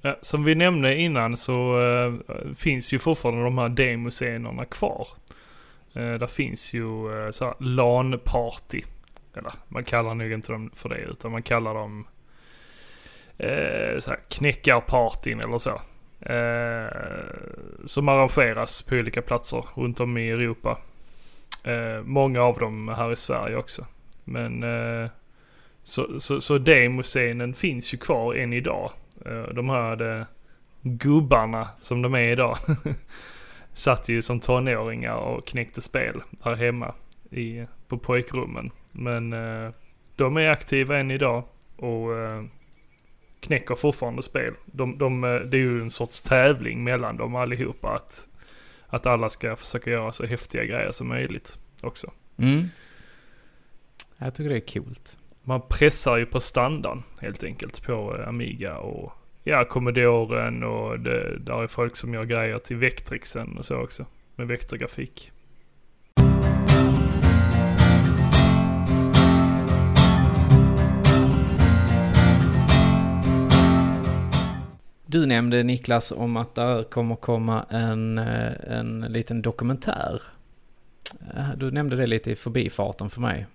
[0.00, 2.14] Ja, som vi nämnde innan så äh,
[2.54, 5.08] finns ju fortfarande de här demoscenerna kvar.
[5.92, 8.82] Äh, där finns ju äh, så här LAN-party.
[9.36, 12.06] Eller man kallar nog inte dem för det utan man kallar dem
[13.40, 15.70] uh, så här knäckarpartyn eller så.
[16.30, 20.78] Uh, som arrangeras på olika platser runt om i Europa.
[21.64, 23.86] Eh, många av dem här i Sverige också.
[24.24, 25.10] Men eh,
[25.82, 28.92] så, så, så demoscenen finns ju kvar än idag.
[29.26, 30.26] Eh, de här eh,
[30.82, 32.58] gubbarna som de är idag.
[33.72, 36.94] Satt ju som tonåringar och knäckte spel här hemma
[37.30, 38.70] i, på pojkrummen.
[38.92, 39.70] Men eh,
[40.16, 41.44] de är aktiva än idag
[41.76, 42.44] och eh,
[43.40, 44.54] knäcker fortfarande spel.
[44.66, 48.28] De, de, eh, det är ju en sorts tävling mellan dem allihopa att,
[48.94, 52.12] att alla ska försöka göra så häftiga grejer som möjligt också.
[52.36, 52.64] Mm.
[54.18, 55.16] Jag tycker det är coolt.
[55.42, 59.12] Man pressar ju på standarden helt enkelt på eh, Amiga och
[59.44, 64.06] ja, Commodoren och det, där är folk som gör grejer till Vectrixen och så också.
[64.36, 65.32] Med vektorgrafik.
[75.14, 80.22] Du nämnde Niklas om att där kommer komma en, eh, en liten dokumentär.
[81.36, 83.46] Eh, Du nämnde det lite i förbifarten för mig.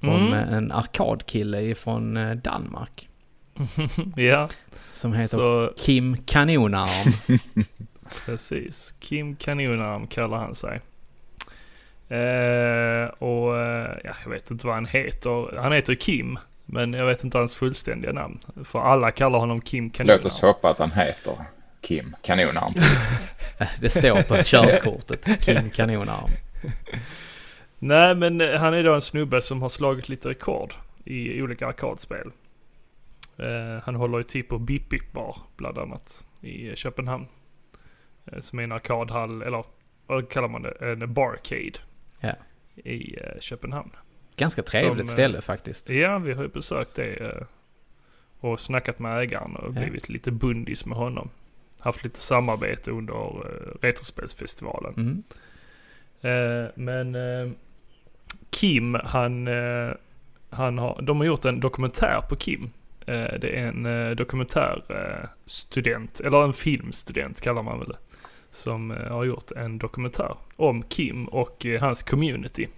[0.00, 0.32] Om Mm.
[0.32, 3.08] eh, en arkadkille från Danmark.
[4.16, 4.48] Ja,
[4.92, 7.12] Som heter så Kim Kanonarm.
[8.26, 8.94] precis.
[9.00, 10.80] Kim Kanonarm kallar han sig.
[12.08, 13.54] Eh, och
[14.04, 15.56] ja, jag vet inte vad han heter.
[15.56, 16.38] Han heter Kim.
[16.70, 18.38] Men jag vet inte hans fullständiga namn.
[18.64, 20.20] För alla kallar honom Kim Kanonarm.
[20.22, 21.34] Låt oss hoppa att han heter
[21.80, 22.72] Kim Kanonarm.
[23.80, 25.40] Det står på körkortet.
[25.44, 26.28] Kim Kanonarm.
[27.78, 30.74] Nej men han är då en snubbe som har slagit lite rekord
[31.04, 32.30] i olika arkadspel.
[33.38, 37.26] Eh, han håller ju till på Bip Bip Bar bland annat i Köpenhamn.
[38.26, 39.64] Eh, som är en arkadhall, eller
[40.06, 40.92] vad kallar man det?
[40.92, 41.78] En barcade.
[42.20, 42.32] Ja.
[42.74, 43.90] I eh, Köpenhamn.
[44.38, 45.90] Ganska trevligt Som, eh, ställe faktiskt.
[45.90, 47.42] Ja, vi har ju besökt det eh,
[48.40, 49.80] och snackat med ägaren och Ja.
[49.80, 51.28] blivit lite bundis med honom.
[51.80, 54.94] Haft lite samarbete under eh, Retrospelsfestivalen.
[54.96, 55.22] Mm.
[56.20, 57.48] Eh, men eh,
[58.50, 59.90] Kim, han, eh,
[60.50, 62.70] han har, de har gjort en dokumentär på Kim.
[63.40, 67.96] Det är en dokumentärstudent, eller en filmstudent kallar man väl det.
[68.50, 72.68] Som har gjort en dokumentär om Kim och hans community.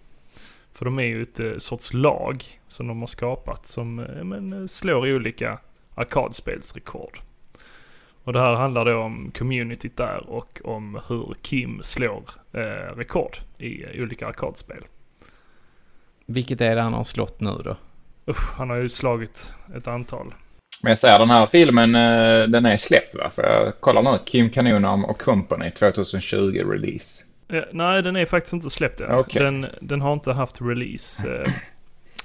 [0.73, 4.53] För de är ju ett eh, sorts lag som de har skapat som eh, men,
[4.53, 5.59] eh, slår olika
[5.95, 7.19] arkadspelsrekord.
[8.25, 12.23] Och det här handlar då om communityt där och om hur Kim slår
[12.53, 14.85] eh, rekord i olika arkadspel.
[16.27, 17.77] Vilket är det han har slått nu då?
[18.29, 20.35] Usch, han har ju slagit ett antal.
[20.83, 21.93] Men jag säger den här filmen,
[22.53, 23.31] den är släppt va?
[23.35, 27.20] För jag kollar nu, Kim Kanonarm och Company 2020 release.
[27.53, 29.15] Eh, nej, den är faktiskt inte släppt än.
[29.15, 29.43] Okej.
[29.43, 31.45] Den, den har inte haft release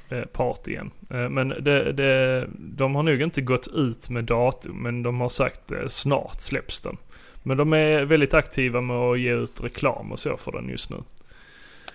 [0.10, 0.92] eh, eh, party än.
[1.10, 5.30] Eh, men det, det, de har nog inte gått ut med datum, men de har
[5.30, 6.98] sagt eh, snart släpps den.
[7.44, 10.90] Men de är väldigt aktiva med att ge ut reklam och så för den just
[10.90, 10.98] nu.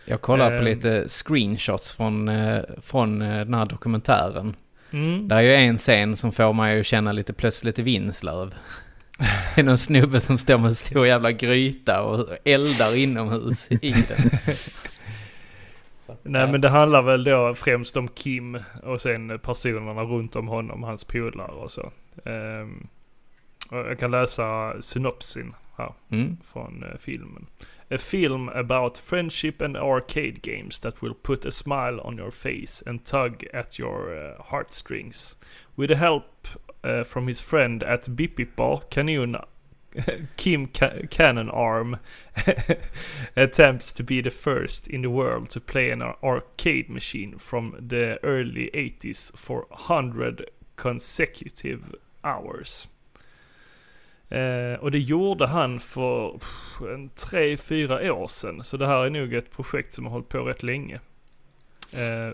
[0.05, 4.57] Jag kollar på lite screenshots från, eh, från den här dokumentären.
[4.91, 5.29] Mm.
[5.29, 8.55] Det är ju en scen som får mig att känna lite plötsligt i Vinslöv.
[9.55, 13.93] Det är någon snubbe som står med en stor jävla gryta och eldar inomhus i
[13.93, 14.31] den.
[16.01, 20.49] Så, Nej men det handlar väl då främst om Kim och sen personerna runt om
[20.49, 21.93] honom, hans polare och så.
[22.25, 22.87] Ehm,
[23.71, 25.93] och jag kan läsa synopsin här.
[26.11, 26.37] Mm.
[26.53, 27.47] från eh, filmen.
[27.91, 32.83] A film about friendship and arcade games that will put a smile on your face
[32.87, 35.39] and tug at your uh, heartstrings.
[35.75, 36.25] With the help
[36.85, 39.37] uh, from his friend at Bipipar, Kanon,
[40.37, 41.99] Kim Ca- Cannon Arm
[43.37, 48.19] attempts to be the first in the world to play an arcade machine from the
[48.23, 52.89] early 80s for 100 consecutive hours.
[54.29, 58.65] Eh, och det gjorde han för pff, en tre, fyra år sedan.
[58.65, 61.01] Så det här är nog ett projekt som har hållit på rätt länge.
[61.93, 62.31] Eh,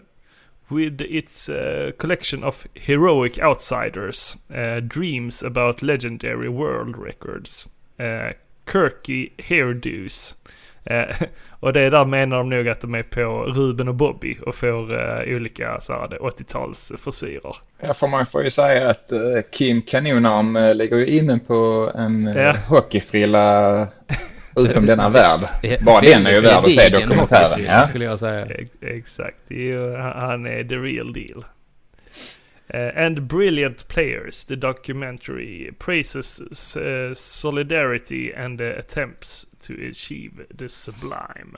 [0.70, 7.68] with its eh, collection of heroic outsiders, eh, dreams about legendary world records,
[8.00, 8.32] uh,
[8.64, 10.36] quirky hairdos.
[10.84, 11.16] Eh,
[11.60, 14.94] och det där menar de nog att de är på Ruben och Bobby och får
[14.94, 17.56] eh, olika så här, 80-tals frisyrer.
[17.80, 19.20] Ja, får man får ju säga att eh,
[19.52, 22.52] Kim Kanonarm ligger ju inne på en Ja.
[22.68, 23.88] hockeyfrilla
[24.56, 25.40] utom denna värld.
[25.82, 27.64] Bara den är ju värd att se dokumentären.
[27.64, 27.82] Ja.
[27.86, 28.46] skulle jag säga.
[28.46, 29.36] Ex- Exakt,
[30.02, 31.44] han är the real deal.
[32.68, 40.68] Eh, and brilliant players, the documentary praises uh, solidarity and the attempts to achieve the
[40.68, 41.56] sublime.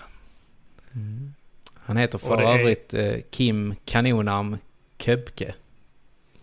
[1.75, 4.59] Han heter för det är- övrigt eh, Kim Kanonarm
[4.99, 5.55] Köpke.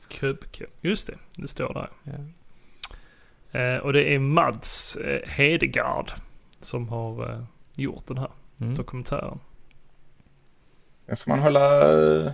[0.08, 0.66] Kubke.
[0.82, 1.90] Just det, det står där.
[2.04, 3.80] Ja.
[3.82, 6.12] Och det är Mads Hedegaard
[6.66, 7.40] som har eh,
[7.76, 8.30] gjort den här
[8.62, 8.74] Mm.
[8.74, 9.40] dokumentären.
[11.06, 11.92] Det får man hålla
[12.26, 12.32] eh,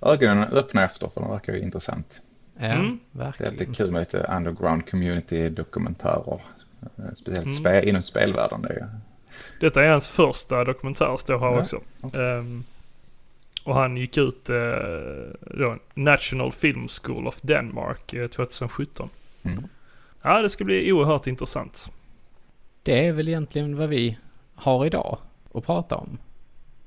[0.00, 2.20] ögonen öppna efter för den verkar ju intressant.
[2.58, 2.98] Ja, Mm.
[3.12, 6.40] Det är alltid kul med lite underground community dokumentärer.
[6.98, 7.56] Eh, Speciellt Mm.
[7.58, 8.62] spe, inom spelvärlden.
[8.62, 8.88] Det är,
[9.60, 11.80] Detta är hans första dokumentär står här Ja, också.
[12.14, 12.64] Ehm,
[13.64, 19.08] och han gick ut uh, National Film School of Denmark eh, 2017.
[19.42, 19.64] Mm.
[20.22, 21.92] Ja, det ska bli oerhört intressant.
[22.82, 24.18] Det är väl egentligen vad vi
[24.54, 25.18] har idag
[25.54, 26.18] att prata om.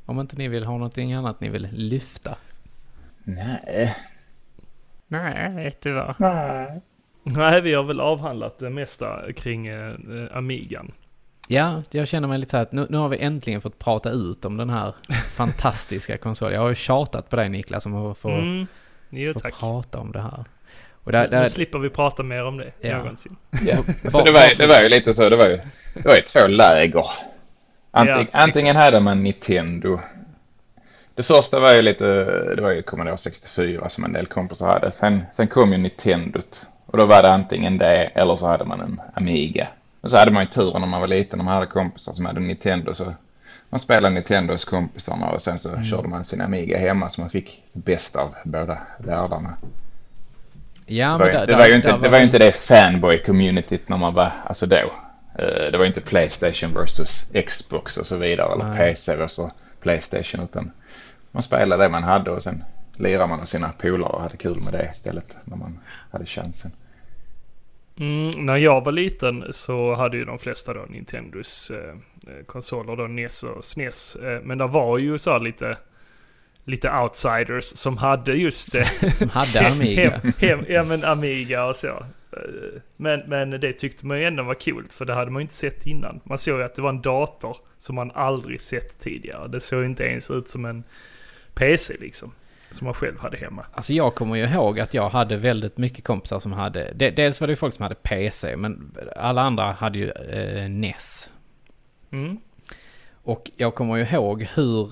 [0.06, 2.36] Om inte ni vill ha någonting annat ni vill lyfta.
[3.24, 3.96] nej.
[5.08, 6.16] Nej, vet du vad?
[7.24, 10.92] Nej, vi har väl avhandlat det mesta kring uh, Amigan.
[11.50, 14.10] Ja, jag känner mig lite så här att nu, nu har vi äntligen fått prata
[14.10, 14.96] ut om den här
[15.30, 16.54] fantastiska konsolen.
[16.54, 18.68] Jag har ju tjatat på dig Niklas om att få, Mm.
[19.10, 20.46] Jo, få prata om det här.
[21.04, 22.98] Och där, Nu där, slipper vi prata mer om det Ja.
[22.98, 23.36] någonsin.
[23.66, 23.76] Ja.
[24.14, 25.30] Bara- det, var, det var ju lite så.
[25.30, 25.60] Det var ju,
[25.94, 27.06] det var ju två läger.
[27.92, 30.00] Anting, Ja, antingen hade man Nintendo.
[31.16, 32.06] Det första var ju lite,
[32.56, 34.92] det var ju Commodore 64 som en del kompisar hade.
[34.92, 36.68] Sen, sen kom ju Nintendot.
[36.86, 39.68] Och då var det antingen det eller så hade man en Amiga.
[40.02, 42.26] Och så hade man ju turen när man var liten när man hade kompisar som
[42.26, 42.94] hade Nintendo.
[42.94, 43.14] Så
[43.70, 47.30] man spelade Nintendo hos kompisarna och sen så körde man sin Amiga hemma så man
[47.30, 49.54] fick det bästa av båda världarna.
[50.86, 53.82] Ja, Det var, där- det var ju där- inte det, var ju inte det fanboy-communityt
[53.90, 54.76] när man var, alltså då.
[55.40, 58.78] Eh, Det var ju inte Playstation versus Xbox och så vidare eller Nej.
[58.78, 60.72] PC versus Playstation utan
[61.32, 62.64] man spelade det man hade och sen
[62.98, 65.80] lirade man med sina polare och hade kul med det istället när man
[66.12, 66.72] hade chansen.
[68.00, 71.90] Mm, när jag var liten så hade ju de flesta då Nintendos eh,
[72.34, 74.16] eh, konsoler då NES och SNES.
[74.16, 75.78] Eh, men det var ju så här lite,
[76.66, 78.86] lite outsiders som hade just det.
[79.16, 80.10] Som hade Amiga.
[80.10, 81.88] Hem, hem, ja men Amiga och så.
[81.88, 85.42] Eh, Men, men det tyckte man ju ändå var coolt för det hade man ju
[85.42, 86.20] inte sett innan.
[86.24, 89.48] Man såg ju att det var en dator som man aldrig sett tidigare.
[89.48, 90.84] Det såg inte ens ut som en
[91.54, 92.32] PC liksom.
[92.72, 93.66] som man själv hade hemma.
[93.74, 97.42] Alltså jag kommer ju ihåg att jag hade väldigt mycket kompisar som hade, de, dels
[97.42, 101.30] var det ju folk som hade PC, men alla andra hade ju eh, NES.
[102.12, 102.38] Mm.
[103.24, 104.92] Och jag kommer ju ihåg hur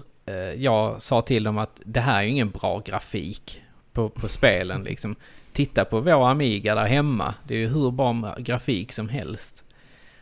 [0.58, 3.62] jag sa till dem att det här är ju ingen bra grafik
[3.94, 5.16] på, på spelen liksom.
[5.54, 9.66] Titta på vår Amiga där hemma, det är ju hur bra grafik som helst.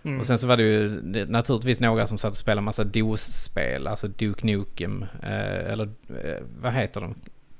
[0.03, 0.19] Mm.
[0.19, 3.87] Och sen så var det ju det, naturligtvis några som satt och spelade massa DOS-spel,
[3.87, 7.15] alltså Duke Nukem, eh, eller eh, vad heter de?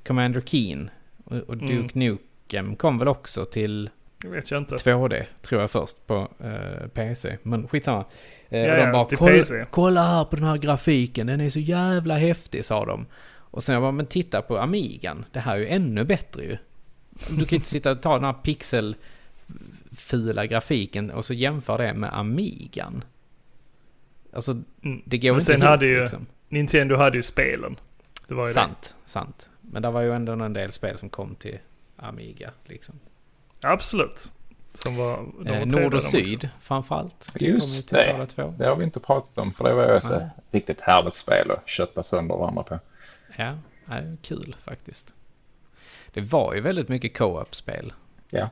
[0.07, 0.89] Commander Keen.
[1.23, 1.89] Och, och Duke Mm.
[1.93, 3.89] Nukem kom väl också till
[4.21, 4.75] Det vet jag inte.
[4.75, 7.37] 2D, tror jag först, på eh, PC.
[7.43, 8.05] Men skitsamma.
[8.49, 11.27] Eh, Ja, och de ja, bara, till kolla, PC." kolla här på den här grafiken,
[11.27, 13.05] den är så jävla häftig, sa de.
[13.51, 16.57] Och sen jag bara, men titta på Amigan, det här är ju ännu bättre ju.
[17.29, 18.33] Du kan ju inte sitta och ta den här
[19.93, 23.03] pixelfula grafiken och så jämföra det med Amigan.
[24.33, 25.01] Alltså, Mm.
[25.05, 26.25] det går Men inte sen ihop, hade ju, liksom.
[26.49, 27.75] Nintendo hade ju spelen.
[28.27, 29.49] Det var ju Sant, sant.
[29.61, 31.57] Men det var ju ändå en del spel som kom till
[31.97, 32.95] Amiga, liksom.
[33.61, 34.33] Absolut.
[34.73, 36.03] Som var, de var Eh, Nord och.
[36.03, 37.31] Syd, framförallt.
[37.39, 38.27] Just det.
[38.57, 39.97] Det har vi inte pratat om för det var ju Nej.
[39.97, 42.79] ett riktigt härligt spel att kötta sönder varandra på.
[43.35, 45.13] Ja, det är kul faktiskt.
[46.13, 47.93] Det var ju väldigt mycket co-op-spel.
[48.29, 48.49] Ja.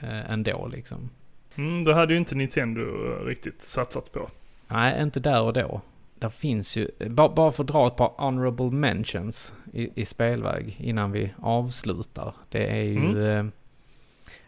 [0.00, 1.10] Eh, ändå liksom.
[1.54, 4.30] Mm, det hade ju inte Nintendo eh, riktigt satsat på.
[4.68, 5.80] Nej, inte där och då.
[6.18, 10.76] Där finns ju, bara, bara för att dra ett par honorable mentions i, i spelväg
[10.80, 12.34] innan vi avslutar.
[12.48, 13.44] Det är ju eh,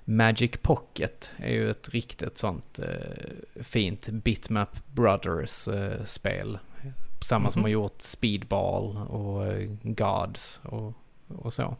[0.08, 6.58] Magic Pocket är ju ett riktigt sånt eh, fint Bitmap Brothers-spel.
[7.20, 7.64] Samma som Mhm.
[7.64, 10.92] har gjort Speedball och eh, Gods och,
[11.28, 11.76] och så.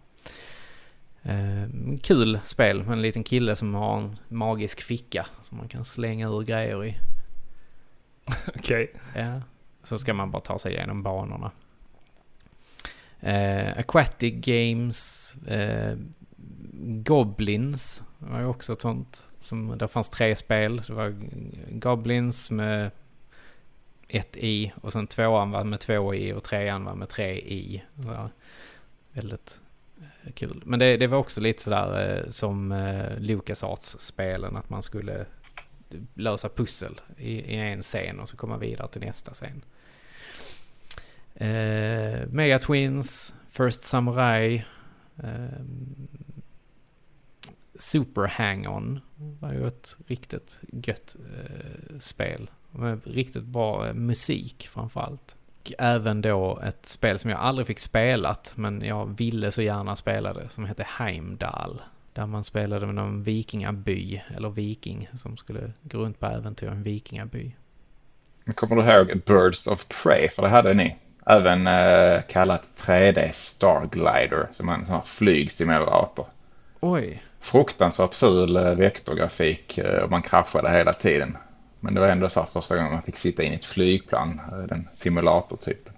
[1.23, 1.69] Eh,
[2.03, 6.29] kul spel med en liten kille som har en magisk ficka som man kan slänga
[6.29, 6.97] ur grejer i.
[8.57, 8.93] Okej.
[9.17, 9.41] Ja.
[9.83, 11.51] Så ska man bara ta sig igenom banorna.
[13.21, 15.97] Eh, Aquatic Games, eh,
[18.27, 19.25] det var ju också ett sånt.
[19.39, 20.83] Som, där fanns tre spel.
[20.87, 21.15] Det var
[21.71, 22.91] Goblins med
[24.09, 27.83] ett i och sen tvåan var med två i och trean var med tre i.
[28.03, 28.31] Så,
[29.13, 29.61] väldigt
[29.99, 30.63] eh, kul.
[30.65, 35.27] Men det, det var också lite sådär eh, som eh, LucasArts-spelen att man skulle
[36.15, 39.63] lösa pussel i, i en scen och så komma vidare till nästa scen.
[41.35, 44.65] Eh, Mega Twins, First Samurai,
[45.23, 45.61] eh,
[47.79, 49.01] Super Hang-On
[49.41, 52.51] var ju ett riktigt gött eh, spel.
[52.71, 55.37] Med riktigt bra eh, musik framförallt.
[55.61, 59.97] Och även då ett spel som jag aldrig fick spelat men jag ville så gärna
[59.97, 61.83] spela det som hette Heimdall.
[62.13, 66.71] Där man spelade med någon vikingaby, eller viking, som skulle gå runt på äventyr i
[66.71, 67.53] en vikingaby.
[68.55, 70.29] Kommer du ihåg Birds of Prey?
[70.29, 70.97] För det hade ni.
[71.27, 76.27] Även eh, kallat 3D Starglider som är en sån här flygsimulator.
[76.81, 81.37] Oj, Fruktansvärt ful eh, vektorgrafik eh, och man kraschade hela tiden.
[81.81, 84.41] Men det var ändå så här första gången man fick sitta in i ett flygplan,
[84.53, 85.93] eh, den simulatortypen.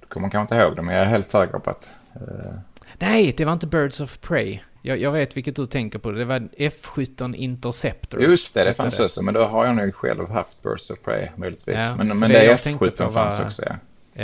[0.00, 2.54] Du kommer kanske inte ihåg det men jag är helt säker på att eh,
[2.98, 4.58] Nej, det var inte Birds of Prey.
[4.82, 6.10] Jag, jag vet vilket du tänker på.
[6.10, 8.22] Det var F-17 Interceptor.
[8.22, 9.04] Just det, det fanns det.
[9.04, 11.76] också, men då har jag nog själv haft Birds of Prey möjligtvis.
[11.78, 13.74] Ja, men men det det, jag tänkte F17 på fanns var- också, ja.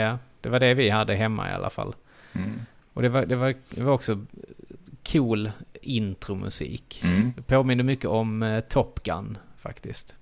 [0.00, 1.94] Ja, det var det vi hade hemma i alla fall.
[2.32, 2.60] Mm.
[2.92, 4.24] Och det var, det var, det var också
[5.12, 5.50] cool
[5.82, 7.02] intromusik.
[7.04, 7.32] Mm.
[7.36, 10.16] Det påminner mycket om eh, Top Gun faktiskt.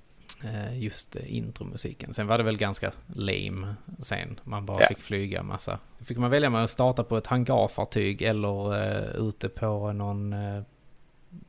[0.44, 2.14] Eh, just eh, intromusiken.
[2.14, 4.40] Sen var det väl ganska lame sen.
[4.44, 4.88] Man bara Ja.
[4.88, 5.78] fick flyga massa.
[5.98, 10.32] Då fick man välja med att starta på ett hangarfartyg eller eh, ute på någon
[10.32, 10.62] eh,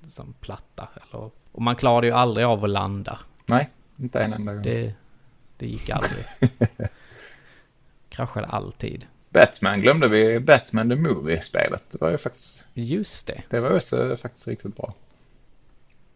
[0.07, 0.87] som platta.
[0.95, 3.19] Eller, och man klarade ju aldrig av att landa.
[3.45, 3.69] Nej,
[3.99, 4.63] inte en enda gång.
[4.63, 4.93] Det,
[5.57, 6.25] det gick aldrig.
[8.09, 9.05] Kraschade alltid.
[9.29, 11.83] Batman glömde vi, Batman the Movie-spelet.
[11.91, 14.93] Det var ju faktiskt, Just det, det var också faktiskt riktigt bra.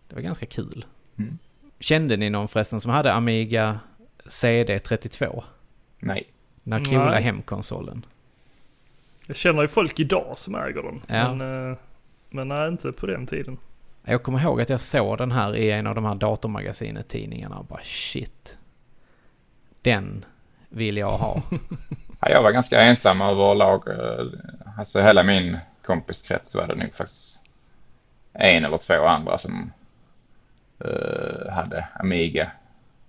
[0.07, 0.85] det var ganska kul.
[1.17, 1.37] Mm.
[1.79, 3.79] Kände ni någon förresten som hade Amiga
[4.25, 5.43] CD32?
[5.99, 6.23] Nej,
[6.63, 7.23] Den här coola Nej.
[7.23, 8.05] hemkonsolen.
[9.27, 11.01] Jag känner ju folk idag som äger den.
[11.07, 11.33] Ja.
[11.33, 11.77] Men, eh,
[12.29, 13.57] men nej, inte på den tiden.
[14.03, 17.65] Jag kommer ihåg att jag såg den här i en av de här datormagasinet-tidningarna och
[17.65, 18.57] bara shit.
[19.81, 20.25] Den
[20.69, 21.41] vill jag ha.
[22.21, 23.87] ja, jag var ganska ensam överlag.
[23.87, 24.25] eh,
[24.77, 27.39] Alltså hela min kompiskrets var det nog faktiskt
[28.33, 29.71] en eller två andra som
[30.85, 32.51] eh, hade Amiga.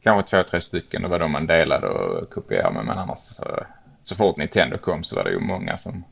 [0.03, 1.03] Kanske två, tre stycken.
[1.03, 2.85] Det var de man delade och kopierade med.
[2.85, 3.65] Men annars så,
[4.03, 6.05] så fort Nintendo kom så var det ju många som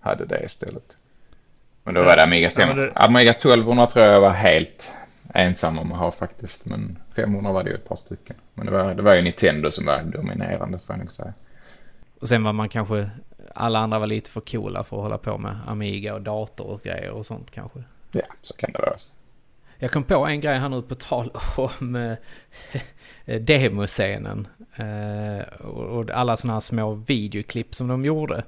[0.00, 0.96] hade det istället.
[1.84, 2.68] Men då var det Amiga Ja, 5.
[2.68, 4.92] men det- Amiga 1200 tror jag var helt
[5.34, 6.66] ensam om att ha faktiskt.
[6.66, 8.36] Men 500 var det ju ett par stycken.
[8.54, 11.32] Men det var, det var ju Nintendo som var dominerande får jag nog säga.
[12.20, 13.10] Och sen var man kanske
[13.54, 16.82] alla andra var lite för coola för att hålla på med Amiga och dator och
[16.82, 17.82] grejer och sånt kanske.
[18.12, 18.96] Ja, så kan det vara.
[19.78, 22.16] Jag kom på en grej här nu på tal om eh,
[23.40, 24.48] demoscenen.
[24.76, 28.44] Eh, och alla sådana här små videoklipp som de gjorde.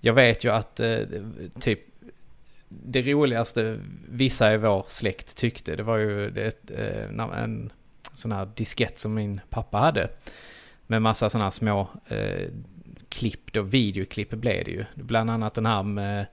[0.00, 0.98] Jag vet ju att eh,
[1.60, 1.80] typ
[2.68, 6.30] det roligaste vissa i vår släkt tyckte det var ju
[7.10, 7.72] när- en
[8.14, 10.10] sån här diskett som min pappa hade.
[10.86, 12.48] Med massa sådana här små eh,
[13.08, 14.84] klipp då, videoklipp blev det ju.
[14.94, 16.26] Bland annat den här med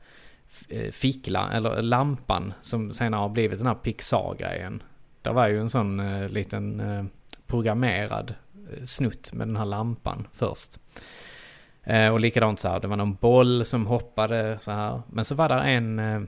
[0.70, 4.84] eh, fickla, eller lampan som senare har blivit den här Pixar-grejen.
[5.22, 7.06] Det var ju en sån eh, liten eh,
[7.48, 8.34] programmerad
[8.72, 10.80] eh, snutt med den här lampan först.
[11.84, 15.02] Eh, och likadant så här, det var någon boll som hoppade så här.
[15.12, 16.22] Men så var det en, eh,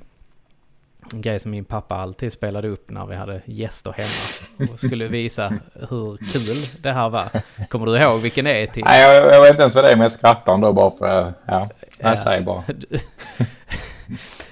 [1.14, 4.72] en grej som min pappa alltid spelade upp när vi hade gäster hemma.
[4.74, 7.26] Och skulle visa hur kul det här var.
[7.70, 8.84] Kommer du ihåg vilken det är till?
[8.86, 11.34] Nej, jag, jag vet inte ens vad det är, men jag skrattar ändå bara för...
[11.46, 11.70] Ja,
[12.00, 12.10] Ja.
[12.10, 12.64] jag säger bara.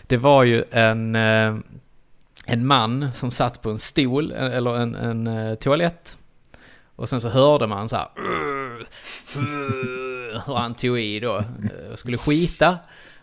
[0.08, 1.56] Det var ju en, eh,
[2.46, 6.18] en man som satt på en stol, eller en, en eh, toalett.
[6.96, 8.08] Och sen så hörde man så här...
[10.46, 11.38] Hur han tog i då.
[11.38, 12.78] eh, Och skulle skita.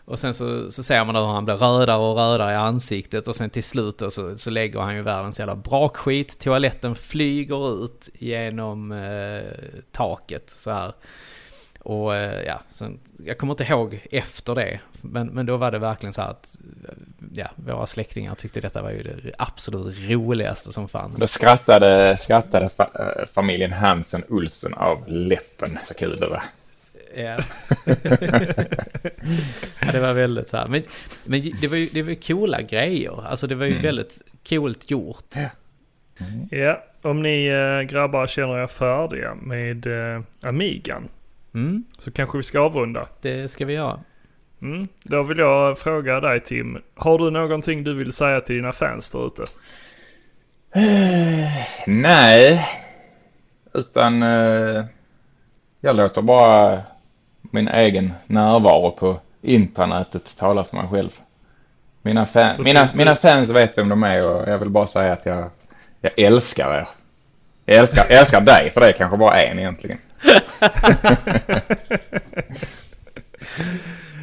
[0.05, 3.27] Och sen så, så ser man hur han blir rödare och rödare i ansiktet.
[3.27, 6.39] Och sen till slut då så, så lägger han ju världens jävla brakskit.
[6.39, 9.41] Toaletten flyger ut genom eh,
[9.91, 10.93] taket så här.
[11.79, 14.79] Och eh, ja, sen, jag kommer inte ihåg efter det.
[15.01, 16.57] Men, men då var det verkligen så här att
[16.87, 16.93] eh,
[17.33, 21.31] ja, våra släktingar tyckte detta var ju det absolut roligaste som Då fanns.
[21.31, 25.79] skrattade, skrattade fa eh, familjen Hansen Olsson av läppen.
[25.85, 26.43] Så kul det var.
[27.15, 27.37] Ja.
[29.81, 30.67] ja, det var väldigt så här.
[30.67, 30.83] Men,
[31.25, 33.25] men det var ju det var ju coola grejer.
[33.27, 33.83] Alltså det var ju Mm.
[33.83, 35.35] väldigt coolt gjort.
[36.51, 41.07] Ja, om ni eh, grabbar känner er färdiga med eh, Amigan
[41.55, 43.07] Mm, så kanske vi ska avrunda.
[43.21, 43.99] det ska vi göra.
[44.61, 44.87] Mm.
[45.03, 49.11] Då vill jag fråga dig Tim, har du någonting du vill säga till dina fans
[49.11, 49.45] där ute?
[51.87, 52.67] Nej,
[53.73, 54.85] utan eh,
[55.81, 56.81] jag låter bara
[57.53, 61.09] min egen närvaro på intranätet tala för mig själv.
[62.01, 65.25] Mina, fan, mina, mina fans vet vem de är och jag vill bara säga att
[65.25, 65.49] jag,
[66.01, 66.87] jag älskar er.
[67.65, 69.97] Jag älskar, jag älskar dig, för det är kanske bara en egentligen.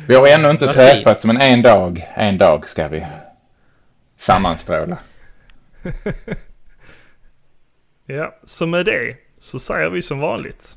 [0.09, 3.07] Vi har ännu inte träffats, men en dag, en dag ska vi
[4.19, 4.99] sammanstråla.
[8.07, 10.77] Ja, så med det så säger vi som vanligt.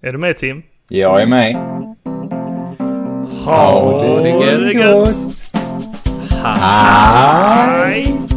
[0.00, 0.62] Är du med Tim?
[0.88, 1.56] Jag är med.
[3.44, 4.30] Ha det
[4.72, 5.16] gött!
[6.44, 8.35] Hej!